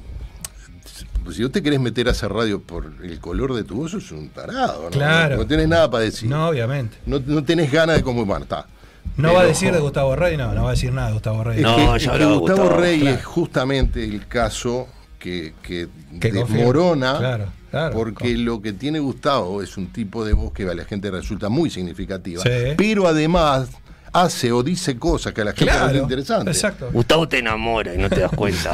[1.25, 3.91] pues, si vos te querés meter a hacer radio por el color de tu voz,
[3.91, 4.85] sos un tarado.
[4.85, 4.91] ¿no?
[4.91, 5.37] Claro.
[5.37, 6.29] No, tenés nada para decir.
[6.31, 6.97] No, obviamente.
[7.07, 8.67] No, no tenés ganas de como, bueno, está.
[9.17, 11.15] No Pero- va a decir de Gustavo Rey, no, no va a decir nada de
[11.15, 11.57] Gustavo Rey.
[11.59, 13.17] Es No, que, ya es que Gustavo, Gustavo, Rey claro.
[13.17, 14.87] es justamente el caso
[15.21, 15.89] que, que
[16.33, 17.95] desmorona, Claro, claro.
[17.95, 21.49] porque lo que tiene Gustavo es un tipo de voz que a la gente resulta
[21.49, 22.75] muy significativa, Sí.
[22.77, 23.69] pero además
[24.13, 26.51] hace o dice cosas que a la gente Claro, resulta interesante.
[26.51, 26.91] Exacto.
[26.93, 28.73] Gustavo te enamora y no te das cuenta.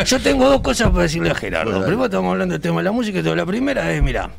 [0.04, 1.70] Yo tengo dos cosas para decirle a Gerardo.
[1.70, 1.86] Bueno.
[1.86, 3.20] Primero estamos hablando del tema de la música.
[3.20, 3.36] y todo.
[3.36, 4.30] La primera es, mira,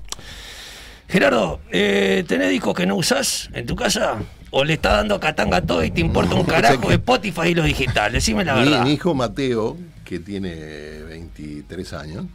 [1.07, 4.17] Gerardo, eh, ¿tenés discos que no usás en tu casa?
[4.51, 7.55] ¿O le estás dando catanga a todo y te importa un carajo de Spotify y
[7.55, 8.11] lo digital?
[8.11, 8.83] Decime la Mi, verdad.
[8.83, 9.77] mi hijo Mateo,
[10.09, 10.55] que tiene
[11.03, 12.25] 23 años,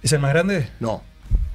[0.00, 0.68] ¿Es el más grande?
[0.78, 1.02] no.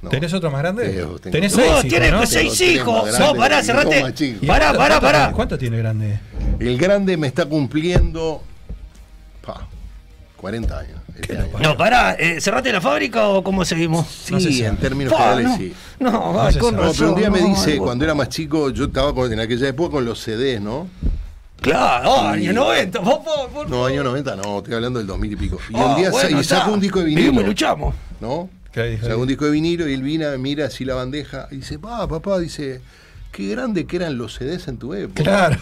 [0.02, 0.10] no.
[0.10, 0.90] ¿Tenés otro más grande?
[0.90, 2.26] Tengo Tenés seis No, hijos, tiene ¿no?
[2.26, 3.18] seis hijos.
[3.18, 4.02] No, pará, cerrate.
[4.02, 4.42] más chicos.
[4.42, 5.18] ¿Y Pará, cuánto- pará, pará.
[5.20, 6.18] tiene- ¿Cuánto tiene grande?
[6.58, 8.42] El grande me está cumpliendo
[9.40, 9.66] pa,
[10.36, 11.00] 40 años.
[11.18, 11.48] este año.
[11.60, 14.06] No, pará, eh, ¿cerraste la fábrica o cómo seguimos?
[14.06, 15.72] Sí, no sé si- en términos generales no, sí.
[15.98, 16.94] no, se con razón.
[16.98, 19.92] pero un día me dice, cuando era más chico, yo estaba con- en aquella época
[19.92, 20.88] con los CDs, ¿no?
[21.60, 25.32] Claro, oh, año 90, por favor, por No, año 90 no, estoy hablando del 2000
[25.32, 25.58] y pico.
[25.68, 26.66] Y Ah, un día sa- bueno, y está.
[26.68, 27.94] un disco de Vivimos vinilo, y luchamos.
[28.20, 28.48] ¿no?
[29.02, 32.06] Sacó un disco de vinilo y él vino, mira así la bandeja y dice, pa,
[32.06, 32.80] papá, dice,
[33.32, 35.22] qué grande que eran los CDs en tu época.
[35.24, 35.56] Claro,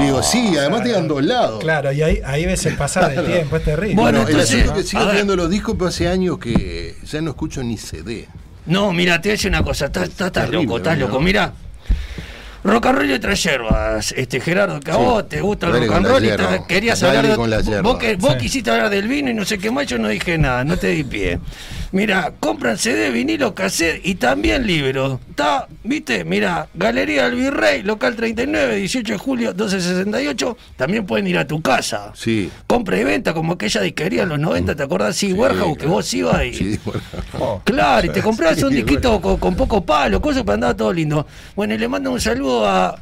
[0.00, 1.60] Y digo, sí, además tenían dos lados.
[1.60, 3.94] claro, y ahí, ahí ves el pasar del tiempo, es terrible.
[3.96, 6.94] Bueno, Bueno, el entonces, asunto es que sigo teniendo los discos, pero hace años que
[7.04, 8.28] ya no escucho ni CD.
[8.66, 11.52] No, mira, te voy a decir una cosa, estás, loco, estás loco, mira.
[12.68, 15.00] Rock and roll y otras yerbas, este Gerardo, que a Sí.
[15.00, 17.36] vos te gusta el Dale rock and roll y te- querías Dale hablar de.
[17.36, 17.80] con la yerba.
[17.82, 18.38] vos que- vos Sí.
[18.38, 20.88] quisiste hablar del vino y no sé qué más, yo no dije nada, no te
[20.88, 21.38] di pie.
[21.92, 25.18] Mira, compran CD, vinilo, cassette y también libros.
[25.30, 30.56] Está, viste, mira, Galería del Virrey, local 39, 18 de julio, 1268.
[30.76, 32.12] También pueden ir a tu casa.
[32.14, 32.50] Sí.
[32.66, 35.16] Compra y venta, como aquella disquería en los 90, ¿te acordás?
[35.16, 36.54] Sí, Warehouse, que vos ibas y.
[36.54, 37.00] Sí, bueno.
[37.38, 40.74] Oh, Claro, y te comprabas un Sí, disquito con, con poco palo, cosas para andar
[40.74, 41.26] todo lindo.
[41.56, 42.98] Bueno, y le mando un saludo a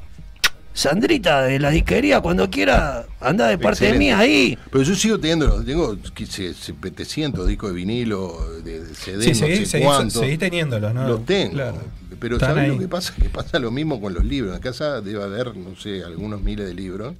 [0.76, 3.98] Sandrita de la disquería, cuando quiera, anda de parte Excelente.
[3.98, 4.58] mía ahí.
[4.70, 9.56] Pero yo sigo teniendo, tengo 700 discos de vinilo, de, de CD, Sí, no seguí,
[9.56, 10.20] sé seguí- cuánto.
[10.20, 11.08] seguí teniéndolos, ¿no?
[11.08, 11.52] Los tengo.
[11.54, 11.78] Claro.
[12.20, 12.70] Pero Están ¿sabes ahí.
[12.70, 13.14] lo que pasa?
[13.14, 14.54] Que pasa lo mismo con los libros.
[14.54, 17.14] En casa debe haber, no sé, algunos miles de libros.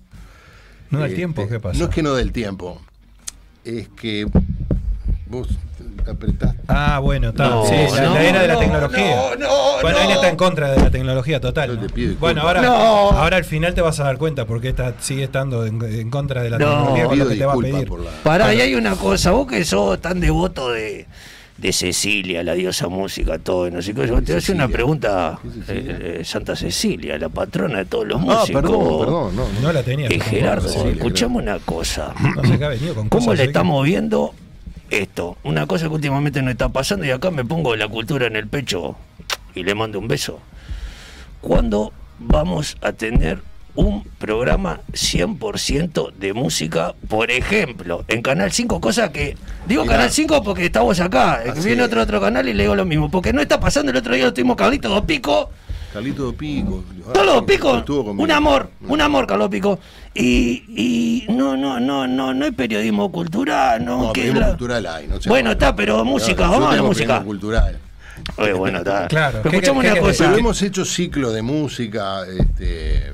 [0.91, 1.49] ¿No da el Este, tiempo?
[1.49, 1.79] ¿Qué pasa?
[1.79, 2.81] No es que no dé el tiempo,
[3.65, 4.27] es que
[5.31, 5.49] vos
[6.11, 6.55] apretás.
[6.69, 7.49] Ah, bueno, está.
[7.49, 9.17] No, sí, la, no, la era de la no, tecnología.
[9.17, 9.49] no, no,
[9.83, 10.05] bueno, no.
[10.05, 11.81] él está en contra de la tecnología total.
[11.81, 12.15] ¿no?
[12.21, 12.75] Bueno, ahora, No.
[12.75, 16.43] ahora al final te vas a dar cuenta porque esta sigue estando en, en contra
[16.43, 17.91] de la No, tecnología, que lo que te va a pedir.
[17.91, 21.07] la- Pará, y hay una cosa, vos que sos tan devoto de,
[21.57, 24.55] de Cecilia, la diosa música, todo, y no sé qué, yo te voy a hacer
[24.55, 25.39] una pregunta.
[25.69, 28.51] eh, eh, Santa Cecilia, la patrona de todos los Ah, músicos.
[28.63, 29.61] perdón, perdón, no, no.
[29.63, 30.09] No la tenía.
[30.09, 32.13] Eh, Gerardo, Cecilia, escuchame una cosa.
[32.37, 34.35] No sé qué ha venido con ¿Cómo cosas le que- estamos viendo
[34.91, 35.37] esto?
[35.45, 38.49] Una cosa que últimamente no está pasando y acá me pongo la cultura en el
[38.49, 38.97] pecho
[39.55, 40.41] y le mando un beso.
[41.41, 43.41] ¿Cuándo vamos a tener
[43.77, 49.37] un programa 100% de música, por ejemplo, en Canal 5, cosa que...
[49.67, 49.97] Digo Mirá.
[49.97, 52.87] Canal 5 porque estamos acá, eh, Así viene otro otro canal y le digo lo
[52.87, 55.51] mismo, porque no está pasando, el otro día lo tuvimos Carlito Dos Pico,
[55.97, 56.85] Carlito Pico.
[57.15, 57.85] Carlos Ah, Pico,
[58.19, 59.79] un amor, un amor, Carlos Pico.
[60.13, 64.49] Y, y no, no, no, no, no hay periodismo cultural, no, No, que periodismo la-
[64.49, 65.07] cultural hay.
[65.09, 67.07] No sé Bueno, está, pero música, Yo vamos a la música.
[67.07, 67.79] periodismo cultural.
[68.37, 69.09] Oye, bueno, está.
[69.09, 70.25] Claro, Pero ¿qué- escuchame qué una cosa.
[70.27, 73.13] Pero hemos hecho ciclo de música, este,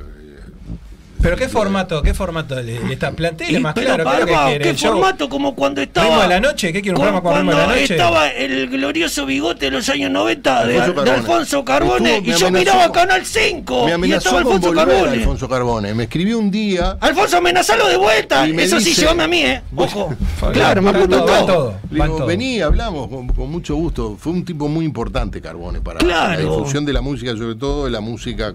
[1.23, 5.29] Pero qué formato, qué formato le, le está planteando Y, más pero, claro, ¿qué formato
[5.29, 6.07] como cuando estaba.
[6.09, 6.73] ¿Ritmo de la noche?
[6.73, 7.95] ¿Qué quiere un programa con ritmo de la cuando noche?
[7.95, 11.11] estaba el glorioso bigote de los años 90 de, Alfonso de Carbone.
[11.21, 15.11] Alfonso Carbone Estuvo- y yo miraba con- Canal 5 me y amenazó estaba Alfonso Carbone.
[15.13, 15.95] Alfonso Carbone.
[15.95, 16.97] Me escribió un día.
[17.01, 18.47] Alfonso, amenazalo de vuelta.
[18.49, 19.63] Y me Eso sí, dice- llévame a mí, ¿eh?
[19.77, 20.15] Ojo.
[20.53, 24.17] claro, me apunto todo, Le digo, vení, hablamos con, con mucho gusto.
[24.19, 26.33] Fue un tipo muy importante Carbone para Claro.
[26.33, 28.55] la difusión de la música, sobre todo de la música,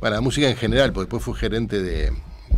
[0.00, 2.12] para la música en general, porque después fue gerente de,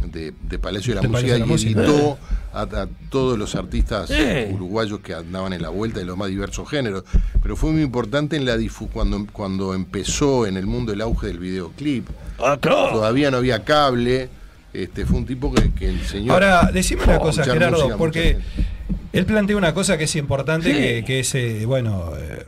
[0.06, 1.80] de, de Palacio de la Música Palacio de la y Música.
[1.82, 2.18] editó
[2.52, 4.50] a, a todos los artistas Eh.
[4.52, 7.04] uruguayos que andaban en la vuelta de los más diversos géneros.
[7.42, 11.28] Pero fue muy importante en la difu cuando, cuando empezó en el mundo el auge
[11.28, 12.08] del videoclip.
[12.38, 12.90] Ah, claro.
[12.92, 14.28] Todavía no había cable.
[14.72, 16.32] Este, fue un tipo que, que enseñó.
[16.32, 18.36] Ahora, decime una cosa, Gerardo, música porque
[19.12, 20.76] él plantea una cosa que es importante, Sí.
[20.78, 22.44] que, que es, eh, bueno, eh,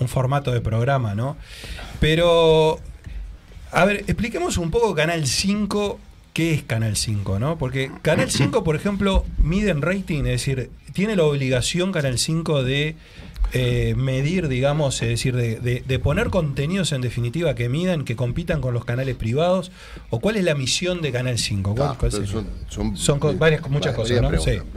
[0.00, 1.36] un formato de programa, ¿no?
[2.00, 2.80] Pero,
[3.72, 5.98] a ver, expliquemos un poco Canal 5,
[6.32, 7.58] ¿qué es Canal 5, no?
[7.58, 12.62] Porque Canal 5, por ejemplo, mide en rating, es decir, tiene la obligación Canal 5
[12.64, 12.96] de
[13.52, 18.14] eh, medir, digamos, es decir, de, de- de poner contenidos en definitiva que midan, que
[18.14, 19.72] compitan con los canales privados,
[20.10, 21.74] o cuál es la misión de Canal 5?
[21.74, 24.28] ¿Cuál- Ah, cuál son, son, Son co- varias- muchas varias cosas, ¿no?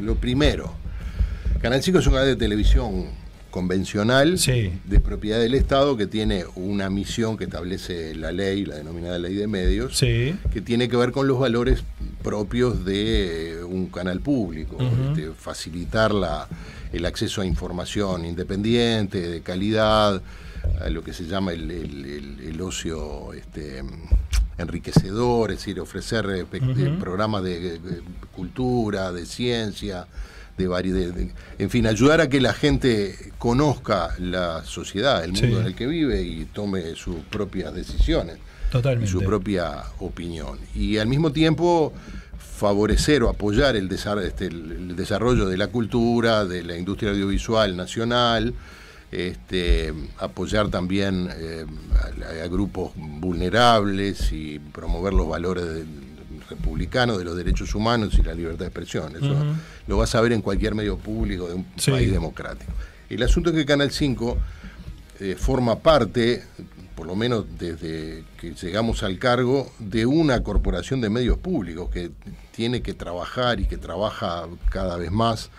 [0.01, 0.73] Lo primero,
[1.61, 3.05] Canal 5 es un canal de televisión
[3.53, 4.39] convencional
[4.85, 9.35] de propiedad del Estado que tiene una misión que establece la ley, la denominada ley
[9.35, 10.35] de medios, Sí.
[10.51, 11.83] que tiene que ver con los valores
[12.23, 14.77] propios de eh, un canal público,
[15.11, 16.47] este, facilitar la,
[16.93, 20.19] el acceso a información independiente, de calidad,
[20.81, 23.83] a lo que se llama el, el- el- el ocio este,
[24.57, 26.45] enriquecedor, es decir, ofrecer eh,
[26.99, 28.01] programas de, de
[28.35, 30.07] cultura, de ciencia,
[30.57, 35.47] de, de- de- en fin, ayudar a que la gente conozca la sociedad, el mundo
[35.47, 35.53] Sí.
[35.61, 38.37] en el que vive y tome sus propias decisiones
[38.71, 39.09] Totalmente.
[39.09, 40.59] y su propia opinión.
[40.75, 41.91] Y al mismo tiempo
[42.57, 48.53] favorecer o apoyar el, este, el- desarrollo de la cultura, de la industria audiovisual nacional,
[49.11, 51.65] este, apoyar también eh,
[52.41, 56.02] a, a grupos vulnerables y promover los valores del-
[56.55, 59.15] republicanos de los derechos humanos y la libertad de expresión.
[59.15, 59.35] Eso
[59.87, 61.91] lo vas a ver en cualquier medio público de un Sí.
[61.91, 62.71] país democrático.
[63.09, 64.37] El asunto es que Canal 5
[65.19, 66.43] eh, forma parte,
[66.95, 72.11] por lo menos desde que llegamos al cargo, de una corporación de medios públicos que
[72.51, 75.49] tiene que trabajar y que trabaja cada vez más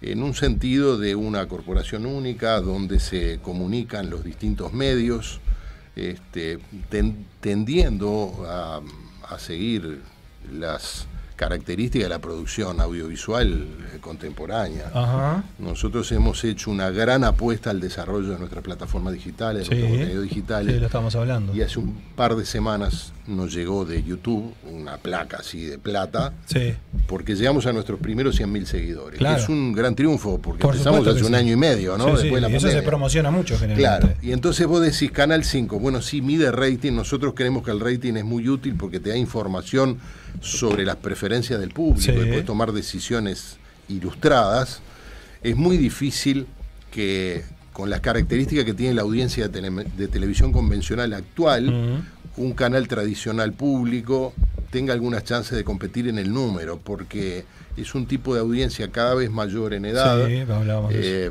[0.00, 5.40] en un sentido de una corporación única donde se comunican los distintos medios,
[5.96, 6.58] este,
[6.90, 8.80] ten- tendiendo a,
[9.28, 10.00] a seguir
[10.52, 11.06] las
[11.36, 13.52] características de la producción audiovisual
[13.92, 14.92] eh, contemporánea.
[14.94, 15.42] Ajá.
[15.58, 19.80] Nosotros hemos hecho una gran apuesta al desarrollo de nuestras plataformas digitales, de Sí.
[19.80, 20.74] nuestros contenidos digitales.
[20.74, 21.52] Sí, lo estamos hablando.
[21.52, 26.32] Y hace un par de semanas nos llegó de YouTube una placa así de plata,
[26.46, 26.72] Sí.
[27.08, 29.18] porque llegamos a nuestros primeros 100.000 seguidores.
[29.18, 29.42] Claro.
[29.42, 31.34] es un gran triunfo, porque Por empezamos hace un sí.
[31.34, 32.06] año y medio, ¿no?
[32.16, 34.06] Después de la y eso se promociona mucho generalmente.
[34.06, 37.80] Claro, y entonces vos decís Canal 5, bueno, sí, mide rating, nosotros creemos que el
[37.80, 39.98] rating es muy útil porque te da información
[40.40, 42.30] sobre las preferencias del público Sí.
[42.38, 43.56] y tomar decisiones
[43.88, 44.80] ilustradas.
[45.42, 46.46] Es muy difícil
[46.90, 47.42] que
[47.72, 52.02] con las características que tiene la audiencia de, tele- de televisión convencional actual,
[52.36, 54.32] un canal tradicional público
[54.70, 57.44] tenga algunas chances de competir en el número, porque
[57.76, 60.44] es un tipo de audiencia cada vez mayor en edad, Sí,
[60.90, 61.30] eh,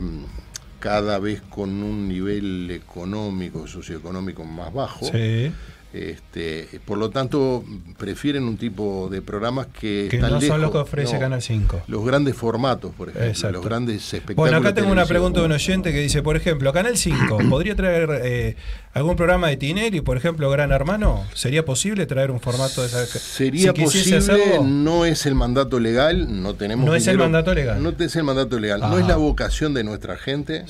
[0.80, 5.52] cada vez con un nivel económico, socioeconómico más bajo, Sí.
[5.94, 7.64] Este, por lo tanto,
[7.99, 11.41] prefieren un tipo de programas que, Que están no son los que ofrece no, Canal
[11.44, 11.84] 5.
[11.88, 13.57] Los grandes formatos, por ejemplo, Exacto.
[13.57, 14.38] los grandes espectáculos.
[14.38, 17.76] Bueno, acá tengo una pregunta de un oyente que dice, por ejemplo, Canal 5, ¿podría
[17.76, 18.56] traer eh,
[18.94, 21.26] algún programa de Tinelli, por ejemplo, Gran Hermano?
[21.36, 24.64] ¿Sería posible traer un formato de esa Sería si posible, hacerlo?
[24.64, 27.84] no es el mandato legal, no tenemos No es el mandato legal.
[27.84, 30.65] No es el mandato legal, no es la vocación de nuestra gente,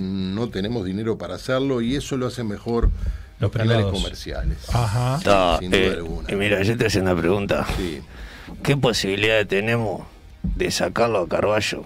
[0.00, 2.90] no tenemos dinero para hacerlo y eso lo hacen mejor
[3.40, 3.92] los, canales privados.
[4.02, 4.58] comerciales.
[4.72, 5.20] Ajá.
[5.24, 6.32] No, Sin duda eh, alguna.
[6.32, 7.66] y mira, yo te hacía una pregunta.
[7.76, 8.00] Sí.
[8.62, 10.02] ¿Qué posibilidades tenemos
[10.42, 11.84] de sacarlo a Carballo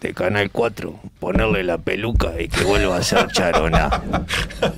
[0.00, 4.02] de Canal 4, ponerle la peluca y que vuelva a ser charona?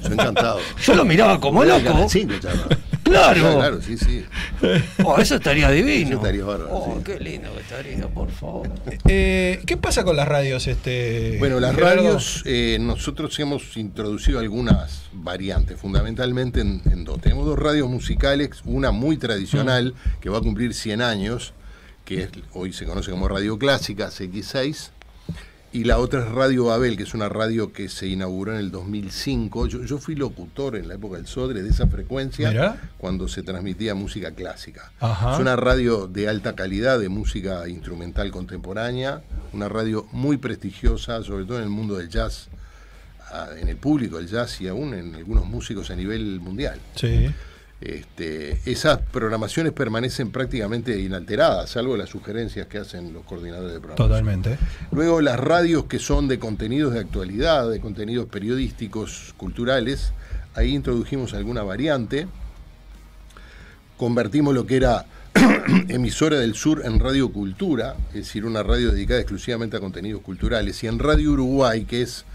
[0.03, 0.59] Yo encantado.
[0.83, 1.85] Yo lo miraba como loco.
[1.85, 2.79] Canal 5, charla.
[3.11, 3.57] Claro.
[3.57, 4.25] Claro, sí, sí.
[5.05, 6.09] Oh, eso estaría divino.
[6.11, 7.03] Eso estaría bárbaro, Oh, sí.
[7.05, 8.69] qué lindo que estaría, por favor.
[9.09, 10.67] Eh, ¿Qué pasa con las radios?
[10.67, 11.97] Este, Bueno, las Gerardo?
[11.97, 17.21] radios, eh, nosotros hemos introducido algunas variantes, fundamentalmente en, en dos.
[17.21, 20.21] Tenemos dos radios musicales, una muy tradicional, Mm.
[20.21, 21.53] que va a cumplir 100 años,
[22.05, 24.91] que es, hoy se conoce como Radio Clásica, CX6,
[25.73, 28.71] y la otra es Radio Babel, que es una radio que se inauguró en el
[28.73, 29.67] 2005.
[29.69, 33.95] Yo, yo fui locutor en la época del Sodre de esa frecuencia, cuando se transmitía
[33.95, 34.93] música clásica.
[34.99, 35.35] Ajá.
[35.35, 39.23] Es una radio de alta calidad, de música instrumental contemporánea,
[39.53, 42.49] una radio muy prestigiosa, sobre todo en el mundo del jazz,
[43.57, 46.81] en el público del jazz y aún en algunos músicos a nivel mundial.
[46.97, 47.31] Sí.
[47.81, 54.09] Este, esas programaciones permanecen prácticamente inalteradas, salvo las sugerencias que hacen los coordinadores de programación.
[54.09, 54.59] Totalmente.
[54.93, 60.13] Luego las radios que son de contenidos de actualidad, de contenidos periodísticos, culturales,
[60.55, 62.27] ahí introdujimos alguna variante.
[63.97, 65.07] Convertimos lo que era
[65.89, 70.83] emisora del sur en Radio Cultura, es decir, una radio dedicada exclusivamente a contenidos culturales.
[70.85, 72.27] Y en Radio Uruguay, que es,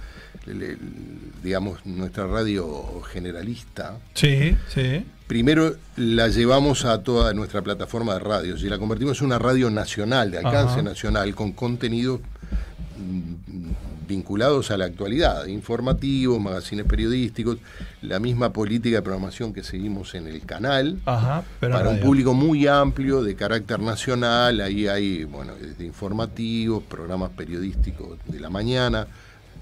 [1.43, 5.05] digamos, nuestra radio generalista, Sí, sí.
[5.27, 9.71] Primero la llevamos a toda nuestra plataforma de radios y la convertimos en una radio
[9.71, 10.81] nacional, de alcance Ajá.
[10.83, 12.19] nacional, con contenidos
[12.97, 13.71] mm,
[14.07, 17.57] vinculados a la actualidad, informativos, magazines periodísticos,
[18.03, 21.99] la misma política de programación que seguimos en el canal, Ajá, pero en para un
[22.01, 28.51] público muy amplio, de carácter nacional, ahí hay, bueno, desde informativos, programas periodísticos de la
[28.51, 29.07] mañana,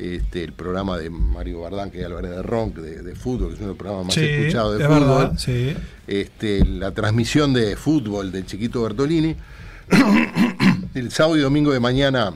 [0.03, 3.53] este, el programa de Mario Bardán, que es Álvarez de Ronc, de, de fútbol, que
[3.55, 4.99] es uno de los programas más Sí, escuchados de es fútbol.
[5.17, 5.75] verdad, sí.
[6.07, 9.35] Este, la transmisión de fútbol del chiquito Bertolini.
[10.93, 12.33] el sábado y domingo de mañana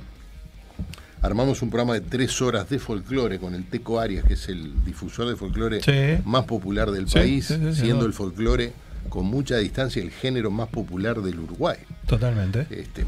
[1.22, 4.84] armamos un programa de tres horas de folclore con el Teco Arias, que es el
[4.86, 6.22] difusor de folclore Sí.
[6.26, 8.74] más popular del país, siendo el folclore
[9.10, 11.78] con mucha distancia el género más popular del Uruguay.
[12.06, 12.68] Totalmente.
[12.70, 13.06] Este,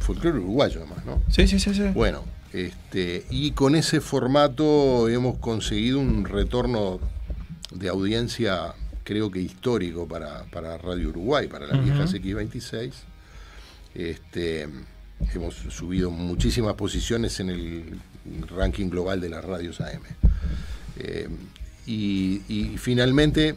[0.00, 1.22] folclore uruguayo además, ¿no?
[1.30, 1.84] Sí, sí, sí, sí.
[1.94, 7.00] Bueno, este, y con ese formato hemos conseguido un retorno
[7.72, 8.74] de audiencia,
[9.04, 11.84] creo que histórico para, para Radio Uruguay, para las Ujú.
[11.84, 12.92] viejas X26.
[13.94, 14.68] Este,
[15.34, 18.00] hemos subido muchísimas posiciones en el
[18.48, 20.02] ranking global de las radios AM.
[20.98, 21.28] Eh,
[21.86, 23.56] y, y finalmente,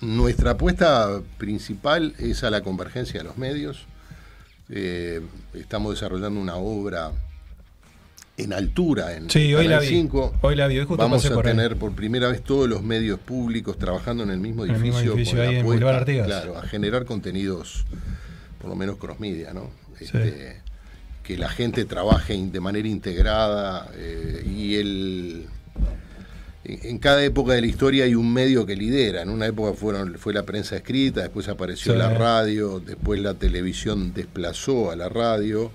[0.00, 3.86] nuestra apuesta principal es a la convergencia de los medios.
[4.70, 5.20] Eh,
[5.54, 7.12] estamos desarrollando una obra
[8.36, 9.86] en altura en Sí, hoy la vi.
[9.86, 10.38] 5.
[10.42, 11.52] Hoy la vi, hoy justo Vamos a por ahí.
[11.52, 14.92] tener por primera vez todos los medios públicos trabajando en el mismo el edificio.
[15.00, 16.26] mismo edificio con la ahí en apuesta, Boulevard Artigas.
[16.26, 17.84] Claro, a generar contenidos,
[18.60, 19.70] por lo menos cross media, ¿no?
[20.00, 20.60] Este,
[21.22, 25.46] Que la gente trabaje de manera integrada eh, y el
[26.64, 29.20] en en cada época de la historia hay un medio que lidera.
[29.22, 31.98] En una época fueron, fue la prensa escrita, después apareció Sí.
[31.98, 35.70] la radio, después la televisión desplazó a la radio.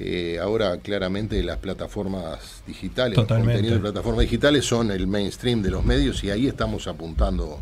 [0.00, 3.46] Eh, ahora claramente las plataformas digitales, Totalmente.
[3.54, 7.60] los contenidos de plataformas digitales son el mainstream de los medios y ahí estamos apuntando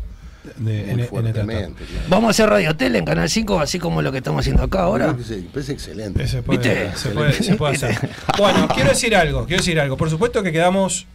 [0.57, 1.83] De- muy en- en esta fuertemente.
[1.85, 2.05] claro.
[2.09, 4.81] Vamos a hacer radio tele en Canal 5, así como lo que estamos haciendo acá
[4.81, 5.15] ahora.
[5.51, 6.27] Parece excelente.
[6.27, 6.95] Se puede, ¿Viste?
[6.97, 7.97] se puede- se puede hacer.
[8.37, 9.97] Bueno, quiero decir algo, quiero decir algo.
[9.97, 11.07] Por supuesto que quedamos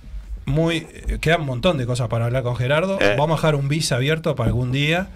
[0.45, 0.89] muy.
[1.07, 2.99] eh, Quedan un montón de cosas para hablar con Gerardo.
[3.01, 3.15] Eh.
[3.17, 5.09] Vamos a dejar un bis abierto para algún día.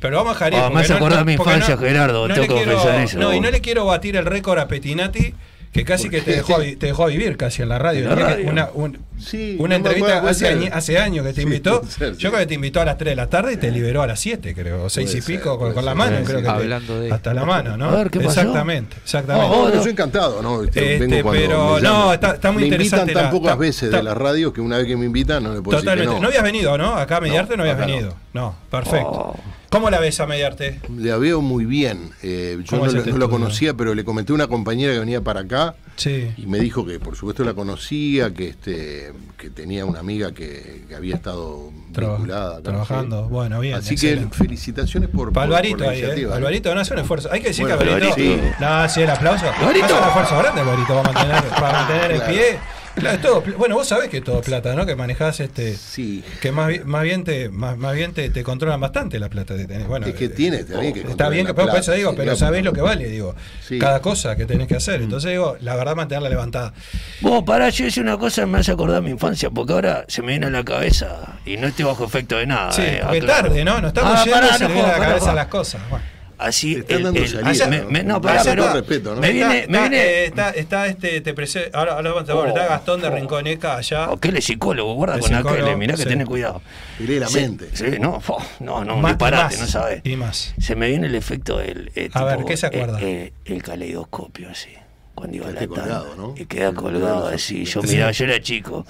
[0.00, 2.72] Pero vamos a dejar ir, Ah, me hace acordar mi infancia, Gerardo, tengo que quiero-
[2.74, 3.18] confesar eso.
[3.18, 5.32] No, y no le quiero batir el récord a Petinati,
[5.76, 8.04] que casi que te dejó, te dejó a vivir casi en la radio.
[8.04, 8.48] ¿En la radio?
[8.50, 11.82] Una, un- Sí, una no entrevista acuerdo, hace, hace años que te Sí, invitó.
[11.88, 12.20] ser, sí.
[12.20, 14.06] Yo creo que te invitó a las 3 de la tarde y te liberó a
[14.06, 14.84] las 7, creo.
[14.84, 17.32] o 6 y pico ser, con, con la mano, creo que te- Hablando de- hasta
[17.32, 17.86] la mano, ¿no?
[17.88, 18.40] A ver, ¿qué pasó?
[18.42, 19.56] Exactamente, exactamente.
[19.56, 19.82] Oh, No, no.
[19.84, 20.62] yo encantado, ¿no?
[20.64, 23.60] Este, Este, vengo pero no, está- está muy me interesante invitan tan la- pocas está-
[23.60, 26.08] veces está- de la radio que una vez que me invitan no le puedo Totalmente.
[26.10, 26.14] decir No.
[26.16, 26.28] que no.
[26.28, 26.92] habías venido, ¿no?
[26.98, 27.86] Acá a Mediarte no, No, habías no.
[27.94, 28.14] venido.
[28.34, 29.34] No, perfecto.
[29.68, 30.80] ¿Cómo la ves a Mediarte?
[30.96, 32.10] La veo muy bien.
[32.22, 35.00] Eh, yo ¿Cómo no, este no lo conocía, pero le comenté a una compañera que
[35.00, 36.30] venía para acá Sí.
[36.36, 40.84] y me dijo que por supuesto la conocía, que este que tenía una amiga que,
[40.88, 42.60] que había estado Traba- vinculada.
[42.62, 43.24] trabajando.
[43.24, 43.30] sí.
[43.32, 44.30] Bueno, bien, Así excelente.
[44.30, 46.00] que felicitaciones por, por- por Alvarito la ahí, ¿eh?
[46.00, 46.36] iniciativa, ¿eh?
[46.36, 47.28] Alvarito no hace un esfuerzo.
[47.32, 48.14] Hay que decir Bueno, que Alvarito.
[48.14, 48.46] Alvarito.
[48.60, 49.46] No, sí, el aplauso.
[49.50, 49.84] Alvarito.
[49.86, 52.32] Hace un esfuerzo grande, Alvarito, para mantener, para mantener el Claro.
[52.34, 52.58] pie.
[52.96, 54.84] Claro, es todo bueno, vos sabés que es todo plata, ¿no?
[54.86, 55.76] Que manejás este.
[55.76, 56.24] Sí.
[56.40, 59.54] Que más, bi- más bien te más, más bien te, te controlan bastante la plata
[59.56, 59.86] que tenés.
[59.86, 62.16] Bueno, Es que tiene, está bien que Está bien la que por eso digo, sí,
[62.16, 62.38] pero digamos.
[62.38, 63.34] sabés lo que vale, digo.
[63.66, 63.78] Sí.
[63.78, 65.02] Cada cosa que tenés que hacer.
[65.02, 66.72] Entonces digo, la verdad mantenerla levantada.
[67.20, 70.22] Vos, pará, yo hice una cosa que me hace acordar mi infancia, porque ahora se
[70.22, 72.72] me viene a la cabeza y no estoy bajo efecto de nada.
[72.72, 73.42] Sí, eh, porque aclaro.
[73.48, 73.80] tarde, ¿no?
[73.80, 75.46] No estamos Ah, yendo pará, y se no le viene a la cabeza pará, las
[75.48, 75.80] cosas.
[75.90, 76.04] Bueno.
[76.38, 77.90] Así, el- el- salida, ¿no?
[77.90, 79.20] me- no, todo pero respeto, ¿no?
[79.22, 82.28] me viene, está, me está, viene, eh, está, está este, te prese- ahora, ahora vamos
[82.28, 83.14] a ver, Oh, está Gastón de oh.
[83.14, 84.10] Rinconeca allá.
[84.10, 86.08] Oh, que él es psicólogo, guarda El con aquel, mirá que sí.
[86.08, 86.60] tenés cuidado.
[87.00, 87.70] Y lee la Sí, mente.
[87.72, 90.00] Sí, no, fo, no, no, Más- disparate, más, no sabes.
[90.04, 90.54] Y más.
[90.60, 91.90] Se me viene el efecto del.
[91.94, 93.00] eh, A ver, ¿qué se acuerda?
[93.00, 94.70] eh, eh, el caleidoscopio, así.
[95.14, 96.34] Cuando iba a la colgado, ¿no?
[96.36, 97.64] Y queda colgado así.
[97.64, 97.88] Yo Sí.
[97.94, 98.84] miraba, yo era chico.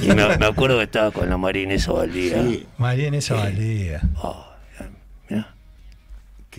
[0.00, 2.42] Y me, me acuerdo que estaba con la Marina esa Valdía.
[2.42, 4.00] Sí, María en esa valía.
[4.20, 4.44] Oh.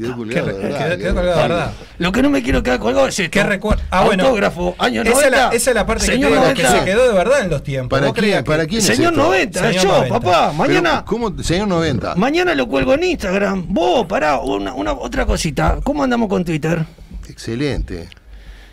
[0.05, 0.87] Quedó colgado, de verdad.
[0.87, 1.71] quedó- quedó colgado, de verdad.
[1.97, 3.31] Lo que no me quiero quedar colgado es esto.
[3.31, 3.83] ¿Qué recuerdo?
[3.91, 4.23] Ah, bueno.
[4.23, 5.19] Autógrafo, año 90.
[5.19, 6.71] Esa es, la, esa es la parte que, digo, que 90.
[6.79, 7.99] se quedó de verdad en los tiempos.
[7.99, 9.23] ¿Para ¿Vos quién, ¿Para quién es Señor esto?
[9.25, 10.19] 90, Señor yo, 90.
[10.19, 10.41] papá.
[10.51, 11.03] Pero, Mañana.
[11.05, 11.43] ¿Cómo?
[11.43, 12.15] Señor 90.
[12.15, 13.65] Mañana lo cuelgo en Instagram.
[13.67, 15.79] Vos, pará, una, una otra cosita.
[15.83, 16.85] ¿Cómo andamos con Twitter?
[17.27, 18.07] Excelente.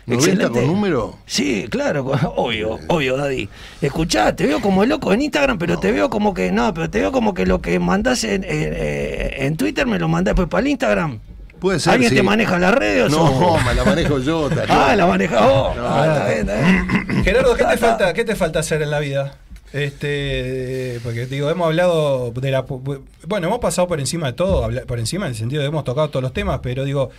[0.07, 0.47] ¿90 Excelente.
[0.59, 1.17] con número?
[1.25, 2.05] Sí, claro,
[2.37, 3.49] obvio, obvio, Daddy.
[3.81, 6.99] Escuchá, te veo como loco en Instagram, pero te veo como que, no, pero te
[7.01, 10.47] veo como que lo que mandás en, en, eh, en Twitter me lo mandás después
[10.49, 11.19] para el Instagram.
[11.59, 11.93] Puede ser.
[11.93, 12.15] ¿Alguien sí.
[12.15, 14.47] te maneja las redes o No, me la manejo yo.
[14.49, 15.75] está Ah, la maneja vos.
[15.75, 17.23] No, Ah, está bien, está bien.
[17.23, 17.77] Gerardo, ¿qué te, Ta, ta.
[17.87, 19.33] falta, ¿qué te falta hacer en la vida?
[19.73, 22.61] Este, porque digo, hemos hablado de la.
[22.61, 26.09] Bueno, hemos pasado por encima de todo, por encima en el sentido de hemos tocado
[26.09, 27.09] todos los temas, pero digo,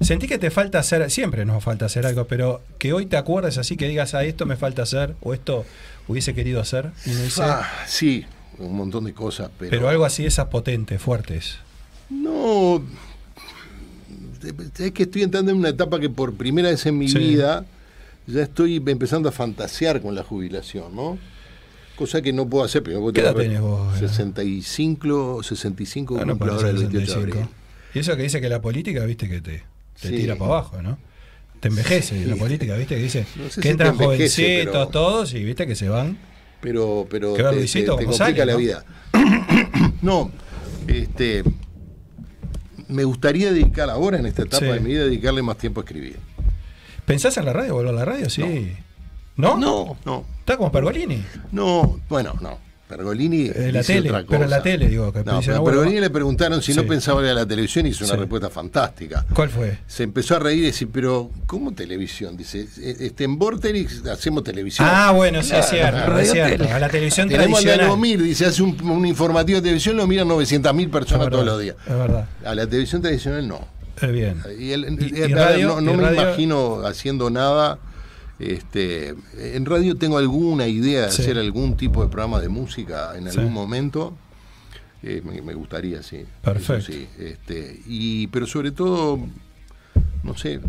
[0.00, 3.58] sentí que te falta hacer, siempre nos falta hacer algo, pero que hoy te acuerdes
[3.58, 5.66] así, que digas, ah, esto me falta hacer, o esto
[6.08, 7.42] hubiese querido hacer, y no hice.
[7.42, 8.24] Ah, sí,
[8.58, 9.70] un montón de cosas, pero.
[9.70, 11.58] pero algo así, esas potentes, fuertes.
[12.08, 12.82] No.
[14.78, 17.18] Es que estoy entrando en una etapa que por primera vez en mi Sí.
[17.18, 17.64] vida
[18.26, 21.18] ya estoy empezando a fantasear con la jubilación, ¿no?
[21.98, 24.06] Cosa que no puedo hacer, pero ¿Qué edad tenés vos, eh?
[24.08, 27.38] 65, 65 Ah, no parece ahora el 28 de 65.
[27.38, 27.54] abril.
[27.94, 29.64] Y eso que dice que la política, viste, que te,
[30.00, 30.16] te Sí.
[30.16, 30.96] tira para abajo, ¿no?
[31.58, 35.34] Te envejece la política, viste, que dice No sé que si entran jovencitos pero- todos
[35.34, 36.16] y viste que se van.
[36.60, 38.58] Pero, pero te, Luisito te- complica la ¿no?
[38.58, 38.84] vida.
[40.02, 40.30] no,
[40.86, 41.42] este.
[42.88, 44.72] Me gustaría dedicar ahora, en esta etapa Sí.
[44.72, 46.16] de mi vida, dedicarle más tiempo a escribir.
[47.04, 48.30] ¿Pensás en la radio, volver a la radio?
[48.30, 48.40] Sí.
[48.42, 48.88] ¿No?
[49.38, 49.56] No,
[50.04, 51.24] no, ¿Está como Pergolini?
[51.52, 52.58] no, bueno, no.
[52.88, 53.48] Pergolini.
[53.54, 54.62] Eh, la dice tele, otra pero en la cosa.
[54.62, 56.78] tele, digo, que No, pero ah, a bueno, Pergolini le preguntaron si Sí.
[56.78, 58.20] no pensaba ir a la televisión y hizo una Sí.
[58.20, 59.26] respuesta fantástica.
[59.34, 59.76] ¿Cuál fue?
[59.86, 62.34] Se empezó a reír y decir, pero ¿cómo televisión?
[62.38, 64.88] Dice, "Eh, este, en Vorterix hacemos televisión.
[64.90, 66.56] Ah, bueno, sí, Claro, es cierto, radio es cierto.
[66.64, 66.72] tele.
[66.72, 67.80] A la televisión Tenemos al tradicional.
[67.90, 71.44] Algomir, dice, hace un, un informativo de televisión, lo miran 900.000 Es personas verdad, todos
[71.46, 71.76] los días.
[71.86, 72.26] Es verdad.
[72.42, 73.68] A la televisión tradicional no.
[74.00, 74.42] Es bien.
[74.58, 75.68] Y, el- ¿Y- eh, y a ver, radio?
[75.68, 76.22] no, no ¿Y me radio?
[76.22, 77.78] imagino haciendo nada.
[78.38, 81.22] Este, en radio tengo alguna idea de Sí.
[81.22, 83.38] hacer algún tipo de programa de música en Sí.
[83.38, 84.16] algún momento.
[85.02, 86.24] Eh, me, me gustaría, sí.
[86.42, 86.92] Perfecto.
[86.92, 87.06] Sí.
[87.18, 89.18] Este, y, pero sobre todo,
[90.22, 90.60] no sé.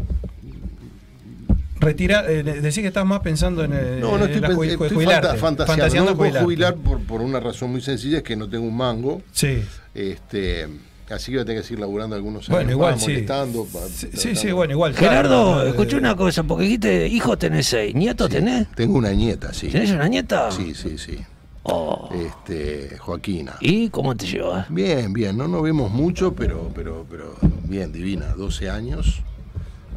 [1.80, 5.28] Retira, eh, decís que estás más pensando en, eh, No, no estoy, la estoy jubilarte,
[5.30, 5.66] fanta- fantaseando.
[5.66, 8.66] fantaseando No me puedo jubilar por, por una razón muy sencilla, es que no tengo
[8.66, 9.22] un mango.
[9.32, 9.64] Sí.
[9.96, 10.68] Este,
[11.14, 13.26] así que voy a tener que seguir laburando algunos Bueno, años igual más, sí.
[13.96, 14.96] Sí, sí, sí, bueno, igual.
[14.96, 18.68] Gerardo, claro, escuché eh, una cosa, porque dijiste, hijos tenés seis, nietos tenés.
[18.76, 19.68] Tengo una nieta, sí.
[19.68, 20.52] ¿Tenés una nieta?
[20.52, 21.18] Sí, sí, sí.
[21.64, 22.10] Oh.
[22.14, 23.56] Este, Joaquina.
[23.60, 24.68] ¿Y cómo te llevas?
[24.70, 29.22] Bien, bien, no nos vemos mucho, pero, pero, pero bien, divina, 12 años.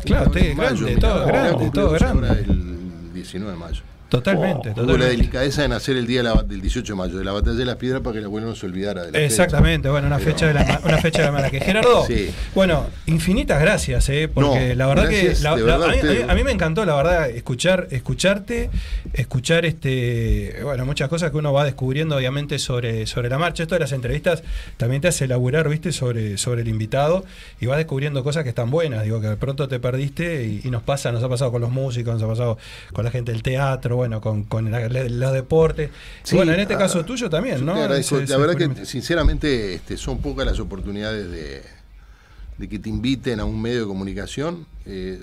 [0.05, 2.29] Claro, usted es mayo, grande, mirá, todo mirá, grande, todo 12 grande.
[2.29, 3.83] ahora el 19 de mayo.
[4.13, 5.07] Totalmente, Tuvo la totalmente.
[5.17, 7.65] delicadeza de nacer el día de la- del 18 de mayo, de la batalla de
[7.65, 10.31] las piedras, para que el abuelo no se olvidara de la Exactamente, bueno, una Pero-
[10.31, 12.05] fecha de la una fecha de la mala que Gerardo.
[12.07, 12.31] Sí.
[12.55, 15.99] Bueno, infinitas gracias, eh, porque No, la verdad gracias, que la- la- mí,
[16.29, 18.71] a mí me encantó la verdad escuchar escucharte,
[19.15, 23.63] escuchar este, bueno, muchas cosas que uno va descubriendo obviamente sobre sobre la marcha.
[23.63, 24.43] Esto de las entrevistas
[24.77, 25.93] también te hace elaborar, ¿viste?
[25.93, 27.25] sobre sobre el invitado
[27.61, 30.71] y vas descubriendo cosas que están buenas, digo que de pronto te perdiste y, y
[30.71, 32.59] nos pasa, nos ha pasado con los músicos, nos ha pasado
[32.93, 35.91] con la gente del teatro, bueno, con, con la- la- los deportes.
[36.25, 37.75] Sí, bueno, en este ah, caso tuyo también, ¿no?
[37.75, 38.21] agradezco.
[38.21, 41.63] La verdad que, sinceramente, este, son pocas las oportunidades de,
[42.59, 45.21] de que te inviten a un medio de comunicación, eh,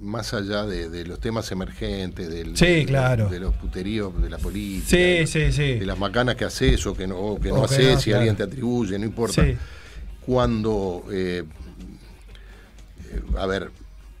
[0.00, 3.28] más allá de, de los temas emergentes, del, Sí, de, claro.
[3.28, 5.78] de los puteríos de la política, Sí, de, sí, sí.
[5.78, 8.00] de las macanas que haces o que no, o que O no que haces, no,
[8.00, 8.18] si claro.
[8.20, 9.44] alguien te atribuye, no importa.
[10.26, 11.44] Cuando, eh,
[13.10, 13.70] eh, a ver,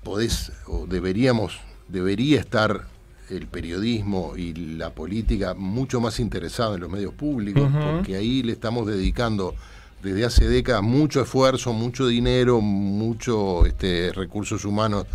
[0.02, 1.58] podés, o deberíamos,
[1.88, 2.86] debería estar
[3.30, 7.78] el periodismo y la política mucho más interesado en los medios públicos, Ujú.
[7.96, 9.54] porque ahí le estamos dedicando
[10.02, 15.06] desde hace décadas mucho esfuerzo, mucho dinero, mucho este, recursos humanos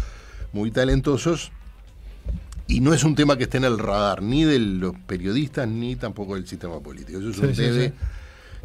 [0.54, 1.52] muy talentosos.
[2.68, 5.96] Y no es un tema que esté en el radar ni de los periodistas ni
[5.96, 7.20] tampoco del sistema político.
[7.20, 7.94] Eso es Sí, un sí, debe sí.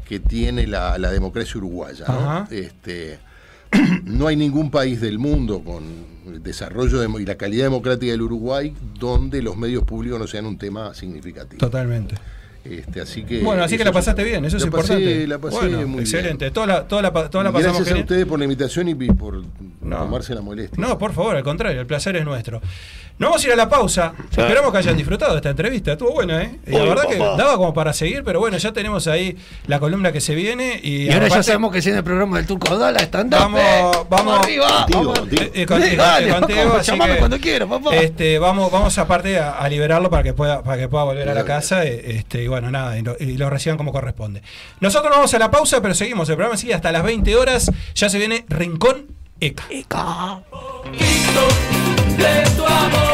[0.06, 2.46] que tiene la, la democracia uruguaya.
[2.50, 3.18] Este,
[4.04, 5.82] no hay ningún país del mundo con
[6.26, 10.46] el desarrollo demo- y la calidad democrática del Uruguay donde los medios públicos no sean
[10.46, 11.58] un tema significativo.
[11.60, 12.16] Totalmente.
[12.64, 15.26] Este, así que Bueno, así que la pasaste bien, eso es pasé- importante.
[15.26, 16.46] la pasé Bueno, muy excelente.
[16.46, 16.54] bien.
[16.54, 18.88] Toda la, toda la, pa- toda la Y pasamos Gracias a ustedes por la invitación
[18.88, 19.42] y por
[19.80, 20.82] tomarse la molestia.
[20.82, 22.62] No, por favor, al contrario, el placer es nuestro.
[23.16, 24.12] Nos vamos a ir a la pausa.
[24.30, 25.92] Esperamos que hayan disfrutado de esta entrevista.
[25.92, 26.58] Estuvo buena, ¿eh?
[26.66, 29.36] Y la verdad que daba como para seguir, pero bueno, ya tenemos ahí
[29.68, 30.80] la columna que se viene.
[30.82, 33.60] Y, Y ahora ya sabemos que si en el programa del Turco Dala están Vamos,
[34.10, 34.86] vamos, arriba.
[34.90, 35.20] vamos.
[35.30, 37.94] Eh, así llamame que, cuando quieras, papá.
[37.94, 41.34] Este, vamos, vamos aparte a, a liberarlo para que pueda, para que pueda volver a
[41.34, 41.84] la casa.
[41.84, 44.40] eh, Este, bueno, nada, y lo, reciban como corresponde.
[44.80, 46.28] Nosotros nos vamos a la pausa, pero seguimos.
[46.28, 47.72] El programa sigue hasta las 20 horas.
[47.94, 49.06] Ya se viene Rincón
[49.40, 49.64] ECA.
[52.64, 53.13] amor.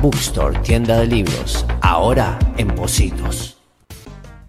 [0.00, 1.66] Bookstore, tienda de libros.
[1.80, 3.58] Ahora en Positos.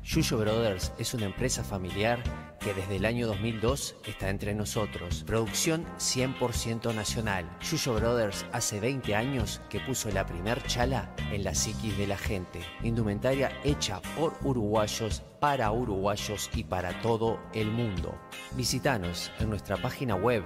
[0.03, 2.21] Yuyo Brothers es una empresa familiar
[2.59, 5.23] que desde el año 2002 está entre nosotros.
[5.25, 7.49] Producción 100% nacional.
[7.59, 12.17] Yuyo Brothers hace 20 años que puso la primer chala en la psiquis de la
[12.17, 12.61] gente.
[12.83, 18.15] Indumentaria hecha por uruguayos, para uruguayos y para todo el mundo.
[18.55, 20.43] Visítanos en nuestra página web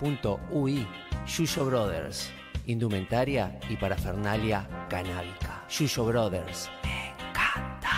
[0.00, 0.86] www.yuyobrothers.com.ui
[1.26, 2.30] Yuyo Brothers,
[2.66, 5.64] indumentaria y parafernalia canábica.
[5.68, 7.90] Yuyo Brothers, me encanta.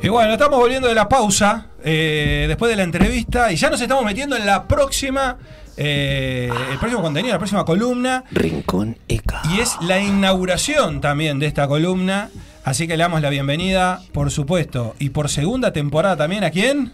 [0.00, 3.80] Y bueno, estamos volviendo de la pausa, eh, después de la entrevista, y ya nos
[3.80, 5.38] estamos metiendo en la próxima,
[5.76, 8.22] eh, el próximo contenido, la próxima columna.
[8.30, 9.42] Rincón ECA.
[9.50, 12.30] Y es la inauguración también de esta columna.
[12.64, 16.92] Así que le damos la bienvenida, por supuesto, y por segunda temporada también, ¿a quién?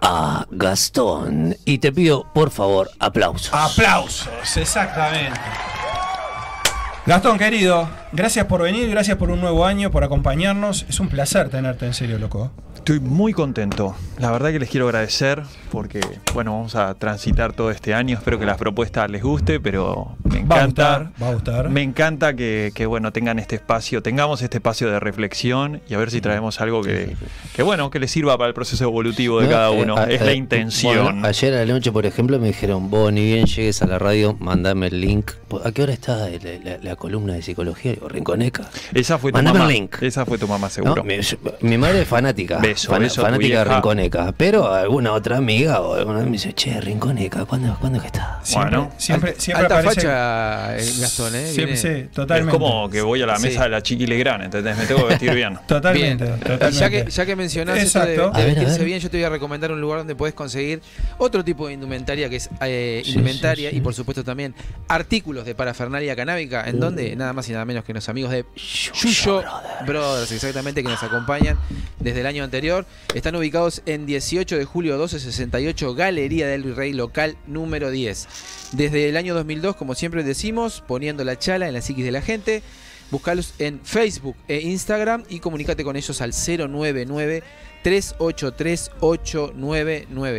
[0.00, 1.56] A Gastón.
[1.64, 3.50] Y te pido, por favor, aplausos.
[3.52, 5.40] Aplausos, exactamente.
[7.06, 10.84] Gastón, querido, gracias por venir, gracias por un nuevo año, por acompañarnos.
[10.88, 12.50] Es un placer tenerte en serio, loco.
[12.86, 13.96] Estoy muy contento.
[14.20, 15.42] La verdad que les quiero agradecer
[15.72, 15.98] porque,
[16.34, 18.16] bueno, vamos a transitar todo este año.
[18.16, 20.98] Espero que las propuestas les guste, pero me Va a encanta.
[21.00, 21.68] gustar, va a gustar.
[21.70, 25.98] Me encanta que, que, bueno, tengan este espacio, tengamos este espacio de reflexión y a
[25.98, 27.16] ver si traemos algo que,
[27.56, 29.96] que bueno, que les sirva para el proceso evolutivo de No, cada eh, uno.
[29.96, 31.02] a- es la intención.
[31.02, 33.98] bueno, ayer a la noche, por ejemplo, me dijeron, vos ni bien llegues a la
[33.98, 35.32] radio, mandame el link.
[35.64, 36.28] ¿A qué hora está la,
[36.62, 37.94] la- la columna de psicología?
[37.94, 38.70] Digo, Rinconeca.
[38.94, 39.70] Esa fue tu Mandame mamá.
[39.72, 39.96] el link.
[40.02, 40.94] Esa fue tu mamá, seguro.
[40.94, 41.16] No, mi,
[41.62, 42.60] mi madre es fanática.
[42.76, 43.64] Fanática de.
[43.64, 44.32] Rinconeca.
[44.36, 48.40] Pero alguna otra amiga o alguna me dice, che, Rinconeca, ¿cuándo, ¿cuándo es que está?
[48.52, 48.90] Bueno.
[48.98, 51.46] siempre, siempre Alta aparece- facha, eh, Gastón, ¿eh?
[51.46, 52.56] Siempre, sí, totalmente.
[52.56, 53.42] Es como que voy a la Sí.
[53.48, 54.76] mesa de la Chiqui Legrand, ¿entendés?
[54.76, 55.58] Me tengo que vestir bien.
[55.66, 56.38] Totalmente, Bien.
[56.40, 56.78] totalmente.
[56.78, 58.30] Ya que, ya que mencionás esto de, Exacto.
[58.36, 58.86] de A ver, a vestirse ver.
[58.86, 60.80] bien, yo te voy a recomendar un lugar donde puedes conseguir
[61.18, 63.78] otro tipo de indumentaria que es eh, Sí, indumentaria sí, sí.
[63.78, 64.54] y por supuesto también
[64.88, 68.44] artículos de parafernalia canábica, en donde nada más y nada menos que los amigos de
[68.94, 69.42] Yuyo
[69.86, 70.32] Brothers.
[70.32, 71.56] exactamente, que nos acompañan
[72.00, 72.65] desde el año anterior.
[73.14, 78.28] Están ubicados en 18 de julio 1268, Galería del Virrey, local número 10.
[78.72, 82.22] Desde el año 2002, como siempre decimos, poniendo la chala en la psiquis de la
[82.22, 82.62] gente.
[83.12, 87.44] Buscalos en Facebook e Instagram y comunícate con ellos al 099
[87.86, 88.90] 383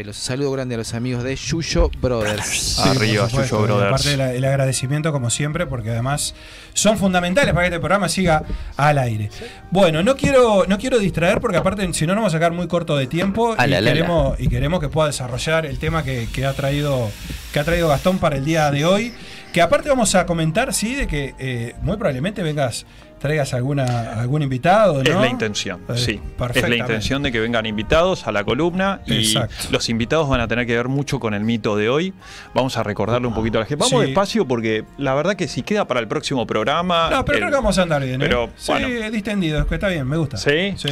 [0.04, 2.46] Los saludo grande a los amigos de Yuyo Brothers.
[2.46, 3.88] Sí, Arriba, Yuyo Brothers.
[3.88, 6.36] Aparte del el agradecimiento, como siempre, porque además
[6.74, 8.44] son fundamentales para que este programa siga
[8.76, 9.30] al aire.
[9.72, 12.68] Bueno, no quiero, no quiero distraer, porque aparte, si no, nos vamos a sacar muy
[12.68, 16.52] corto de tiempo y, queremos, y queremos que pueda desarrollar el tema que, que ha
[16.52, 17.10] traído,
[17.54, 19.14] que ha traído Gastón para el día de hoy.
[19.54, 22.86] Que aparte vamos a comentar, sí, de que eh, muy probablemente vengas,
[23.20, 25.02] traigas alguna, algún invitado, ¿no?
[25.02, 26.22] Es la intención, Eh, sí.
[26.54, 29.56] Es la intención de que vengan invitados a la columna y Exacto.
[29.72, 32.14] los invitados van a tener que ver mucho con el mito de hoy.
[32.54, 33.84] Vamos a recordarle un poquito a la gente.
[33.84, 34.06] Vamos Sí.
[34.08, 37.10] despacio porque la verdad que si queda para el próximo programa.
[37.10, 38.22] No, pero el- creo que vamos a andar bien.
[38.22, 38.26] ¿eh?
[38.26, 38.88] Pero, sí, bueno.
[39.12, 40.38] distendido, es que está bien, me gusta.
[40.38, 40.74] ¿Sí?
[40.78, 40.90] Sí.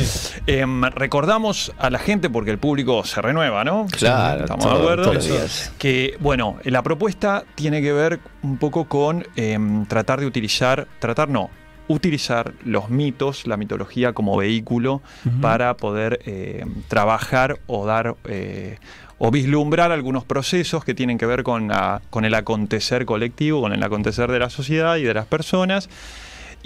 [0.47, 3.85] Em, recordamos a la gente porque el público se renueva, ¿no?
[3.91, 5.03] Claro, estamos todo- de acuerdo.
[5.03, 5.73] todos los días.
[5.77, 11.29] Que, bueno, la propuesta tiene que ver un poco con em, tratar de utilizar, tratar
[11.29, 11.49] no,
[11.87, 15.01] utilizar los mitos, la mitología como vehículo
[15.41, 18.77] para poder em, trabajar o dar eh,
[19.17, 23.71] o vislumbrar algunos procesos que tienen que ver con, la- con el acontecer colectivo, con
[23.71, 25.89] el acontecer de la sociedad y de las personas.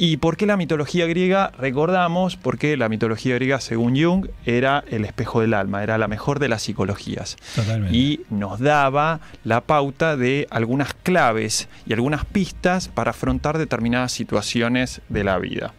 [0.02, 1.52] ¿Y por qué la mitología griega?
[1.58, 6.40] Recordamos porque la mitología griega, según Jung, era el espejo del alma, era la mejor
[6.40, 7.36] de las psicologías.
[7.54, 7.98] Totalmente.
[7.98, 15.02] Y nos daba la pauta de algunas claves y algunas pistas para afrontar determinadas situaciones
[15.10, 15.74] de la vida.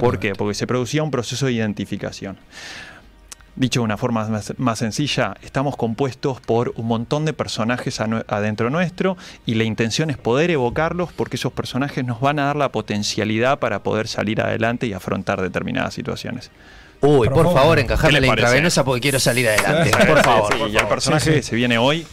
[0.00, 0.32] ¿Por qué?
[0.32, 2.38] Porque se producía un proceso de identificación.
[3.56, 8.68] Dicho de una forma más, más sencilla, estamos compuestos por un montón de personajes adentro
[8.68, 9.16] nuestro
[9.46, 13.58] y la intención es poder evocarlos porque esos personajes nos van a dar la potencialidad
[13.58, 16.50] para poder salir adelante y afrontar determinadas situaciones.
[17.00, 19.90] Uy, por favor, encajarle ¿Qué la intravenosa porque quiero salir adelante.
[20.06, 20.52] Por favor.
[20.54, 22.06] sí, y el personaje que se viene hoy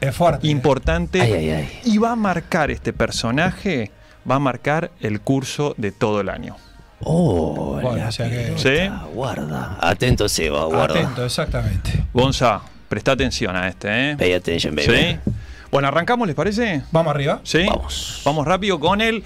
[0.00, 0.46] es fuerte.
[0.46, 1.20] Importante.
[1.20, 1.80] Ay, ay, ay.
[1.84, 3.90] Y va a marcar este personaje,
[4.28, 6.56] va a marcar el curso de todo el año.
[7.02, 9.78] Oh, Bueno, o sea que- pelota, guarda.
[9.80, 11.00] Atento, Seba, guarda.
[11.00, 12.04] Atento, exactamente.
[12.12, 14.16] Gonza, presta atención a este, ¿eh?
[14.18, 14.88] Pay attention, baby.
[14.88, 15.30] ¿Sí?
[15.70, 16.82] Bueno, arrancamos, ¿les parece?
[16.92, 17.40] Vamos arriba.
[17.44, 17.64] ¿Sí?
[17.68, 18.20] Vamos.
[18.24, 19.22] Vamos rápido con el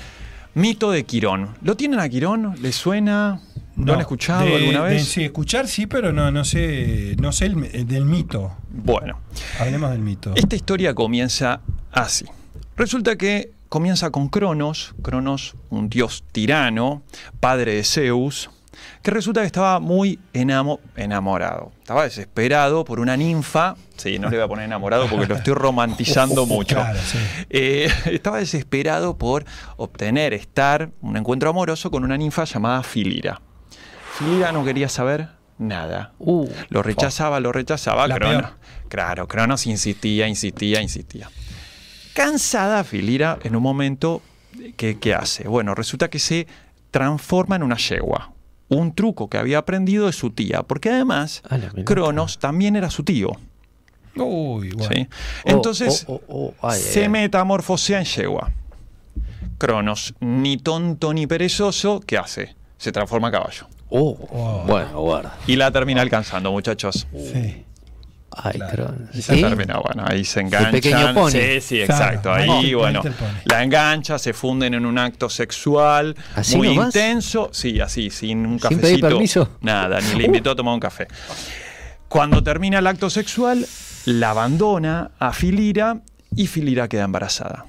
[0.55, 1.57] mito de Quirón.
[1.63, 2.55] ¿Lo tienen a Quirón?
[2.63, 3.41] ¿Les suena?
[3.77, 5.09] ¿Lo han escuchado de- alguna de- vez?
[5.09, 8.53] sí, escuchar sí, pero no, no sé, no sé el, el del mito.
[8.71, 9.19] Bueno,
[9.59, 10.33] Hablemos del mito.
[10.37, 11.61] esta historia comienza
[11.91, 12.25] así.
[12.77, 17.03] Resulta que comienza con Cronos, Cronos, un dios tirano,
[17.41, 18.49] padre de Zeus,
[19.03, 21.73] que resulta que estaba muy enamo- enamorado.
[21.81, 23.75] Estaba desesperado por una ninfa.
[23.97, 26.77] Sí, no le voy a poner enamorado porque lo estoy romantizando mucho.
[26.77, 27.19] Claro, sí.
[27.51, 29.45] Eh, estaba desesperado por
[29.77, 33.41] obtener, estar, un encuentro amoroso con una ninfa llamada Filira.
[34.17, 36.13] Filira no quería saber nada.
[36.21, 38.09] Uh, Lo rechazaba, lo rechazaba.
[38.09, 38.53] Cronos,
[38.89, 41.29] claro, Cronos insistía, insistía, insistía.
[42.15, 44.23] Cansada, Filira, en un momento,
[44.77, 45.49] ¿qué, qué hace?
[45.49, 46.47] Bueno, resulta que se
[46.91, 48.33] transforma en una yegua.
[48.69, 51.85] Un truco que había aprendido de su tía, porque además A la pelota.
[51.85, 53.31] Cronos también era su tío.
[54.17, 54.95] Uy, bueno.
[54.95, 55.09] ¿sí?
[55.45, 57.09] Oh, Entonces, oh, oh, oh, ay, se ay, ay.
[57.11, 58.53] metamorfosea en yegua.
[59.59, 62.55] Cronos, ni tonto ni perezoso, ¿qué hace?
[62.79, 63.67] Se transforma en caballo.
[63.89, 64.65] Oh, Oh.
[64.67, 65.37] Bueno, guarda.
[65.47, 67.07] Y la termina alcanzando, muchachos.
[67.13, 67.65] Sí.
[68.37, 68.59] Ay.
[69.13, 69.41] Se ¿Sí?
[69.43, 70.73] termina, bueno, ahí se enganchan.
[70.73, 71.31] pequeño pony.
[71.31, 72.33] Sí, sí, Claro, exacto.
[72.33, 73.01] Ahí, bueno,
[73.45, 76.87] la engancha, se funden en un acto sexual ¿Así muy nomás?
[76.87, 77.51] intenso.
[77.53, 78.83] Sí, así, sin un ¿Sin cafecito.
[78.87, 79.51] pedir permiso?
[79.61, 81.07] Nada, ni le invitó a tomar un café.
[82.09, 83.67] Cuando termina el acto sexual,
[84.07, 85.99] la abandona a Filira
[86.35, 87.67] y Filira queda embarazada.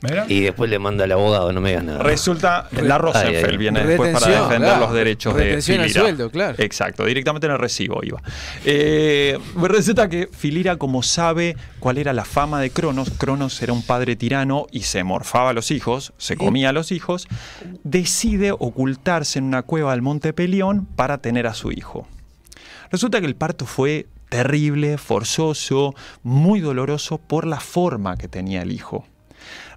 [0.00, 0.26] ¿Mira?
[0.28, 2.02] Y después le manda al abogado, no me digas nada.
[2.02, 4.80] Resulta, la Rosenfeld viene después para defender claro.
[4.80, 5.88] los derechos de al Filira.
[5.88, 6.54] sueldo, claro.
[6.58, 8.22] Exacto, directamente en el recibo iba.
[8.64, 13.82] Eh, resulta que Filira, como sabe cuál era la fama de Cronos, Cronos era un
[13.82, 17.26] padre tirano y se morfaba a los hijos, se comía a los hijos,
[17.82, 22.06] decide ocultarse en una cueva del Monte Pelión para tener a su hijo.
[22.90, 28.72] Resulta que el parto fue terrible, forzoso, muy doloroso por la forma que tenía el
[28.72, 29.04] hijo.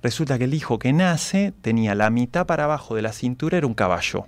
[0.03, 3.67] Resulta que el hijo que nace tenía la mitad para abajo de la cintura era
[3.67, 4.25] un caballo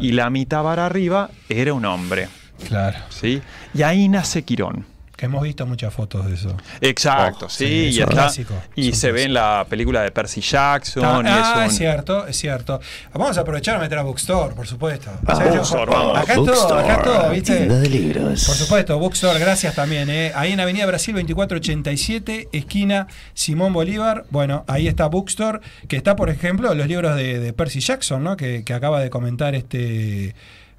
[0.00, 2.28] y la mitad para arriba era un hombre.
[2.68, 2.98] Claro.
[3.08, 3.42] ¿sí?
[3.74, 4.91] Y ahí nace Quirón.
[5.22, 6.56] Que hemos visto muchas fotos de eso.
[6.80, 8.54] Exacto, Oh, sí, y, está- clásico,
[8.92, 11.04] se ve en la película de Percy Jackson.
[11.04, 11.28] Ah, y
[11.60, 12.80] ah, es es cierto, es cierto.
[13.12, 15.12] Vamos a aprovechar a meter a Bookstore, por supuesto.
[15.24, 16.18] Ah, O sea, yo- Bookstore, vamos.
[16.18, 17.68] Acá todo, Bookstore, acá todo, ¿viste?
[17.68, 18.44] de libros.
[18.46, 20.10] Por supuesto, Bookstore, gracias también.
[20.10, 20.32] ¿eh?
[20.34, 24.24] Ahí en Avenida Brasil 2487, esquina Simón Bolívar.
[24.30, 28.36] Bueno, ahí está Bookstore, que está, por ejemplo, los libros de, de Percy Jackson, ¿no?
[28.36, 30.34] Que, que acaba de comentar este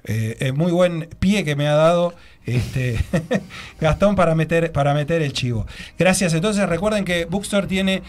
[0.06, 2.14] eh, eh, muy buen pie que me ha dado
[2.46, 2.98] este
[3.80, 5.66] Gastón para meter, para meter el chivo.
[5.98, 6.34] Gracias.
[6.34, 8.02] Entonces recuerden que Bookstore tiene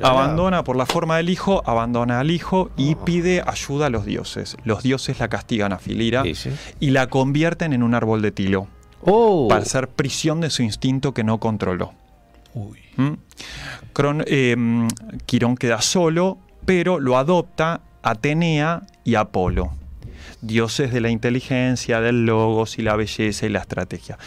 [0.03, 4.57] Abandona por la forma del hijo, abandona al hijo y pide ayuda a los dioses.
[4.63, 6.23] Los dioses la castigan a Filira
[6.79, 8.67] y la convierten en un árbol de tilo
[9.07, 9.47] Oh.
[9.47, 11.93] para hacer prisión de su instinto que no controló.
[12.53, 12.79] Uy.
[12.97, 13.11] ¿Mm?
[13.93, 14.87] Cron- eh, mm,
[15.25, 19.71] Quirón queda solo, pero lo adopta Atenea y Apolo,
[20.41, 24.17] dioses de la inteligencia, del logos y la belleza y la estrategia.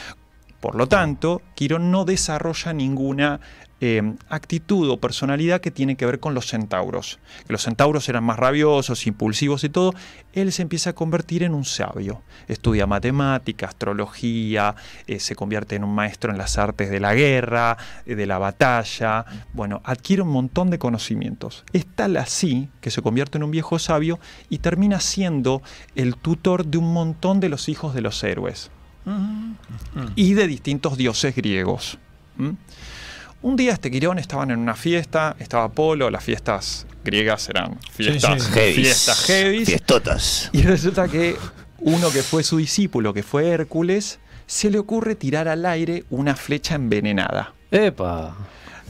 [0.60, 3.40] Por lo tanto, Quirón no desarrolla ninguna
[3.80, 7.20] eh, actitud o personalidad que tiene que ver con los centauros.
[7.46, 9.94] Que los centauros eran más rabiosos, impulsivos y todo.
[10.32, 12.22] Él se empieza a convertir en un sabio.
[12.48, 14.74] Estudia matemática, astrología,
[15.06, 18.38] eh, se convierte en un maestro en las artes de la guerra, eh, de la
[18.38, 19.24] batalla.
[19.52, 21.64] Bueno, adquiere un montón de conocimientos.
[21.72, 24.18] Es tal así que se convierte en un viejo sabio
[24.48, 25.62] y termina siendo
[25.94, 28.70] el tutor de un montón de los hijos de los héroes.
[30.16, 31.98] y de distintos dioses griegos.
[32.38, 32.56] ¿m?
[33.43, 38.43] Un día este Quirón estaban en una fiesta, estaba Apolo, las fiestas griegas eran fiestas
[38.43, 38.52] sí.
[38.74, 39.69] Fiestas heavies.
[39.69, 40.51] Fiestotas.
[40.52, 41.36] Y resulta que
[41.78, 46.35] uno que fue su discípulo, que fue Hércules, se le ocurre tirar al aire una
[46.35, 47.52] flecha envenenada.
[47.70, 48.35] Epa.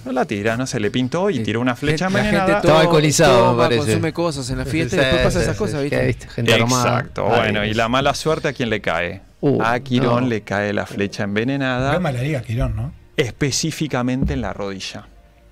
[0.04, 2.46] No la tira, no se le pintó y tiró una flecha La envenenada.
[2.46, 3.80] gente Estaba alcoholizado, me toma, parece.
[3.84, 6.06] consume cosas en la fiesta y Sí, después pasa sí, esas sí, cosas, sí, ¿viste?
[6.06, 6.28] ¿viste?
[6.28, 6.88] Gente armada.
[7.00, 9.20] Exacto, Ay, bueno, y la mala suerte a quién le cae.
[9.40, 10.28] Uh, a Quirón no.
[10.30, 12.92] le cae la flecha Qué envenenada, mala liga, Quirón, ¿no?
[13.18, 15.06] Específicamente en la rodilla.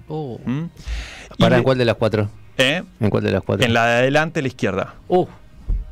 [0.08, 0.38] Uh.
[0.44, 0.70] ¿Mm?
[1.38, 2.30] ¿Para en cuál de las cuatro?
[2.56, 2.82] ¿Eh?
[3.00, 3.66] ¿En cuál de las cuatro?
[3.66, 4.94] En la de adelante, a la izquierda.
[5.08, 5.26] Uh.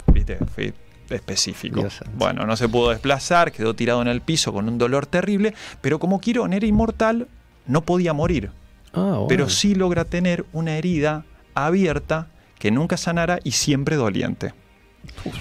[0.06, 0.38] ¿Viste?
[0.54, 0.72] Fue
[1.10, 1.80] específico.
[1.80, 2.00] Dios.
[2.14, 5.98] Bueno, no se pudo desplazar, quedó tirado en el piso con un dolor terrible, pero
[5.98, 7.28] como Quirón era inmortal,
[7.66, 8.52] no podía morir.
[8.94, 9.24] Ah.
[9.28, 11.24] Pero sí logra tener una herida
[11.54, 12.28] abierta
[12.58, 14.54] que nunca sanara y siempre doliente.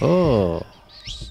[0.01, 0.63] Oh.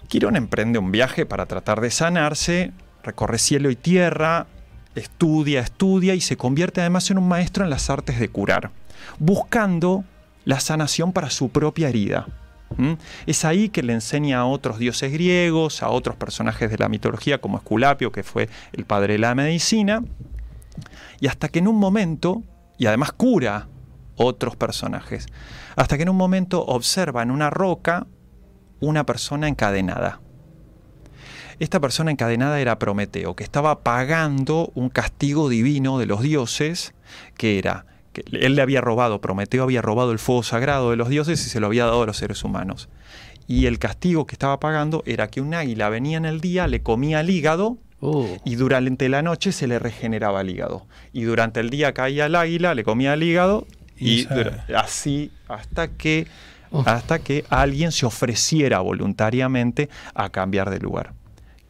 [0.09, 2.73] Quirón emprende un viaje para tratar de sanarse,
[3.03, 4.47] recorre cielo y tierra,
[4.94, 8.70] estudia, estudia y se convierte además en un maestro en las artes de curar,
[9.19, 10.05] buscando
[10.44, 12.27] la sanación para su propia herida.
[13.27, 17.39] Es ahí que le enseña a otros dioses griegos, a otros personajes de la mitología
[17.39, 20.02] como Esculapio, que fue el padre de la medicina,
[21.20, 22.43] y hasta que en un momento,
[22.78, 23.69] y además cura
[24.16, 25.27] otros personajes,
[25.77, 28.06] hasta que en un momento observa en una roca
[28.81, 30.20] una persona encadenada.
[31.62, 36.93] Esta persona encadenada era Prometeo, que estaba pagando un castigo divino de los dioses,
[37.36, 41.09] que era que él le había robado, Prometeo había robado el fuego sagrado de los
[41.09, 42.89] dioses y se lo había dado a los seres humanos.
[43.47, 46.82] Y el castigo que estaba pagando era que un águila venía en el día, le
[46.82, 48.26] comía el hígado Uh.
[48.44, 50.89] y durante la noche se le regeneraba el hígado.
[51.12, 54.26] Y durante el día caía el águila, le comía el hígado y,
[54.74, 56.26] así hasta que,
[56.72, 56.82] Oh.
[56.86, 61.12] hasta que alguien se ofreciera voluntariamente a cambiar de lugar.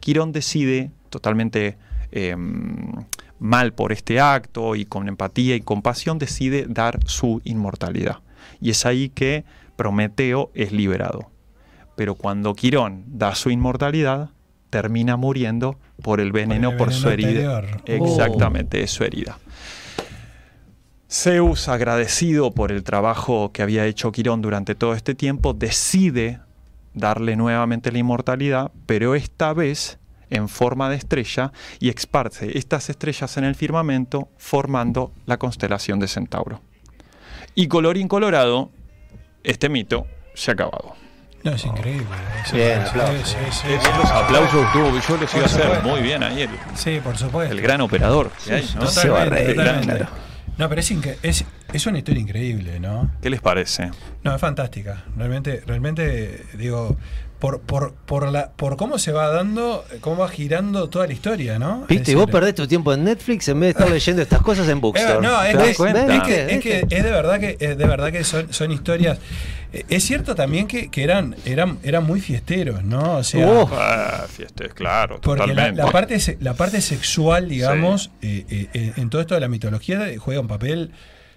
[0.03, 1.77] Quirón decide, totalmente
[2.11, 2.35] eh,
[3.39, 8.17] mal por este acto y con empatía y compasión, decide dar su inmortalidad.
[8.59, 9.45] Y es ahí que
[9.77, 11.31] Prometeo es liberado.
[11.95, 14.31] Pero cuando Quirón da su inmortalidad,
[14.69, 17.59] termina muriendo por el veneno, el por, su herida.
[17.59, 17.81] anterior.
[17.85, 19.39] Exactamente, es su herida.
[21.09, 26.41] Zeus, agradecido por el trabajo que había hecho Quirón durante todo este tiempo, decide
[26.93, 29.99] darle nuevamente la inmortalidad, pero esta vez
[30.29, 36.07] en forma de estrella y esparce estas estrellas en el firmamento formando la constelación de
[36.07, 36.61] Centauro.
[37.55, 38.71] Y colorín colorado,
[39.43, 40.95] este mito se ha acabado.
[41.43, 42.05] No, es increíble.
[42.45, 43.27] Eso- Bien, sí, aplausos.
[43.29, 44.13] sí, sí, Eh, sí, Los sí.
[44.15, 45.87] aplausos tuvo yo les iba a hacer supuesto.
[45.89, 47.53] muy bien ahí el, Sí, por supuesto.
[47.53, 48.31] el gran operador.
[48.79, 48.87] ¿no?
[48.87, 49.85] Se va a reír, totalmente.
[49.97, 50.07] claro.
[50.57, 53.09] No, pero es, incre- es, es una historia increíble, ¿no?
[53.21, 53.89] ¿Qué les parece?
[54.23, 55.03] No, es fantástica.
[55.17, 56.95] Realmente, realmente, digo,
[57.39, 61.57] por, por, por, la, por cómo se va dando, cómo va girando toda la historia,
[61.59, 61.85] ¿no?
[61.89, 64.67] Viste, Es vos perdés tu tiempo en Netflix en vez de estar leyendo estas cosas
[64.69, 65.21] en Eh, Bookstore.
[65.21, 66.15] no, es, ¿Te das que, cuenta?
[66.17, 69.17] es que- es que es de verdad que es de verdad que son, son historias.
[69.89, 73.17] Es cierto también que, que eran, eran, eran muy fiesteros, ¿no?
[73.17, 73.65] O sea.
[73.71, 75.81] Ah, fiestas, claro, porque la, totalmente.
[75.83, 79.47] la parte se- la parte sexual, digamos, eh, eh, eh, en todo esto de la
[79.47, 80.91] mitología juega un papel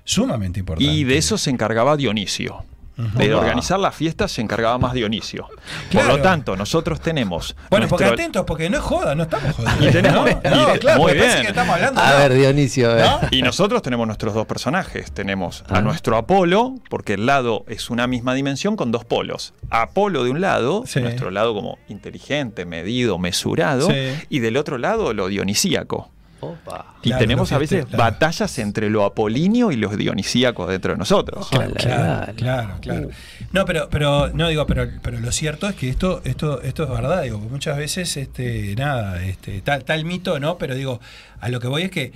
[0.05, 0.93] sumamente importante.
[0.93, 2.65] Y de eso se encargaba Dionisio.
[2.97, 5.49] De organizar las fiestas se encargaba más Dionisio.
[5.91, 6.09] Claro.
[6.09, 7.55] Por lo tanto, nosotros tenemos.
[7.71, 9.89] Bueno, porque atentos, porque no es joda, no estamos jodiendo.
[9.89, 10.51] Y tenemos- ¿no?
[10.73, 11.43] No, claro, muy bien.
[11.43, 12.01] que estamos hablando.
[12.01, 12.19] A ¿no?
[12.19, 13.07] ver, Dionisio, a ver.
[13.07, 13.21] ¿No?
[13.31, 15.13] Y nosotros tenemos nuestros dos personajes.
[15.13, 15.79] Tenemos Ah.
[15.79, 19.53] a nuestro Apolo, porque el lado es una misma dimensión con dos polos.
[19.71, 21.01] Apolo de un lado, Sí.
[21.01, 24.15] nuestro lado como inteligente, medido, mesurado, Sí.
[24.31, 26.11] y del otro lado lo dionisíaco.
[26.53, 26.95] Opa.
[27.03, 27.99] Y Claro, tenemos a veces claro.
[28.05, 31.49] batallas entre lo apolíneo y los dionisíacos dentro de nosotros.
[31.53, 31.75] Ojalá.
[31.75, 33.09] Claro, claro, claro.
[33.53, 36.91] No, pero, pero, no digo, pero, pero lo cierto es que esto, esto, esto es
[36.91, 40.59] verdad, digo, muchas veces, este, nada, este, tal, tal mito, ¿no?
[40.59, 41.01] Pero digo,
[41.41, 42.13] a lo que voy es que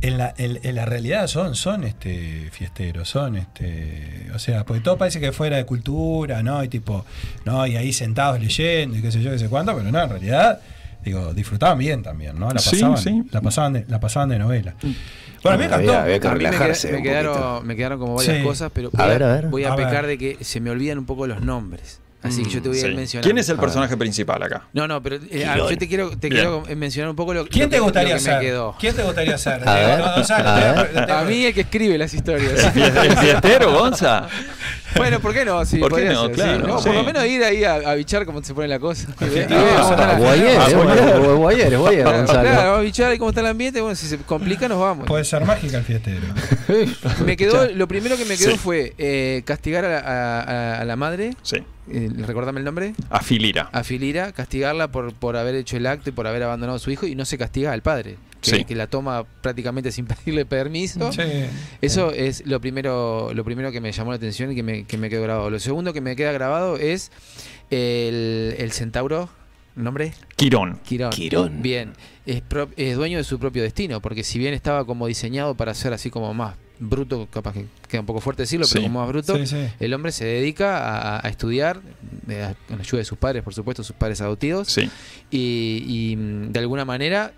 [0.00, 4.82] en la, en, en la realidad son, son este fiesteros, son este, o sea, porque
[4.82, 6.62] todo parece que fuera de cultura, ¿no?
[6.64, 7.04] Y tipo,
[7.44, 10.10] no, y ahí sentados leyendo y qué sé yo, qué sé cuánto, pero no, en
[10.10, 10.60] realidad,
[11.04, 12.50] digo, disfrutaban bien también, ¿no?
[12.50, 13.22] La Sí, pasaban, sí.
[13.30, 14.74] la pasaban de, la pasaban de novela.
[14.80, 14.94] Bueno,
[15.44, 15.90] a mí me encantó.
[15.92, 16.28] Había- había que
[16.92, 18.42] me, quedaron, me quedaron como varias Sí.
[18.42, 19.46] cosas, pero A voy ver, a ver.
[19.48, 19.86] voy a, A ver.
[19.86, 22.00] pecar de que se me olvidan un poco los nombres.
[22.22, 22.86] Así que yo te voy a Sí.
[22.86, 23.26] ir mencionando.
[23.26, 24.62] ¿Quién es el personaje principal acá?
[24.72, 27.64] No, no, pero eh, ah, yo te quiero, te quiero mencionar un poco lo, ¿Quién
[27.64, 28.40] lo te que- gustaría lo que me ser?
[28.40, 28.74] quedó.
[28.80, 29.68] ¿Quién te gustaría ser?
[29.68, 30.94] A ver, Gonzalo, a te- ver.
[30.94, 32.64] te- te- A mí el que escribe las historias.
[32.74, 34.26] ¿El fiestero, Gonza?
[35.04, 35.64] Bueno, ¿por qué no?
[35.64, 36.26] Sí, ¿Por qué podría no?
[36.26, 36.40] ser, sí.
[36.42, 36.86] Claro, No, sí.
[36.88, 39.08] Por lo menos ir ahí a, a bichar cómo se pone la cosa.
[40.18, 41.36] Guayer.
[41.36, 42.40] Guayer, Gonzalo.
[42.42, 43.80] Claro, vamos a bichar ahí cómo está el ambiente.
[43.80, 45.06] Bueno, si se complica, nos vamos.
[45.06, 46.20] Puede ser mágica el fiestero.
[47.26, 48.58] Me quedó, lo primero que me quedó Sí.
[48.58, 51.34] fue eh, castigar a, la- a- a- a la madre.
[51.42, 51.56] Sí.
[51.90, 52.94] Eh, recordame el nombre.
[53.10, 53.68] A Filira.
[53.72, 56.90] A Filira, castigarla por, por haber hecho el acto y por haber abandonado a su
[56.90, 58.64] hijo y no se castiga al padre, que, Sí.
[58.64, 61.10] que la toma prácticamente sin pedirle permiso.
[61.12, 61.22] Sí.
[61.80, 64.98] Eso es lo primero, lo primero que me llamó la atención y que me, que
[64.98, 65.50] me quedó grabado.
[65.50, 67.10] Lo segundo que me queda grabado es
[67.70, 69.28] el, el centauro,
[69.76, 70.12] ¿el nombre?
[70.36, 70.78] Quirón.
[70.84, 71.10] Quirón.
[71.10, 71.62] Quirón.
[71.62, 71.92] Bien,
[72.26, 75.74] es, pro- es dueño de su propio destino, porque si bien estaba como diseñado para
[75.74, 79.08] ser así como más bruto, capaz que queda un poco fuerte decirlo, pero como más
[79.08, 79.56] bruto, Sí, sí.
[79.78, 81.80] el hombre se dedica a, a estudiar,
[82.28, 84.90] eh, a- con la ayuda de sus padres, por supuesto, sus padres adoptivos, Sí.
[85.30, 87.32] y, y, mm, de alguna manera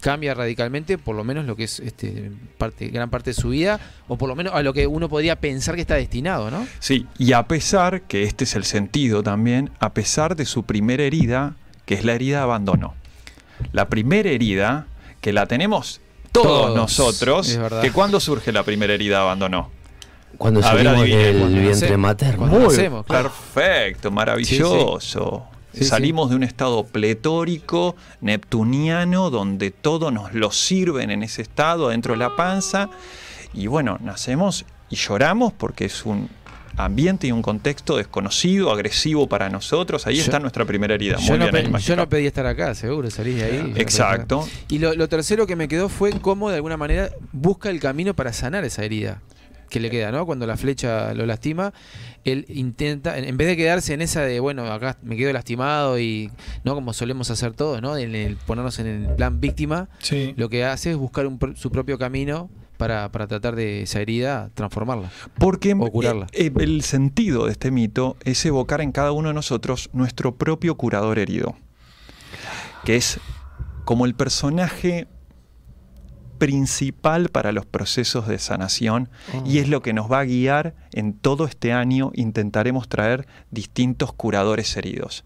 [0.00, 3.80] cambia radicalmente, por lo menos lo que es este parte, gran parte de su vida,
[4.08, 6.66] o por lo menos a lo que uno podría pensar que está destinado, ¿no?
[6.78, 11.02] Sí, y a pesar, que este es el sentido también, a pesar de su primera
[11.02, 12.94] herida, que es la herida de abandono.
[13.72, 14.86] La primera herida,
[15.20, 16.00] que la tenemos
[16.32, 19.70] todos, Todos, nosotros, que cuando surge la primera herida de abandono.
[20.36, 22.46] Cuando A salimos del vientre materno.
[22.46, 23.04] Muy claro.
[23.04, 24.98] perfecto, maravilloso.
[25.00, 25.53] Sí, sí.
[25.82, 32.12] Salimos de un estado pletórico, neptuniano, donde todo nos lo sirven en ese estado, adentro
[32.14, 32.90] de la panza.
[33.52, 36.28] Y bueno, nacemos y lloramos porque es un
[36.76, 40.06] ambiente y un contexto desconocido, agresivo para nosotros.
[40.06, 41.16] Ahí Yo- está nuestra primera herida.
[41.18, 43.70] Yo Muy no, bien, pe- yo no pedí estar acá, seguro, salís de ahí.
[43.72, 43.76] no.
[43.76, 44.48] Exacto.
[44.68, 48.14] Y lo, lo tercero que me quedó fue cómo de alguna manera busca el camino
[48.14, 49.20] para sanar esa herida
[49.68, 50.24] que le queda, ¿no?
[50.26, 51.72] Cuando la flecha lo lastima,
[52.24, 56.30] él intenta, en vez de quedarse en esa de, bueno, acá me quedo lastimado y,
[56.64, 56.74] ¿no?
[56.74, 57.96] Como solemos hacer todos, ¿no?
[57.96, 60.34] En el ponernos en el plan víctima, Sí.
[60.36, 64.50] lo que hace es buscar un su propio camino para, para tratar de esa herida
[64.54, 65.10] transformarla.
[65.38, 66.26] Porque O curarla.
[66.32, 70.34] eh, eh, el sentido de este mito es evocar en cada uno de nosotros nuestro
[70.36, 71.54] propio curador herido,
[72.84, 73.18] que es
[73.84, 75.06] como el personaje
[76.38, 79.08] principal para los procesos de sanación
[79.44, 82.10] y es lo que nos va a guiar en todo este año.
[82.14, 85.24] Intentaremos traer distintos curadores heridos.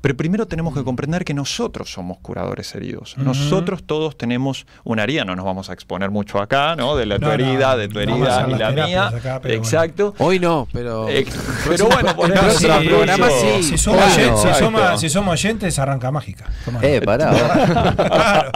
[0.00, 3.14] Pero primero tenemos que comprender que nosotros somos curadores heridos.
[3.14, 3.24] Ujú.
[3.24, 6.96] Nosotros todos tenemos una herida, no nos vamos a exponer mucho acá, ¿no?
[6.96, 9.06] De la tu no, herida, de tu herida y la mía.
[9.08, 10.14] acá, Exacto.
[10.18, 11.08] Hoy no, pero...
[11.08, 11.24] Eh,
[11.68, 13.62] pero bueno, por el ejemplo, próximo otro programa sí.
[13.62, 14.58] Si somos, Claro, si exacto.
[14.64, 16.44] somos- si somos oyentes, arranca mágica.
[16.64, 16.80] Toma.
[16.82, 17.32] Eh, pará.
[18.04, 18.50] Claro.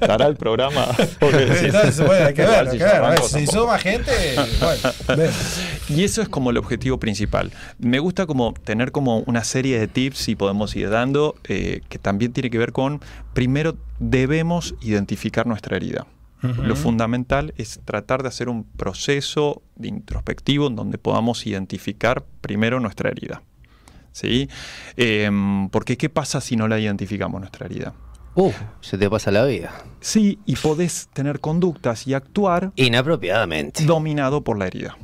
[0.00, 0.86] Estará el programa.
[1.18, 2.94] Porque sí, Entonces, bueno, hay que ver, hay si que ver.
[2.94, 3.58] A ver, arranco Si tampoco.
[3.60, 4.12] suma gente,
[4.60, 4.80] bueno,
[5.16, 5.30] ven.
[5.88, 7.50] Y eso es como el objetivo principal.
[7.78, 11.98] Me gusta como tener como una serie de tips y podemos ir dando eh, que
[11.98, 13.00] también tiene que ver con,
[13.34, 16.06] primero debemos identificar nuestra herida.
[16.42, 22.78] Lo fundamental es tratar de hacer un proceso de introspectivo en donde podamos identificar primero
[22.78, 23.42] nuestra herida.
[24.12, 24.48] ¿Sí?
[24.96, 27.94] Em, porque ¿qué pasa si no la identificamos nuestra herida?
[28.36, 29.72] Uh, se te pasa la vida.
[30.00, 33.84] Sí, y podés tener conductas y actuar Inapropiadamente.
[33.84, 34.96] dominado por la herida.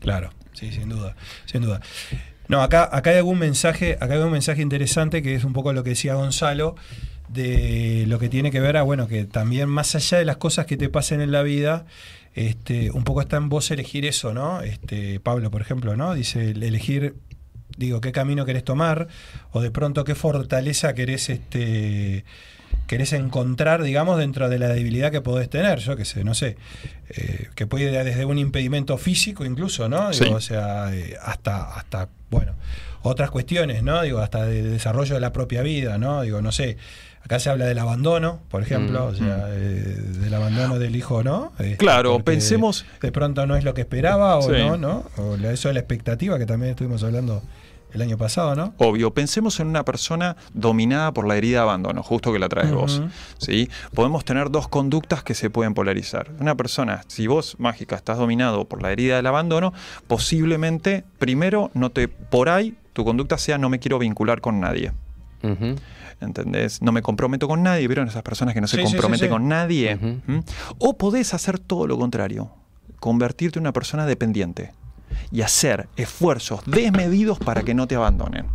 [0.00, 1.14] Claro, sí, sin duda,
[1.44, 1.80] sin duda.
[2.50, 5.72] No, acá, acá hay algún mensaje, acá hay un mensaje interesante que es un poco
[5.72, 6.74] lo que decía Gonzalo,
[7.28, 10.66] de lo que tiene que ver a, bueno, que también más allá de las cosas
[10.66, 11.86] que te pasen en la vida,
[12.34, 14.62] este, un poco está en vos elegir eso, ¿no?
[14.62, 16.12] Este, Pablo, por ejemplo, ¿no?
[16.12, 17.14] Dice el elegir,
[17.76, 19.06] digo, qué camino querés tomar,
[19.52, 22.24] o de pronto qué fortaleza querés este
[22.90, 26.56] querés encontrar, digamos, dentro de la debilidad que podés tener, yo qué sé, no sé,
[27.10, 30.10] eh, que puede ir desde un impedimento físico incluso, ¿no?
[30.10, 30.32] Digo, Sí.
[30.32, 32.54] O sea, eh, hasta, hasta, bueno,
[33.02, 34.02] otras cuestiones, ¿no?
[34.02, 36.22] Digo, hasta de desarrollo de la propia vida, ¿no?
[36.22, 36.78] Digo, no sé,
[37.24, 41.22] acá se habla del abandono, por ejemplo, Mm, o sea, eh, del abandono del hijo,
[41.22, 41.52] ¿no?
[41.60, 44.58] Este, Claro, pensemos- De pronto no es lo que esperaba o Sí.
[44.58, 45.04] no, ¿no?
[45.16, 47.40] O la- eso de la expectativa que también estuvimos hablando
[47.92, 48.74] el año pasado, ¿no?
[48.78, 52.72] Obvio, pensemos en una persona dominada por la herida de abandono, justo que la traes
[52.72, 52.98] vos.
[53.00, 53.08] Ujú.
[53.38, 53.68] ¿sí?
[53.94, 56.30] Podemos tener dos conductas que se pueden polarizar.
[56.40, 59.72] Una persona, si vos, mágica, estás dominado por la herida del abandono,
[60.06, 64.92] posiblemente, primero, no te, por ahí, tu conducta sea no me quiero vincular con nadie.
[66.20, 66.82] ¿Entendés?
[66.82, 67.86] No me comprometo con nadie.
[67.88, 69.32] ¿Vieron esas personas que no se Sí, sí, sí, comprometen sí.
[69.32, 69.96] con nadie?
[69.96, 70.40] ¿Mm?
[70.78, 72.50] O podés hacer todo lo contrario.
[72.98, 74.72] Convertirte en una persona dependiente.
[75.32, 78.46] Y hacer esfuerzos desmedidos para que no te abandonen.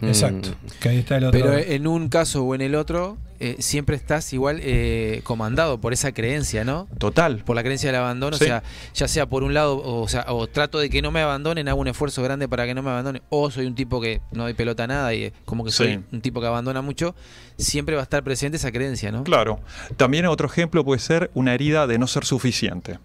[0.00, 0.50] Exacto.
[0.50, 0.80] Mm.
[0.80, 1.40] Que ahí está el otro.
[1.40, 5.92] Pero en un caso o en el otro, eh, siempre estás igual eh, comandado por
[5.92, 6.88] esa creencia, ¿no?
[6.98, 7.38] Total.
[7.44, 8.44] Por la creencia del abandono, Sí.
[8.44, 8.62] o sea,
[8.92, 11.80] ya sea por un lado, o, sea, o trato de que no me abandonen, hago
[11.80, 14.54] un esfuerzo grande para que no me abandonen, o soy un tipo que no doy
[14.54, 16.00] pelota a nada y eh, como que soy Sí.
[16.12, 17.14] un tipo que abandona mucho,
[17.56, 19.24] siempre va a estar presente esa creencia, ¿no?
[19.24, 19.60] Claro.
[19.96, 22.98] También otro ejemplo puede ser una herida de no ser suficiente.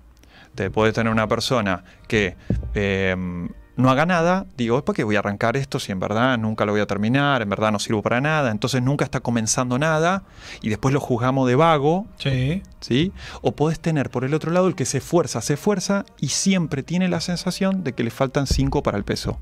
[0.56, 2.36] Te puedes tener una persona que
[2.74, 3.16] eh,
[3.80, 6.74] no haga nada, digo, ¿por qué voy a arrancar esto si en verdad nunca lo
[6.74, 8.52] voy a terminar, en verdad no sirvo para nada?
[8.52, 10.24] Entonces nunca está comenzando nada
[10.62, 12.06] y después lo juzgamos de vago.
[12.18, 12.62] Sí.
[12.82, 13.14] ¿Sí?
[13.42, 16.84] O podés tener por el otro lado el que se esfuerza, se esfuerza y siempre
[16.84, 19.40] tiene la sensación de que le faltan cinco para el peso.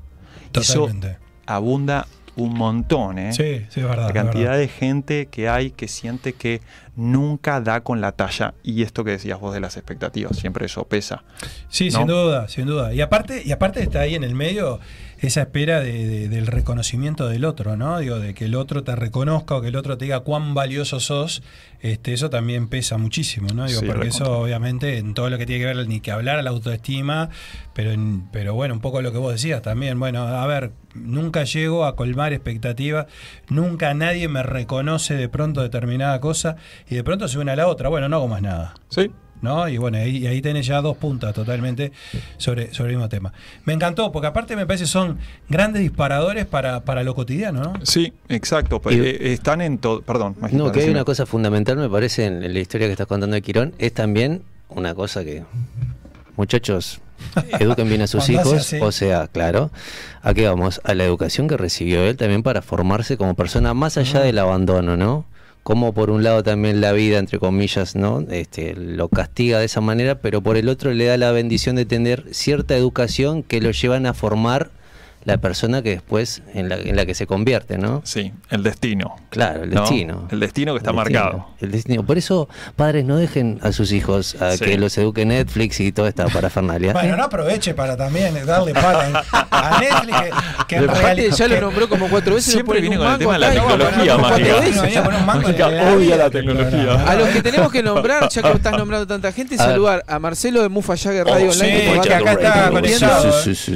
[0.52, 1.08] Totalmente.
[1.08, 2.06] Eso abunda
[2.38, 3.32] un montón, ¿eh?
[3.32, 4.06] Sí, sí, es verdad.
[4.06, 4.58] La cantidad verdad.
[4.58, 6.60] de gente que hay que siente que
[6.96, 8.54] nunca da con la talla.
[8.62, 11.24] Y esto que decías vos de las expectativas, siempre eso pesa.
[11.68, 11.98] Sí, ¿no?
[11.98, 12.94] sin duda, sin duda.
[12.94, 14.80] Y aparte, y aparte está ahí en el medio
[15.20, 17.98] esa espera de- de- del reconocimiento del otro, ¿no?
[17.98, 21.00] Digo, de que el otro te reconozca o que el otro te diga cuán valioso
[21.00, 21.42] sos,
[21.80, 23.66] este, eso también pesa muchísimo, ¿no?
[23.66, 26.38] Digo, Sí, porque eso obviamente en todo lo que tiene que ver, ni que hablar
[26.38, 27.30] a la autoestima,
[27.74, 31.44] pero, en- pero bueno, un poco lo que vos decías también, bueno, a ver, nunca
[31.44, 33.06] llego a colmar expectativas,
[33.48, 36.56] nunca nadie me reconoce de pronto determinada cosa
[36.88, 38.74] y de pronto se une a la otra, bueno, no hago más nada.
[38.88, 39.10] Sí.
[39.42, 39.68] ¿No?
[39.68, 41.92] Y bueno, ahí, y ahí tenés ya dos puntas totalmente
[42.36, 43.32] sobre, sobre el mismo tema.
[43.64, 47.72] Me encantó, porque aparte me parece son grandes disparadores para, para lo cotidiano, ¿no?
[47.82, 48.80] Sí, exacto.
[48.90, 50.02] Y- Eh, están en todo.
[50.02, 53.06] Perdón, No, que hay una cosa fundamental, me parece, en, en la historia que estás
[53.06, 55.44] contando de Quirón, es también una cosa que,
[56.36, 57.00] muchachos,
[57.58, 59.70] eduquen bien a sus hijos, o sea, claro,
[60.22, 60.80] ¿a qué vamos?
[60.84, 64.96] A la educación que recibió él también para formarse como persona, más allá del abandono,
[64.96, 65.24] ¿no?
[65.68, 68.24] Como por un lado también la vida, entre comillas, ¿no?
[68.30, 71.84] Este, lo castiga de esa manera, pero por el otro le da la bendición de
[71.84, 74.70] tener cierta educación que lo llevan a formar
[75.28, 78.00] la persona que después en la, en la que se convierte, ¿no?
[78.04, 79.14] Sí, el destino.
[79.30, 79.82] Claro, el ¿no?
[79.82, 80.26] destino.
[80.30, 81.46] El destino que está El destino, marcado.
[81.60, 82.02] El destino.
[82.04, 84.64] Por eso, padres, no dejen a sus hijos a Sí.
[84.64, 86.92] que los eduque Netflix y toda esta parafernalia.
[86.94, 91.48] Bueno, no aproveche para también darle pala a Netflix, que, que en Aparte, realidad- ya
[91.48, 92.52] lo nombró como cuatro veces.
[92.54, 95.68] Siempre no viene ponen con un el tema de la tecnología, Mágica.
[95.68, 97.04] en la tecnología.
[97.10, 100.62] A los que tenemos que nombrar, ya que estás nombrando tanta gente, saludar a Marcelo
[100.62, 103.34] de Mufa Jagger Radio Oh, Online, sí, que acá está conectado.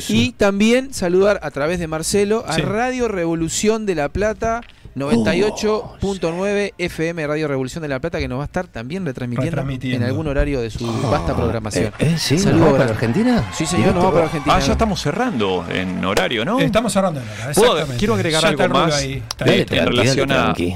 [0.08, 2.62] Y también saludar a través de Marcelo a Sí.
[2.62, 4.60] Radio Revolución de La Plata.
[4.94, 9.96] 98.9 FM Radio Revolución de La Plata que nos va a estar también retransmitiendo, Retransmitiendo.
[10.04, 11.86] en algún horario de su vasta programación.
[11.98, 12.38] Eh, eh, ¿Sí?
[12.38, 12.90] Saludo ¿Nos vamos para.
[12.92, 13.50] Argentina?
[13.54, 14.54] Sí, señor, nos vamos para Argentina.
[14.56, 16.60] Ah, ya estamos cerrando en horario, ¿no?
[16.60, 17.96] Estamos cerrando en hora, Puedo- exactamente.
[17.98, 19.12] quiero agregar Ya algo más ahí.
[19.14, 19.22] Eh,
[19.60, 20.30] en tranqui, relación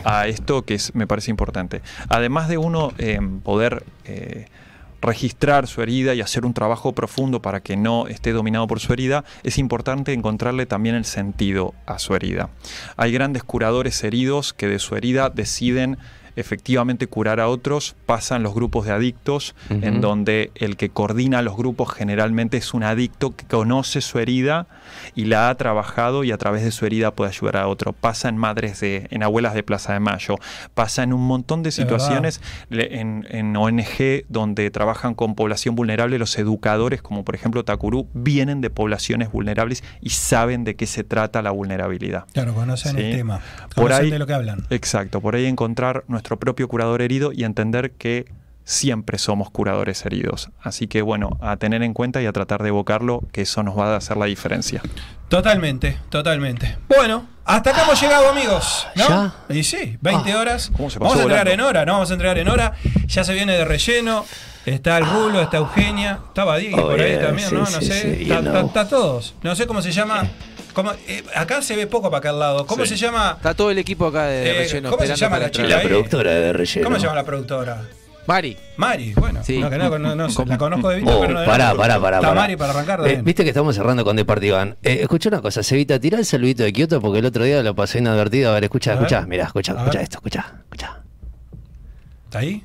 [0.05, 1.83] a, esto que es- me parece importante.
[2.09, 4.47] Además de uno eh, poder eh,
[5.03, 8.93] registrar su herida y hacer un trabajo profundo para que no esté dominado por su
[8.93, 12.51] herida, es importante encontrarle también el sentido a su herida.
[12.97, 15.99] Hay grandes curadores heridos que de su herida deciden
[16.37, 21.57] efectivamente curar a otros, pasan los grupos de adictos, en donde el que coordina los
[21.57, 24.67] grupos generalmente es un adicto que conoce su herida
[25.15, 27.93] y la ha trabajado y a través de su herida puede ayudar a otro.
[27.93, 30.37] Pasa en madres de, en abuelas de Plaza de Mayo,
[30.75, 32.41] pasa en un montón de situaciones
[32.71, 38.61] en, en ONG donde trabajan con población vulnerable, los educadores, como por ejemplo Takuru, vienen
[38.61, 42.25] de poblaciones vulnerables y saben de qué se trata la vulnerabilidad.
[42.33, 43.03] Claro, conocen Sí.
[43.03, 43.41] el tema.
[43.75, 44.67] Por Conocen ahí- de lo que hablan.
[44.71, 48.25] Exacto, por ahí encontrar nuestro propio curador herido y entender que
[48.65, 50.51] siempre somos curadores heridos.
[50.61, 53.79] Así que bueno, a tener en cuenta y a tratar de evocarlo, que eso nos
[53.79, 54.83] va a hacer la diferencia.
[55.29, 56.77] Totalmente, totalmente.
[56.89, 58.87] Bueno, hasta acá hemos llegado, amigos.
[58.97, 59.09] ¿No?
[59.09, 59.35] ¿Ya?
[59.55, 60.71] Y sí, 20 horas.
[60.77, 61.63] ¿Cómo se pasó Vamos a entregar volando?
[61.65, 61.93] en hora, ¿no?
[61.95, 62.73] Vamos a entregar en hora.
[63.07, 64.25] Ya se viene de relleno.
[64.65, 66.19] Está el Rulo, está Eugenia.
[66.29, 67.61] Estaba Diego Oh, por ahí yeah, también, sí, ¿no?
[67.61, 68.17] No sí, sé.
[68.17, 69.35] sí, está- está todos.
[69.43, 70.25] No sé cómo se llama.
[70.77, 72.67] ¿Cómo- eh, acá se ve poco para acá al lado.
[72.67, 72.91] ¿Cómo Sí.
[72.91, 73.33] se llama?
[73.39, 76.31] Está todo el equipo acá de Eh, relleno ¿cómo se llama la chica La productora
[76.33, 76.85] de relleno.
[76.85, 77.83] ¿Cómo se llama la productora?
[78.27, 78.59] Mari.
[78.77, 79.41] Mari, bueno.
[79.43, 79.59] Sí.
[79.59, 81.99] No, que no, no, no, la conozco de vista, Oh, pero no de pará, pará,
[81.99, 82.41] pará, Está pará.
[82.43, 83.21] Mari para arrancar Eh.
[83.25, 84.77] Viste que estamos cerrando con Departivan.
[84.83, 87.75] Eh, escucha una cosa, Cevita, tirá el saludito de Kioto porque el otro día lo
[87.75, 88.51] pasé inadvertido.
[88.51, 90.99] A ver, escucha, escucha, mirá, escucha, escucha esto, escucha, escucha.
[92.27, 92.63] ¿Está ahí?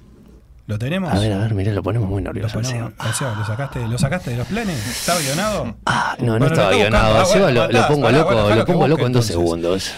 [0.71, 1.11] ¿Lo tenemos?
[1.11, 2.59] A ver, a ver, mirá, lo ponemos muy Lo, nervioso.
[2.59, 3.35] al Seba.
[3.35, 4.77] ¿lo, sacaste, ¿Lo sacaste de los planes?
[4.87, 5.75] ¿Está guionado?
[5.85, 7.17] Ah, no, no Bueno, estaba está guionado.
[7.17, 9.91] Ah, bueno, lo, pongo loco, bueno, lo pongo loco en dos segundos.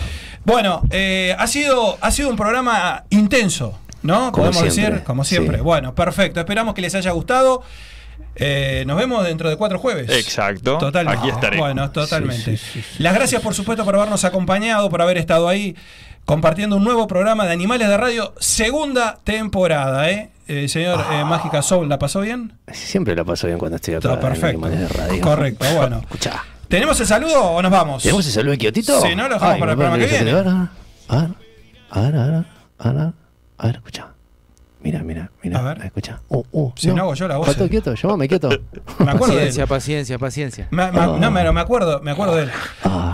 [0.45, 4.31] Bueno, eh, ha, sido, ha sido un programa intenso, ¿no?
[4.31, 5.57] Como Podemos siempre, decir, como siempre.
[5.57, 5.63] sí.
[5.63, 6.39] Bueno, perfecto.
[6.39, 7.61] Esperamos que les haya gustado.
[8.35, 10.09] Eh, nos vemos dentro de cuatro jueves.
[10.09, 10.79] Exacto.
[10.79, 11.19] Totalmente.
[11.19, 11.67] Aquí estaremos.
[11.67, 12.57] Bueno, totalmente.
[12.57, 15.75] Sí, sí, sí, Las gracias, por supuesto, por habernos acompañado, por haber estado ahí
[16.25, 20.31] compartiendo un nuevo programa de Animales de Radio, segunda temporada, ¿eh?
[20.47, 21.21] Eh, señor Ah.
[21.21, 22.53] eh, Mágica Soul, ¿la pasó bien?
[22.71, 24.47] Siempre la paso bien cuando estoy acá Está en perfecto.
[24.65, 25.21] Animales de Radio.
[25.21, 25.99] Correcto, bueno.
[25.99, 26.43] Escucha.
[26.67, 28.01] ¿Tenemos el saludo o nos vamos?
[28.03, 28.99] ¿Tenemos el saludo de Kiotito?
[29.01, 29.27] Sí, ¿no?
[29.27, 30.31] Lo dejamos Ay, para el programa que viene.
[30.31, 30.59] A ver, a
[31.19, 31.29] ver,
[31.89, 32.15] a ver,
[32.79, 33.13] a ver,
[33.57, 34.12] a ver, a
[34.83, 35.85] Mira, mira, Mirá, A ver.
[35.85, 36.19] escucha.
[36.27, 37.69] Uh, uh, Si no hago yo la voz, Quieto, eh.
[37.69, 38.49] quieto, llámame quieto.
[38.99, 39.47] Me acuerdo de él.
[39.47, 40.67] Paciencia, paciencia, paciencia.
[40.71, 41.17] Me- me- Oh.
[41.17, 42.51] No, pero me acuerdo, me acuerdo de él.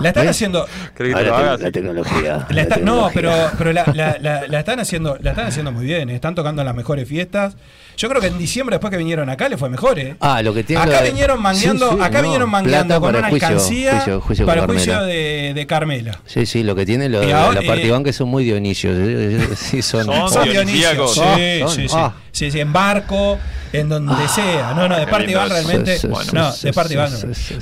[0.02, 0.32] la están ¿ves?
[0.32, 0.66] haciendo.
[0.96, 1.62] ¿Crees Ah, que te la, lo te- hagas?
[1.62, 2.38] la tecnología.
[2.50, 5.72] la la está- no, pero, pero la, la- la- la están haciendo, la están haciendo
[5.72, 6.10] muy bien.
[6.10, 7.56] Están tocando en las mejores fiestas.
[8.00, 10.16] Yo creo que en diciembre, después que vinieron acá, le fue mejor, ¿eh?
[10.22, 13.14] Ah, lo que tiene Acá de- vinieron mangueando, Sí, sí, acá no, vinieron mangueando con
[13.14, 16.18] una juicio, alcancía juicio- juicio para el juicio de, de Carmela.
[16.26, 18.96] Sí, sí, lo que tiene lo ahora, la Partibán eh, que son muy Dionisios.
[18.98, 20.06] eh, eh, Sí, son.
[20.06, 21.14] Son Son dionisíacos.
[21.14, 21.36] Dionisio.
[21.36, 21.96] Sí, Son- sí, sí.
[21.98, 22.14] ah.
[22.32, 23.38] Sí, sí, en barco,
[23.74, 24.74] en donde sea.
[24.76, 26.00] No, no, de parte Iván realmente.
[26.08, 27.12] Bueno, no, de parte Iván.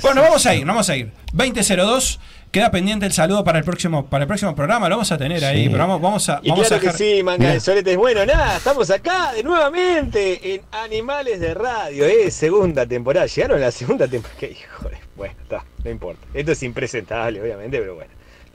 [0.02, 1.10] Bueno, vamos a ir, vamos a ir.
[1.32, 2.20] 2002.
[2.50, 4.88] Queda pendiente el saludo para el próximo, para el próximo programa.
[4.88, 5.68] Lo vamos a tener ahí, Sí.
[5.68, 6.40] pero vamos, vamos a.
[6.42, 7.52] Y Vamos claro a que sí, manga Mirá.
[7.52, 7.96] de soletes.
[7.96, 13.26] Bueno, nada, estamos acá de nuevamente en Animales de Radio, eh, segunda temporada.
[13.26, 14.38] Llegaron a la segunda temporada.
[14.40, 16.26] Que hijo de- Bueno, está, no importa.
[16.32, 18.10] Esto es impresentable, obviamente, pero bueno.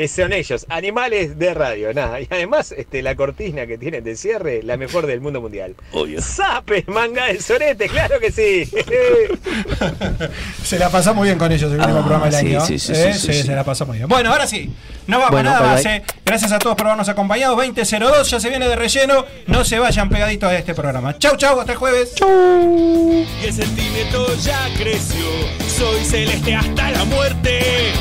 [0.07, 2.19] Son ellos, Animales de Radio, nada.
[2.19, 5.75] Y además, este, la cortina que tienen de cierre, la mejor del mundo mundial.
[5.91, 6.21] Obvio.
[6.21, 7.87] ¡Sape, manga de sorete!
[7.87, 8.65] ¡Claro que sí!
[10.63, 12.65] Se la pasó muy bien con ellos el último Ah, programa del sí, año.
[12.65, 13.13] sí, sí, ¿eh?
[13.13, 13.43] sí, sí, sí.
[13.43, 14.07] se la pasó muy bien.
[14.09, 14.71] Bueno, ahora sí.
[15.07, 15.85] No vamos Bueno, nada bye, más.
[15.85, 16.03] eh.
[16.25, 17.55] Gracias a todos por habernos acompañado.
[17.55, 19.25] 2002 ya se viene de relleno.
[19.47, 21.17] No se vayan pegaditos a este programa.
[21.19, 21.59] Chau, chau.
[21.59, 22.13] Hasta el jueves.
[22.21, 25.25] Y el sentimiento ya creció.
[25.67, 27.91] Soy celeste hasta la muerte.